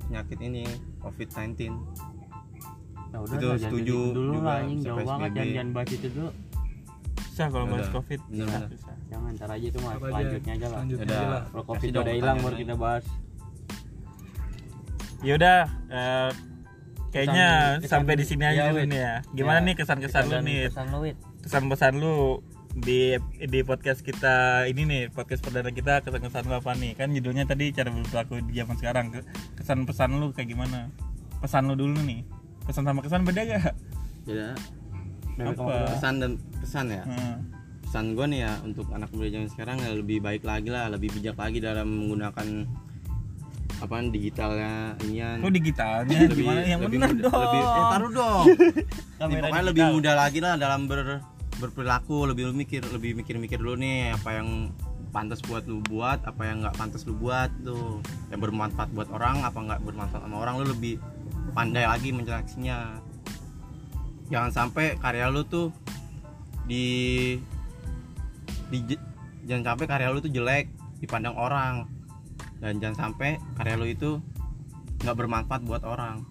penyakit 0.05 0.39
ini 0.39 0.65
COVID-19 1.01 1.73
nah 3.09 3.23
udah 3.23 3.39
Itu 3.39 3.49
setuju 3.57 3.95
gitu 4.11 4.11
dulu 4.11 4.33
juga 4.35 4.43
lah 4.43 4.59
anjing. 4.59 4.81
jauh 4.83 4.99
banget. 4.99 5.31
jangan 5.31 5.47
jangan 5.55 5.69
bahas 5.71 5.91
itu 5.95 6.09
dulu. 6.11 6.31
Susah 7.25 7.47
kalau 7.47 7.67
bahas 7.71 7.89
covid. 7.89 8.21
Bener, 8.27 8.35
susah, 8.43 8.59
bener. 8.59 8.71
susah. 8.75 8.97
jangan 9.07 9.31
ntar 9.39 9.49
aja 9.55 9.67
itu 9.71 9.79
mah 9.79 9.93
Apa 9.95 9.95
aja? 9.95 10.11
selanjutnya 10.11 10.53
aja 10.53 10.67
lah. 10.67 10.75
Selanjutnya 10.75 11.07
Udah. 11.07 11.15
aja 11.15 11.29
lah. 11.31 11.43
Kalau 11.47 11.65
covid 11.65 11.89
udah 11.95 12.15
hilang 12.19 12.39
baru 12.43 12.57
kita 12.59 12.75
bahas 12.75 13.05
yaudah 15.25 15.61
eh, 15.89 16.31
kayaknya 17.11 17.49
Kesan- 17.49 17.81
kesan- 17.81 17.93
sampai 18.05 18.15
di 18.15 18.25
sini 18.25 18.45
aja 18.45 18.55
iya, 18.55 18.65
dulu 18.69 18.81
Wit. 18.81 18.89
nih 18.89 19.01
ya. 19.01 19.15
Gimana 19.33 19.59
Ya, 19.59 19.65
nih 19.65 19.75
kesan-kesan 19.75 20.25
lu 20.27 20.39
nih 20.41 20.59
kesan 20.69 20.87
lu 20.89 20.99
wit? 21.01 21.17
Kesan-pesan 21.41 21.93
lu 21.97 22.15
di 22.75 23.15
di 23.41 23.61
podcast 23.63 24.03
kita 24.03 24.35
ini 24.67 24.83
nih 24.83 25.03
podcast 25.09 25.39
perdana 25.41 25.71
kita 25.71 26.03
kesan-kesan 26.03 26.45
lu 26.45 26.55
apa 26.55 26.75
nih? 26.75 26.93
Kan 26.93 27.11
judulnya 27.11 27.45
tadi 27.45 27.71
cara 27.71 27.89
berlaku 27.89 28.43
di 28.45 28.55
zaman 28.55 28.77
sekarang. 28.77 29.07
Ke- 29.11 29.27
kesan-pesan 29.55 30.11
lu 30.15 30.31
kayak 30.31 30.51
gimana? 30.51 30.91
Pesan 31.39 31.67
lu 31.67 31.75
dulu 31.75 32.03
nih. 32.03 32.27
Pesan 32.63 32.83
sama 32.83 33.01
kesan 33.01 33.23
beda 33.23 33.43
gak? 33.45 33.77
ya 34.25 34.57
Dari 35.35 35.53
Apa? 35.53 35.85
pesan 35.91 36.15
dan 36.17 36.33
pesan 36.59 36.87
ya. 36.89 37.03
Hmm. 37.05 37.37
pesan 37.85 38.19
gue 38.19 38.27
nih 38.27 38.41
ya 38.43 38.53
untuk 38.65 38.91
anak 38.91 39.07
muda 39.13 39.29
zaman 39.29 39.47
sekarang 39.47 39.77
ya 39.79 39.95
lebih 39.95 40.19
baik 40.19 40.43
lagi 40.43 40.67
lah 40.67 40.91
lebih 40.91 41.15
bijak 41.15 41.37
lagi 41.37 41.63
dalam 41.63 41.87
menggunakan 41.87 42.67
apaan 43.85 44.09
digitalnya 44.11 44.97
inian? 45.05 45.38
Kok 45.44 45.53
digitalnya 45.53 46.18
gimana? 46.33 46.61
Yang 46.64 46.81
lebih 46.88 46.99
benar 46.99 47.11
muda- 47.12 47.25
dong? 47.25 47.40
lebih 47.44 47.61
eh, 47.62 47.85
taruh 47.92 48.11
dong. 48.12 48.44
Nih, 49.31 49.37
pokoknya 49.40 49.64
lebih 49.70 49.85
mudah 49.92 50.14
lagi 50.16 50.38
lah 50.40 50.55
dalam 50.57 50.81
ber, 50.88 51.23
berperilaku 51.61 52.16
lebih 52.29 52.51
mikir 52.51 52.83
lebih 52.90 53.14
mikir-mikir 53.14 53.62
dulu 53.62 53.79
nih 53.79 54.12
apa 54.12 54.42
yang 54.42 54.75
pantas 55.14 55.38
buat 55.47 55.62
lu 55.70 55.79
buat 55.87 56.27
apa 56.27 56.42
yang 56.42 56.66
nggak 56.66 56.75
pantas 56.75 57.07
lu 57.07 57.14
buat 57.14 57.49
tuh. 57.62 58.03
Yang 58.35 58.40
bermanfaat 58.51 58.90
buat 58.92 59.09
orang 59.14 59.47
apa 59.47 59.59
nggak 59.61 59.81
bermanfaat 59.87 60.23
sama 60.27 60.37
orang 60.42 60.64
lu 60.64 60.75
lebih 60.75 60.99
pandai 61.55 61.87
lagi 61.87 62.11
menyeleksinya. 62.11 62.99
Jangan 64.33 64.51
sampai 64.51 64.99
karya 64.99 65.31
lu 65.31 65.47
tuh 65.47 65.70
di 66.64 67.37
di 68.73 68.97
jangan 69.44 69.77
sampai 69.77 69.87
karya 69.87 70.09
lu 70.11 70.18
tuh 70.25 70.33
jelek 70.33 70.73
dipandang 70.99 71.37
orang 71.37 71.94
dan 72.64 72.81
jangan 72.81 72.96
sampai 73.12 73.37
karya 73.61 73.77
lu 73.77 73.85
itu 73.85 74.11
nggak 75.05 75.16
bermanfaat 75.20 75.68
buat 75.68 75.85
orang. 75.85 76.24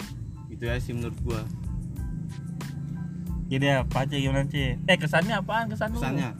Itu 0.49 0.65
ya 0.65 0.81
sih 0.81 0.97
menurut 0.97 1.13
gua. 1.21 1.45
Jadi 3.53 3.69
apa 3.69 4.01
aja 4.01 4.17
gimana 4.17 4.49
sih? 4.49 4.81
Eh 4.89 4.97
kesannya 4.97 5.38
apaan? 5.38 5.69
Kesan 5.69 5.93
lu? 5.93 6.01
kesannya? 6.01 6.34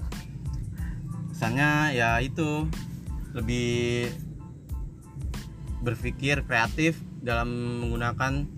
Kesannya 1.30 1.70
ya 1.94 2.18
itu. 2.26 2.66
Lebih 3.38 4.10
berpikir 5.86 6.42
kreatif 6.46 6.98
dalam 7.22 7.50
menggunakan 7.86 8.50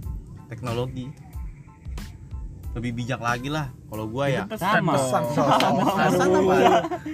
teknologi 0.47 1.11
lebih 2.76 2.91
bijak 2.93 3.19
lagi 3.19 3.47
lah 3.47 3.71
kalau 3.86 4.03
gua 4.05 4.28
ya 4.28 4.43
pesan 4.43 4.84
Sama. 4.84 4.93
Pesan, 4.93 5.23
Pesan, 5.26 5.71
Pesan 5.80 6.28
apa? 6.30 6.55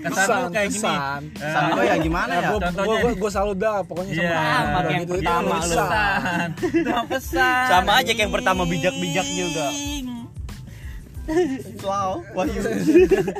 Kesan 0.02 0.38
lu 0.42 0.50
kayak 0.50 0.68
gini. 0.68 0.82
pesan. 0.82 1.22
Pesan 1.32 1.62
gua 1.70 1.84
ya 1.84 1.96
gimana 1.98 2.32
ya 2.34 2.42
gue 2.44 2.60
contohnya 2.60 2.98
gue 2.98 3.12
gue 3.14 3.30
selalu 3.30 3.54
dah 3.56 3.78
pokoknya 3.84 4.12
sama 4.12 4.24
Iya, 4.24 4.42
sama 4.42 4.80
kayak 4.82 4.90
itu 4.90 4.98
itu 4.98 5.14
pertama 5.14 5.46
lu. 5.46 5.62
pesan. 5.62 6.48
Pesan. 6.52 7.04
Pesan. 7.08 7.66
Sama 7.68 7.92
aja 7.96 8.12
kayak 8.12 8.22
yang 8.22 8.34
pertama 8.34 8.62
bijak-bijak 8.66 9.28
juga. 9.30 9.68
wow 11.80 12.12
wahyu 12.34 12.60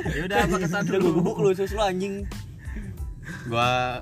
Ya 0.08 0.22
udah 0.24 0.38
apa 0.40 0.56
kesan 0.58 0.82
Udah 0.84 0.94
lu? 0.94 1.02
gue 1.02 1.12
gubuk 1.12 1.36
lu 1.38 1.50
susu 1.52 1.74
lu 1.74 1.82
anjing. 1.82 2.14
gua 3.44 4.00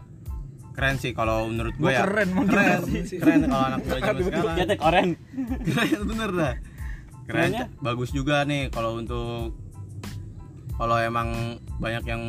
keren 0.70 0.96
sih 0.96 1.12
kalau 1.12 1.44
menurut 1.46 1.72
Gua 1.74 1.82
gua 1.82 1.90
ya 1.90 2.00
keren, 2.04 2.28
keren 2.46 2.80
keren 3.10 3.40
kalau 3.46 3.64
anak 3.66 3.80
muda 3.80 3.96
zaman 3.98 4.20
sekarang 4.20 4.76
keren 4.76 5.08
bener 6.04 6.30
dah 6.30 6.54
keren 7.30 7.54
Kerennya? 7.54 7.66
bagus 7.78 8.10
juga 8.10 8.42
nih 8.42 8.68
kalau 8.74 8.98
untuk 8.98 9.54
kalau 10.74 10.96
emang 10.98 11.60
banyak 11.78 12.04
yang 12.08 12.22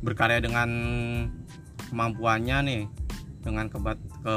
berkarya 0.00 0.40
dengan 0.40 0.70
kemampuannya 1.92 2.58
nih 2.64 2.82
dengan 3.44 3.68
kebat 3.68 4.00
ke 4.24 4.36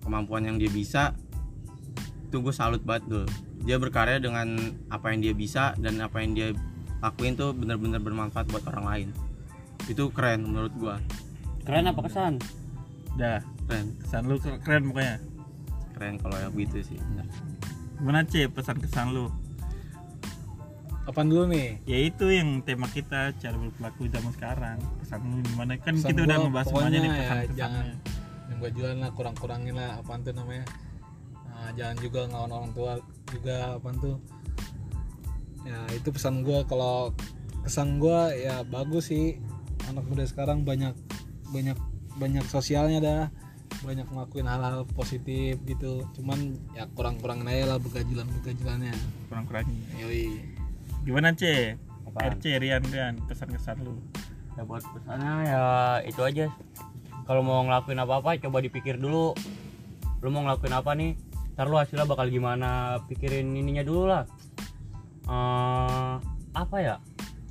kemampuan 0.00 0.48
yang 0.48 0.56
dia 0.56 0.72
bisa 0.72 1.12
itu 2.30 2.40
gue 2.40 2.54
salut 2.54 2.80
banget 2.80 3.20
tuh 3.20 3.26
dia 3.60 3.76
berkarya 3.76 4.16
dengan 4.16 4.56
apa 4.88 5.12
yang 5.12 5.20
dia 5.20 5.34
bisa 5.36 5.76
dan 5.76 6.00
apa 6.00 6.24
yang 6.24 6.32
dia 6.32 6.48
lakuin 7.04 7.36
tuh 7.36 7.52
bener-bener 7.52 8.00
bermanfaat 8.00 8.48
buat 8.48 8.64
orang 8.72 8.86
lain 8.88 9.08
itu 9.88 10.08
keren 10.12 10.44
menurut 10.48 10.72
gua 10.76 10.96
Keren 11.60 11.92
apa 11.92 12.00
kesan? 12.08 12.40
Dah, 13.20 13.38
keren 13.68 13.92
kesan 14.00 14.22
lu 14.26 14.40
keren 14.40 14.90
pokoknya. 14.90 15.16
keren 15.92 16.16
kalau 16.16 16.36
yang 16.40 16.56
gitu 16.56 16.80
sih 16.80 16.96
bener. 16.96 17.28
Gimana 18.00 18.24
C 18.24 18.48
pesan 18.48 18.80
kesan 18.80 19.12
lu? 19.12 19.28
Apaan 21.04 21.28
dulu 21.28 21.52
nih? 21.52 21.84
Ya 21.84 21.98
itu 22.00 22.32
yang 22.32 22.64
tema 22.64 22.88
kita 22.88 23.36
cara 23.36 23.56
berperilaku 23.60 24.08
zaman 24.08 24.32
sekarang. 24.32 24.76
Pesan 25.04 25.18
lu 25.28 25.38
gimana? 25.44 25.76
Kan 25.76 26.00
Pesan 26.00 26.08
kita 26.16 26.20
udah 26.24 26.36
gua 26.36 26.44
ngebahas 26.48 26.66
pokoknya 26.68 26.88
semuanya 26.88 26.98
nih 27.00 27.10
ya, 27.10 27.20
pesan 27.20 27.56
jangan 27.56 27.84
yang 28.50 28.58
gue 28.58 28.70
jualan 28.74 28.98
lah 28.98 29.10
kurang-kurangin 29.14 29.74
lah 29.78 29.90
apaan 30.02 30.20
tuh 30.26 30.34
namanya 30.34 30.66
Nah, 31.60 31.76
jangan 31.76 31.96
juga 32.00 32.20
ngelawan 32.24 32.52
orang 32.56 32.72
tua 32.72 32.92
juga 33.28 33.76
apaan 33.76 33.96
tuh 34.00 34.16
ya 35.60 35.76
itu 35.92 36.08
pesan 36.08 36.40
gue 36.40 36.64
kalau 36.64 37.12
kesan 37.68 38.00
gue 38.00 38.20
ya 38.40 38.64
bagus 38.64 39.12
sih 39.12 39.36
anak 39.92 40.08
muda 40.08 40.24
sekarang 40.24 40.64
banyak 40.64 40.96
banyak 41.52 41.76
banyak 42.16 42.44
sosialnya 42.48 42.98
dah 43.04 43.22
banyak 43.80 44.06
ngelakuin 44.12 44.44
hal-hal 44.44 44.84
positif 44.92 45.56
gitu 45.64 46.04
cuman 46.20 46.56
ya 46.76 46.84
kurang-kurangin 46.92 47.48
aja 47.48 47.64
lah 47.74 47.78
begajulan 47.80 48.28
begajulannya 48.40 48.92
kurang-kurangin. 49.32 49.80
yoi 49.96 50.44
Gimana 51.00 51.32
C? 51.32 51.74
Apaan? 52.04 52.36
RC 52.36 52.60
Rian 52.60 52.84
Rian 52.84 53.14
pesan 53.24 53.48
kesan 53.56 53.80
lu. 53.80 53.96
Ya 54.58 54.62
buat 54.68 54.84
pesannya 54.84 55.48
ya 55.48 55.62
itu 56.04 56.20
aja. 56.20 56.52
Kalau 57.24 57.40
mau 57.40 57.64
ngelakuin 57.64 58.00
apa-apa 58.02 58.36
coba 58.36 58.60
dipikir 58.60 59.00
dulu. 59.00 59.32
Lu 60.20 60.28
mau 60.28 60.44
ngelakuin 60.44 60.76
apa 60.76 60.92
nih? 60.92 61.16
Ntar 61.56 61.72
lu 61.72 61.80
hasilnya 61.80 62.04
bakal 62.04 62.28
gimana? 62.28 63.00
Pikirin 63.08 63.48
ininya 63.56 63.80
dulu 63.80 64.12
lah. 64.12 64.28
Eh, 65.24 66.14
apa 66.52 66.76
ya? 66.82 66.96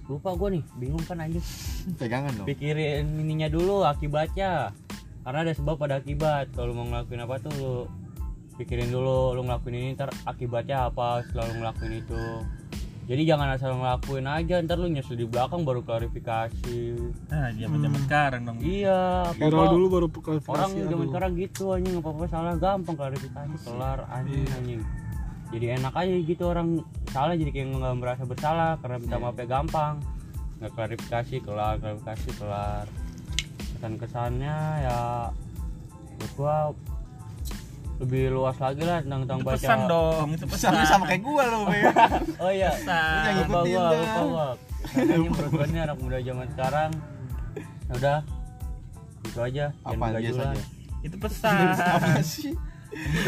Lupa 0.09 0.33
gue 0.33 0.57
nih, 0.57 0.63
bingung 0.77 1.05
kan 1.05 1.21
anjing. 1.21 1.45
pegangan 2.01 2.33
dong 2.33 2.45
Pikirin 2.49 3.05
ininya 3.21 3.49
dulu 3.49 3.85
akibatnya. 3.85 4.73
Karena 5.29 5.45
ada 5.45 5.53
sebab 5.53 5.77
pada 5.77 6.01
akibat. 6.01 6.49
Kalau 6.57 6.73
mau 6.73 6.89
ngelakuin 6.89 7.21
apa 7.21 7.37
tuh 7.37 7.53
lu 7.53 7.73
pikirin 8.57 8.89
dulu 8.89 9.37
lu 9.37 9.45
ngelakuin 9.45 9.77
ini 9.77 9.93
ntar 9.93 10.09
akibatnya 10.25 10.89
apa 10.89 11.21
setelah 11.21 11.53
lu 11.53 11.61
ngelakuin 11.61 12.01
itu. 12.01 12.23
Jadi 13.05 13.21
jangan 13.29 13.53
asal 13.53 13.77
ngelakuin 13.77 14.25
aja 14.25 14.57
ntar 14.65 14.81
lu 14.81 14.89
nyesel 14.89 15.13
di 15.13 15.29
belakang 15.29 15.61
baru 15.61 15.85
klarifikasi. 15.85 16.97
Nah, 17.29 17.53
zaman-zaman 17.53 18.01
sekarang 18.09 18.41
dong. 18.41 18.57
Iya, 18.57 19.29
viral 19.37 19.53
apa-apa 19.53 19.73
dulu 19.77 19.85
baru 19.93 20.07
klarifikasi 20.09 20.49
orang 20.49 20.71
zaman 20.89 21.05
sekarang 21.13 21.31
gitu 21.37 21.63
anjing 21.77 21.93
apa 22.01 22.09
apa 22.09 22.25
salah 22.25 22.53
gampang 22.57 22.95
klarifikasi 22.97 23.55
kelar 23.69 23.99
anjing 24.09 24.41
Iya. 24.49 24.57
anjing. 24.57 24.81
Jadi 25.53 25.65
enak 25.77 25.93
aja 25.93 26.13
gitu 26.25 26.43
orang 26.49 26.67
salah 27.13 27.37
jadi 27.37 27.53
kayak 27.53 27.77
nggak 27.77 27.95
merasa 28.01 28.25
bersalah 28.25 28.81
karena 28.81 28.97
minta 28.97 29.17
Iya. 29.17 29.23
maafnya 29.29 29.45
gampang. 29.45 29.93
Nggak 30.57 30.71
klarifikasi 30.73 31.35
kelar, 31.45 31.73
klarifikasi 31.77 32.29
kelar. 32.33 32.85
Kesan 33.79 33.95
kesannya 33.95 34.57
ya 34.83 34.99
gua 36.35 36.75
lebih 38.03 38.35
luas 38.35 38.59
lagi 38.59 38.83
lah 38.83 38.99
tentang 38.99 39.23
tentang 39.23 39.39
Itu 39.39 39.47
baca. 39.47 39.55
pesan 39.55 39.79
dong, 39.87 40.27
itu 40.35 40.45
pesan. 40.51 40.71
sama, 40.75 40.83
sama 40.83 41.05
kayak 41.07 41.23
gua 41.23 41.43
lo. 41.47 41.61
Oh 42.43 42.51
iya. 42.51 42.75
Pesan. 42.75 43.23
Jangan 43.23 43.39
lupa 43.47 43.59
gua, 43.63 43.87
lupa 45.15 45.43
gua. 45.47 45.63
Nih 45.71 45.79
anak 45.79 45.97
muda 46.03 46.17
zaman 46.19 46.47
sekarang. 46.51 46.91
Ya 47.87 47.93
udah. 47.95 48.19
Itu 49.23 49.39
aja. 49.39 49.65
Jangan 49.71 49.95
biasa 49.95 50.11
begajulan. 50.11 50.51
aja? 50.51 50.65
Itu 51.07 51.15
pesan. 51.23 51.55
apa 51.95 52.19
sih 52.19 52.51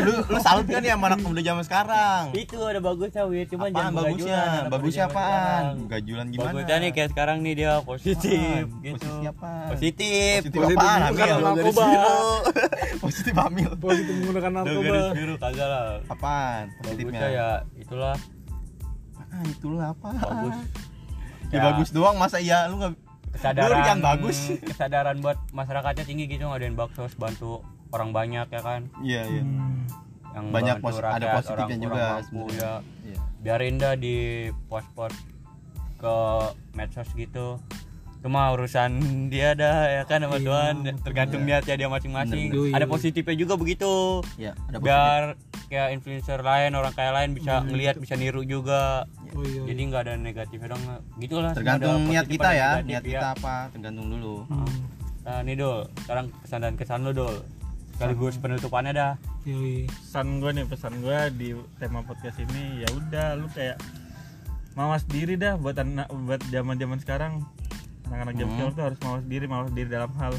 lu 0.01 0.14
lu 0.26 0.38
salut 0.41 0.66
kan 0.66 0.82
ya 0.82 0.97
sama 0.97 1.14
anak 1.14 1.22
muda 1.22 1.41
zaman 1.45 1.64
sekarang? 1.66 2.24
Itu 2.34 2.57
ada 2.66 2.82
bagusnya 2.82 3.24
Wit. 3.30 3.53
Cuma 3.53 3.70
apaan 3.70 3.78
jangan 3.78 3.93
bagusnya? 3.93 4.41
bagusnya 4.74 5.05
apaan? 5.05 5.64
gajulan 5.86 6.26
gimana 6.34 6.47
bagusnya 6.49 6.76
nih 6.82 6.91
kayak 6.97 7.09
sekarang 7.14 7.38
nih 7.45 7.53
dia 7.53 7.74
positif 7.86 8.66
Apaan? 8.66 8.82
gitu. 8.82 9.05
Posisi 9.05 9.28
apa? 9.30 9.51
Positif. 9.70 10.38
Positif 10.41 10.59
Positif 10.66 10.78
apaan 10.82 10.99
bukan 11.14 11.26
hamil 11.30 11.38
narkoba. 11.45 11.88
positif 13.05 13.34
hamil 13.38 13.70
positif 13.78 14.14
menggunakan 14.18 14.51
narkoba. 14.57 14.82
garis 14.82 15.09
biru 15.14 15.34
kagak 15.38 15.68
lah. 15.70 15.86
Apaan? 16.09 16.64
Bagusnya 16.82 16.89
positifnya? 16.89 17.30
ya 17.30 17.49
itulah. 17.78 18.16
Ah 19.32 19.43
itulah 19.45 19.88
apa? 19.93 20.09
Bagus. 20.18 20.57
Ya, 21.51 21.59
bagus 21.70 21.89
doang. 21.93 22.16
Masa 22.18 22.41
iya? 22.41 22.66
Lu 22.66 22.82
nggak 22.82 22.97
kesadaran 23.32 23.78
Lu 23.78 23.88
yang 23.88 24.01
bagus. 24.01 24.38
kesadaran 24.66 25.16
buat 25.22 25.38
masyarakatnya 25.53 26.03
tinggi 26.03 26.26
gitu 26.26 26.49
ngadain 26.49 26.74
baksos 26.74 27.14
bantu 27.16 27.62
orang 27.92 28.10
banyak 28.12 28.48
ya 28.48 28.62
kan? 28.62 28.82
Iya 29.00 29.22
iya. 29.30 29.44
Hmm. 29.44 29.84
yang 30.32 30.46
Banyak 30.48 30.76
pos- 30.80 30.96
ada 30.96 31.12
rakyat, 31.12 31.36
positifnya 31.38 31.60
orang 31.68 31.84
juga 31.84 32.04
mampu 32.16 32.42
ya. 32.52 32.74
Iya. 33.04 33.18
biarin 33.42 33.76
dah 33.76 33.94
di 33.96 34.18
post-post 34.66 35.18
ke 35.98 36.16
medsos 36.72 37.10
gitu. 37.14 37.60
Cuma 38.22 38.48
urusan 38.50 38.92
dia 39.34 39.52
dah 39.54 39.78
ya 39.92 40.04
kan 40.06 40.22
sama 40.22 40.38
Iya, 40.38 40.46
Tuhan. 40.46 40.76
Tergantung 41.02 41.42
niatnya 41.44 41.76
dia 41.76 41.89
masing-masing. 41.89 42.48
Bener, 42.48 42.64
bener. 42.64 42.78
ada 42.78 42.86
positifnya 42.88 43.36
juga 43.36 43.54
begitu. 43.56 44.24
Iya, 44.36 44.54
ada 44.62 44.78
positif. 44.78 44.86
biar 44.86 45.22
kayak 45.68 45.89
influencer 45.94 46.39
lain 46.42 46.72
orang 46.74 46.92
kaya 46.92 47.12
lain 47.14 47.32
bisa 47.32 47.54
Hmm, 47.58 47.68
ngelihat 47.68 47.96
bisa 47.98 48.14
niru 48.16 48.44
juga. 48.44 49.04
Oh 49.32 49.42
iya. 49.42 49.64
Jadi 49.66 49.82
nggak 49.84 50.02
ada 50.02 50.14
negatifnya 50.16 50.68
dong. 50.70 50.84
Gitulah 51.18 51.52
tergantung 51.52 51.98
Ada 51.98 52.08
niat 52.08 52.26
kita 52.26 52.46
ada 52.46 52.54
ya. 52.54 52.70
negatif, 52.74 52.88
niat 52.88 53.04
kita 53.06 53.28
apa 53.34 53.54
tergantung 53.68 54.08
dulu. 54.08 54.36
Hmm, 54.46 54.76
nah 55.22 55.38
nih 55.42 55.56
dul 55.56 55.80
sekarang 55.98 56.26
kesan 56.39 56.60
dan 56.62 56.74
kesan 56.74 57.00
lu 57.02 57.12
dul 57.12 57.36
sekaligus 58.02 58.41
penutupannya 58.41 58.91
dah. 58.97 59.14
Yoi. 59.45 59.86
pesan 59.86 60.41
gue 60.41 60.49
nih 60.58 60.66
pesan 60.66 60.93
gue 61.06 61.20
di 61.38 61.47
tema 61.78 62.02
podcast 62.02 62.41
ini 62.41 62.82
ya 62.82 62.89
udah 62.97 63.28
lu 63.38 63.45
kayak 63.54 63.78
mawas 64.74 65.06
diri 65.06 65.38
dah 65.38 65.54
buat 65.62 65.78
anak 65.78 66.10
buat 66.10 66.41
zaman 66.49 66.82
zaman 66.82 66.97
sekarang. 66.97 67.45
Anak-anak 68.10 68.34
zaman 68.41 68.49
Hmm. 68.49 68.58
sekarang 68.58 68.74
tuh 68.74 68.86
harus 68.89 68.99
mawas 69.06 69.24
diri 69.30 69.45
mawas 69.45 69.70
diri 69.70 69.86
dalam 69.86 70.10
hal. 70.18 70.34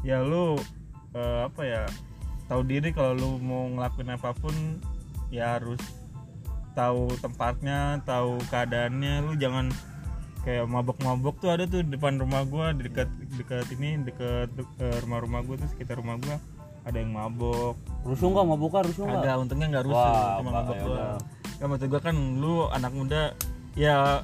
Ya 0.00 0.24
lu 0.24 0.56
eh, 1.12 1.40
apa 1.44 1.62
ya 1.68 1.84
tahu 2.48 2.64
diri 2.64 2.96
kalau 2.96 3.12
lu 3.12 3.28
mau 3.44 3.68
ngelakuin 3.76 4.16
apa 4.16 4.32
pun 4.32 4.80
ya 5.28 5.60
harus 5.60 5.80
tahu 6.72 7.12
tempatnya 7.20 8.00
tahu 8.08 8.40
keadaannya. 8.48 9.20
Lu 9.20 9.36
jangan 9.36 9.68
kayak 10.48 10.64
mabok-mabok 10.64 11.44
tuh 11.44 11.52
ada 11.52 11.68
tuh 11.68 11.84
di 11.84 11.92
depan 11.92 12.16
rumah 12.16 12.40
gua 12.48 12.72
di 12.72 12.88
dekat 12.88 13.12
dekat 13.36 13.68
ini 13.76 14.00
dekat 14.00 14.48
eh, 14.80 14.96
rumah-rumah 15.04 15.44
gua 15.44 15.60
tuh 15.60 15.68
sekitar 15.68 16.00
rumah 16.00 16.16
gua 16.24 16.40
ada 16.86 16.96
yang 16.96 17.10
mabok. 17.10 17.74
Rusuh 18.00 18.30
nggak 18.30 18.46
mau 18.46 18.54
buka 18.56 18.78
rusuh 18.80 19.02
nggak 19.02 19.20
ada 19.20 19.32
untungnya 19.36 19.66
nggak 19.68 19.84
rusuh 19.84 19.98
Wah, 19.98 20.38
cuma 20.38 20.50
mabok 20.54 20.74
ya 20.74 20.84
doang. 20.84 21.18
Ya 21.56 21.64
maksud 21.66 21.86
gua 21.88 22.00
kan 22.00 22.14
lu 22.14 22.54
anak 22.68 22.92
muda 22.92 23.22
ya 23.74 24.22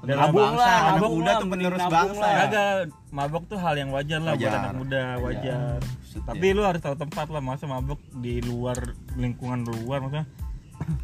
dalam 0.00 0.32
Nabung 0.32 0.40
bangsa, 0.48 0.64
lah, 0.64 0.78
anak 0.90 1.02
muda 1.06 1.28
lah, 1.28 1.36
tuh 1.36 1.46
penerus 1.46 1.84
bangsa. 1.86 2.18
lah. 2.18 2.32
kagak 2.40 2.68
mabok 3.10 3.42
tuh 3.46 3.58
hal 3.60 3.74
yang 3.76 3.90
wajar 3.92 4.18
lah 4.18 4.32
buat 4.32 4.42
Wajar. 4.42 4.58
anak 4.58 4.74
muda 4.74 5.02
wajar. 5.20 5.78
Maksudnya. 5.78 6.24
tapi 6.26 6.46
lu 6.50 6.62
harus 6.64 6.80
tahu 6.80 6.96
tempat 6.96 7.26
lah 7.28 7.40
masa 7.40 7.64
mabok 7.64 8.00
di 8.16 8.34
luar 8.40 8.78
lingkungan 9.14 9.60
luar 9.62 10.00
maksudnya. 10.00 10.26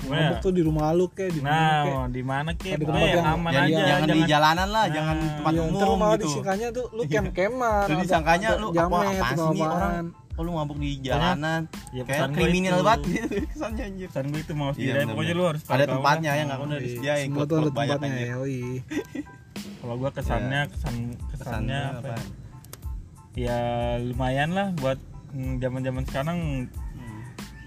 Mabuk 0.02 0.38
tuh 0.40 0.50
di 0.50 0.62
rumah 0.64 0.90
lu 0.90 1.06
kayak 1.06 1.30
di 1.30 1.40
mana 1.40 1.52
kayak. 1.52 1.92
nah 1.92 2.08
di 2.08 2.22
mana 2.24 2.50
kek? 2.50 2.72
Di 2.72 2.84
tempat 2.88 2.96
yang 2.98 3.12
yang- 3.12 3.34
aman 3.36 3.50
jangan, 3.52 3.68
aja 3.68 3.82
jangan 3.84 4.08
di 4.08 4.20
jalanan 4.24 4.68
lah 4.72 4.84
Nah, 4.88 4.94
jangan 4.96 5.16
tempat 5.20 5.52
Iya, 5.52 5.60
ntar 5.60 5.76
lu 5.76 5.86
umum 5.86 5.98
malah 6.00 6.16
gitu. 6.16 6.24
disangkanya 6.26 6.66
tuh 6.72 6.86
lu 6.88 7.02
atau- 7.04 8.00
disangkanya 8.00 8.48
lu 8.56 8.66
apa 8.72 8.80
apaan 8.82 9.14
atau 9.14 9.46
sih 9.52 9.60
orang 9.62 9.92
kok 10.36 10.42
lu 10.42 10.52
mabuk 10.52 10.76
di 10.76 11.00
jalanan 11.00 11.64
ya 11.90 12.04
kayak 12.04 12.28
kriminal 12.30 12.76
itu. 12.76 12.84
banget 12.84 13.00
gitu 13.08 13.34
kesannya 13.50 13.84
anjir 13.86 14.06
pesan 14.06 14.24
gue 14.28 14.40
itu 14.42 14.52
mau 14.52 14.70
Iya, 14.70 15.08
pokoknya 15.08 15.32
lu 15.32 15.44
harus 15.46 15.62
ada 15.64 15.84
tempatnya 15.88 16.30
ya 16.30 16.42
nggak 16.44 16.60
udah 16.60 16.68
Iya, 16.70 16.84
disediain 16.84 17.26
semua 17.26 17.44
tuh 17.44 17.56
ada 17.58 17.70
banyak 17.70 17.98
tempatnya 17.98 18.26
yoi. 18.30 18.60
kalau 19.80 19.94
gua 19.96 20.10
kesannya 20.10 20.60
kesan 20.68 20.94
kesannya 21.26 21.32
kesannya 21.32 21.80
apa 21.94 22.08
ya? 22.10 22.20
ya 23.34 23.58
lumayan 23.98 24.50
lah 24.50 24.68
buat 24.74 24.98
zaman 25.34 25.80
zaman 25.80 26.04
sekarang 26.04 26.38
Hmm. 26.92 27.20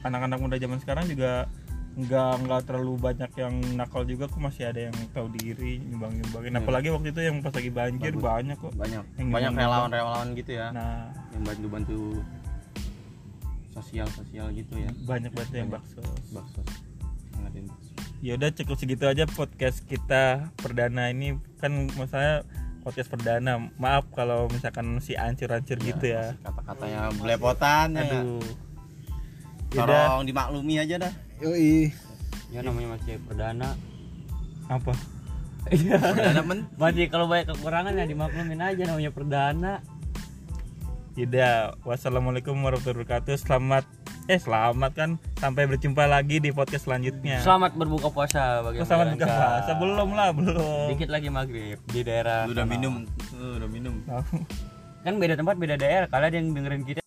anak-anak 0.03 0.37
muda 0.37 0.55
zaman 0.55 0.77
sekarang 0.79 1.05
juga 1.05 1.45
nggak 1.91 2.33
nggak 2.41 2.61
terlalu 2.63 2.93
banyak 2.97 3.31
yang 3.35 3.53
nakal 3.73 4.01
juga 4.01 4.25
kok 4.25 4.37
masih 4.37 4.65
ada 4.65 4.87
yang 4.87 4.95
tahu 5.11 5.27
diri 5.31 5.77
nyumbang 5.79 6.15
nyumbangin 6.15 6.51
Iya. 6.51 6.59
apalagi 6.59 6.87
waktu 6.89 7.07
itu 7.09 7.21
yang 7.21 7.37
pas 7.39 7.51
lagi 7.51 7.69
banjir 7.69 8.13
Bagus. 8.13 8.23
banyak 8.23 8.57
kok 8.57 8.73
banyak 8.73 9.03
Yang 9.15 9.27
banyak 9.27 9.49
nyumbang. 9.49 9.57
relawan-relawan 9.59 10.27
gitu 10.33 10.51
ya 10.51 10.67
nah 10.69 11.09
yang 11.29 11.43
bantu-bantu 13.69 13.85
sosial-sosial 13.85 14.47
gitu 14.57 14.73
ya. 14.77 14.89
Banyak 15.05 15.31
banget 15.33 15.65
yang 15.65 15.69
bakso. 15.69 16.01
bakso. 16.33 16.61
Ya 18.19 18.35
udah 18.35 18.51
cukup 18.51 18.75
segitu 18.75 19.05
aja 19.07 19.23
podcast 19.29 19.85
kita 19.87 20.51
perdana 20.59 21.07
ini. 21.13 21.39
Kan 21.61 21.87
maksudnya 21.95 22.43
podcast 22.83 23.09
perdana 23.11 23.71
maaf 23.79 24.09
kalau 24.11 24.51
misalkan 24.51 24.99
si 24.99 25.15
ancur-ancur 25.15 25.79
gitu 25.79 26.05
ya. 26.09 26.35
kata-katanya 26.43 27.13
belepotan 27.15 27.95
ya. 27.95 28.03
Aduh. 28.03 28.43
Yaudah, 29.69 30.17
tolong 30.17 30.25
dimaklumi 30.25 30.81
aja 30.81 30.97
dah. 30.97 31.13
Yoi. 31.39 31.93
ya 32.49 32.65
namanya 32.65 32.97
masih 32.97 33.21
perdana. 33.29 33.77
Apa? 34.65 34.93
Iya 35.69 36.01
ada 36.01 36.41
men 36.49 36.65
masih 36.81 37.13
kalau 37.13 37.29
banyak 37.29 37.53
kekurangan 37.53 37.93
ya 37.93 38.09
dimaklumin 38.09 38.57
aja 38.57 38.89
namanya 38.89 39.11
perdana 39.13 39.73
Yaudah, 41.19 41.75
wassalamualaikum 41.83 42.55
warahmatullahi 42.55 43.03
wabarakatuh. 43.03 43.35
Selamat 43.35 43.83
eh 44.31 44.39
selamat 44.39 44.91
kan 44.95 45.09
sampai 45.35 45.67
berjumpa 45.67 46.07
lagi 46.07 46.39
di 46.39 46.47
podcast 46.47 46.87
selanjutnya. 46.87 47.43
selamat 47.43 47.75
berbuka 47.75 48.07
puasa 48.07 48.63
bagi 48.63 48.79
Oh, 48.79 48.79
yang 48.79 48.87
selamat 48.87 49.05
buka 49.09 49.15
menjalankan. 49.19 49.51
puasa 49.51 49.71
belum 49.75 50.09
lah, 50.15 50.29
belum. 50.31 50.87
dikit 50.95 51.09
lagi 51.11 51.27
maghrib 51.27 51.75
di 51.91 52.01
daerah 52.07 52.47
udah 52.47 52.63
minum 52.63 53.03
Lu 53.35 53.59
udah 53.59 53.67
minum 53.67 53.95
kan 54.99 55.13
beda 55.17 55.35
tempat 55.35 55.59
beda 55.59 55.75
daerah 55.75 56.07
kalian 56.07 56.31
yang 56.31 56.45
dengerin 56.55 56.83
kita 56.87 57.01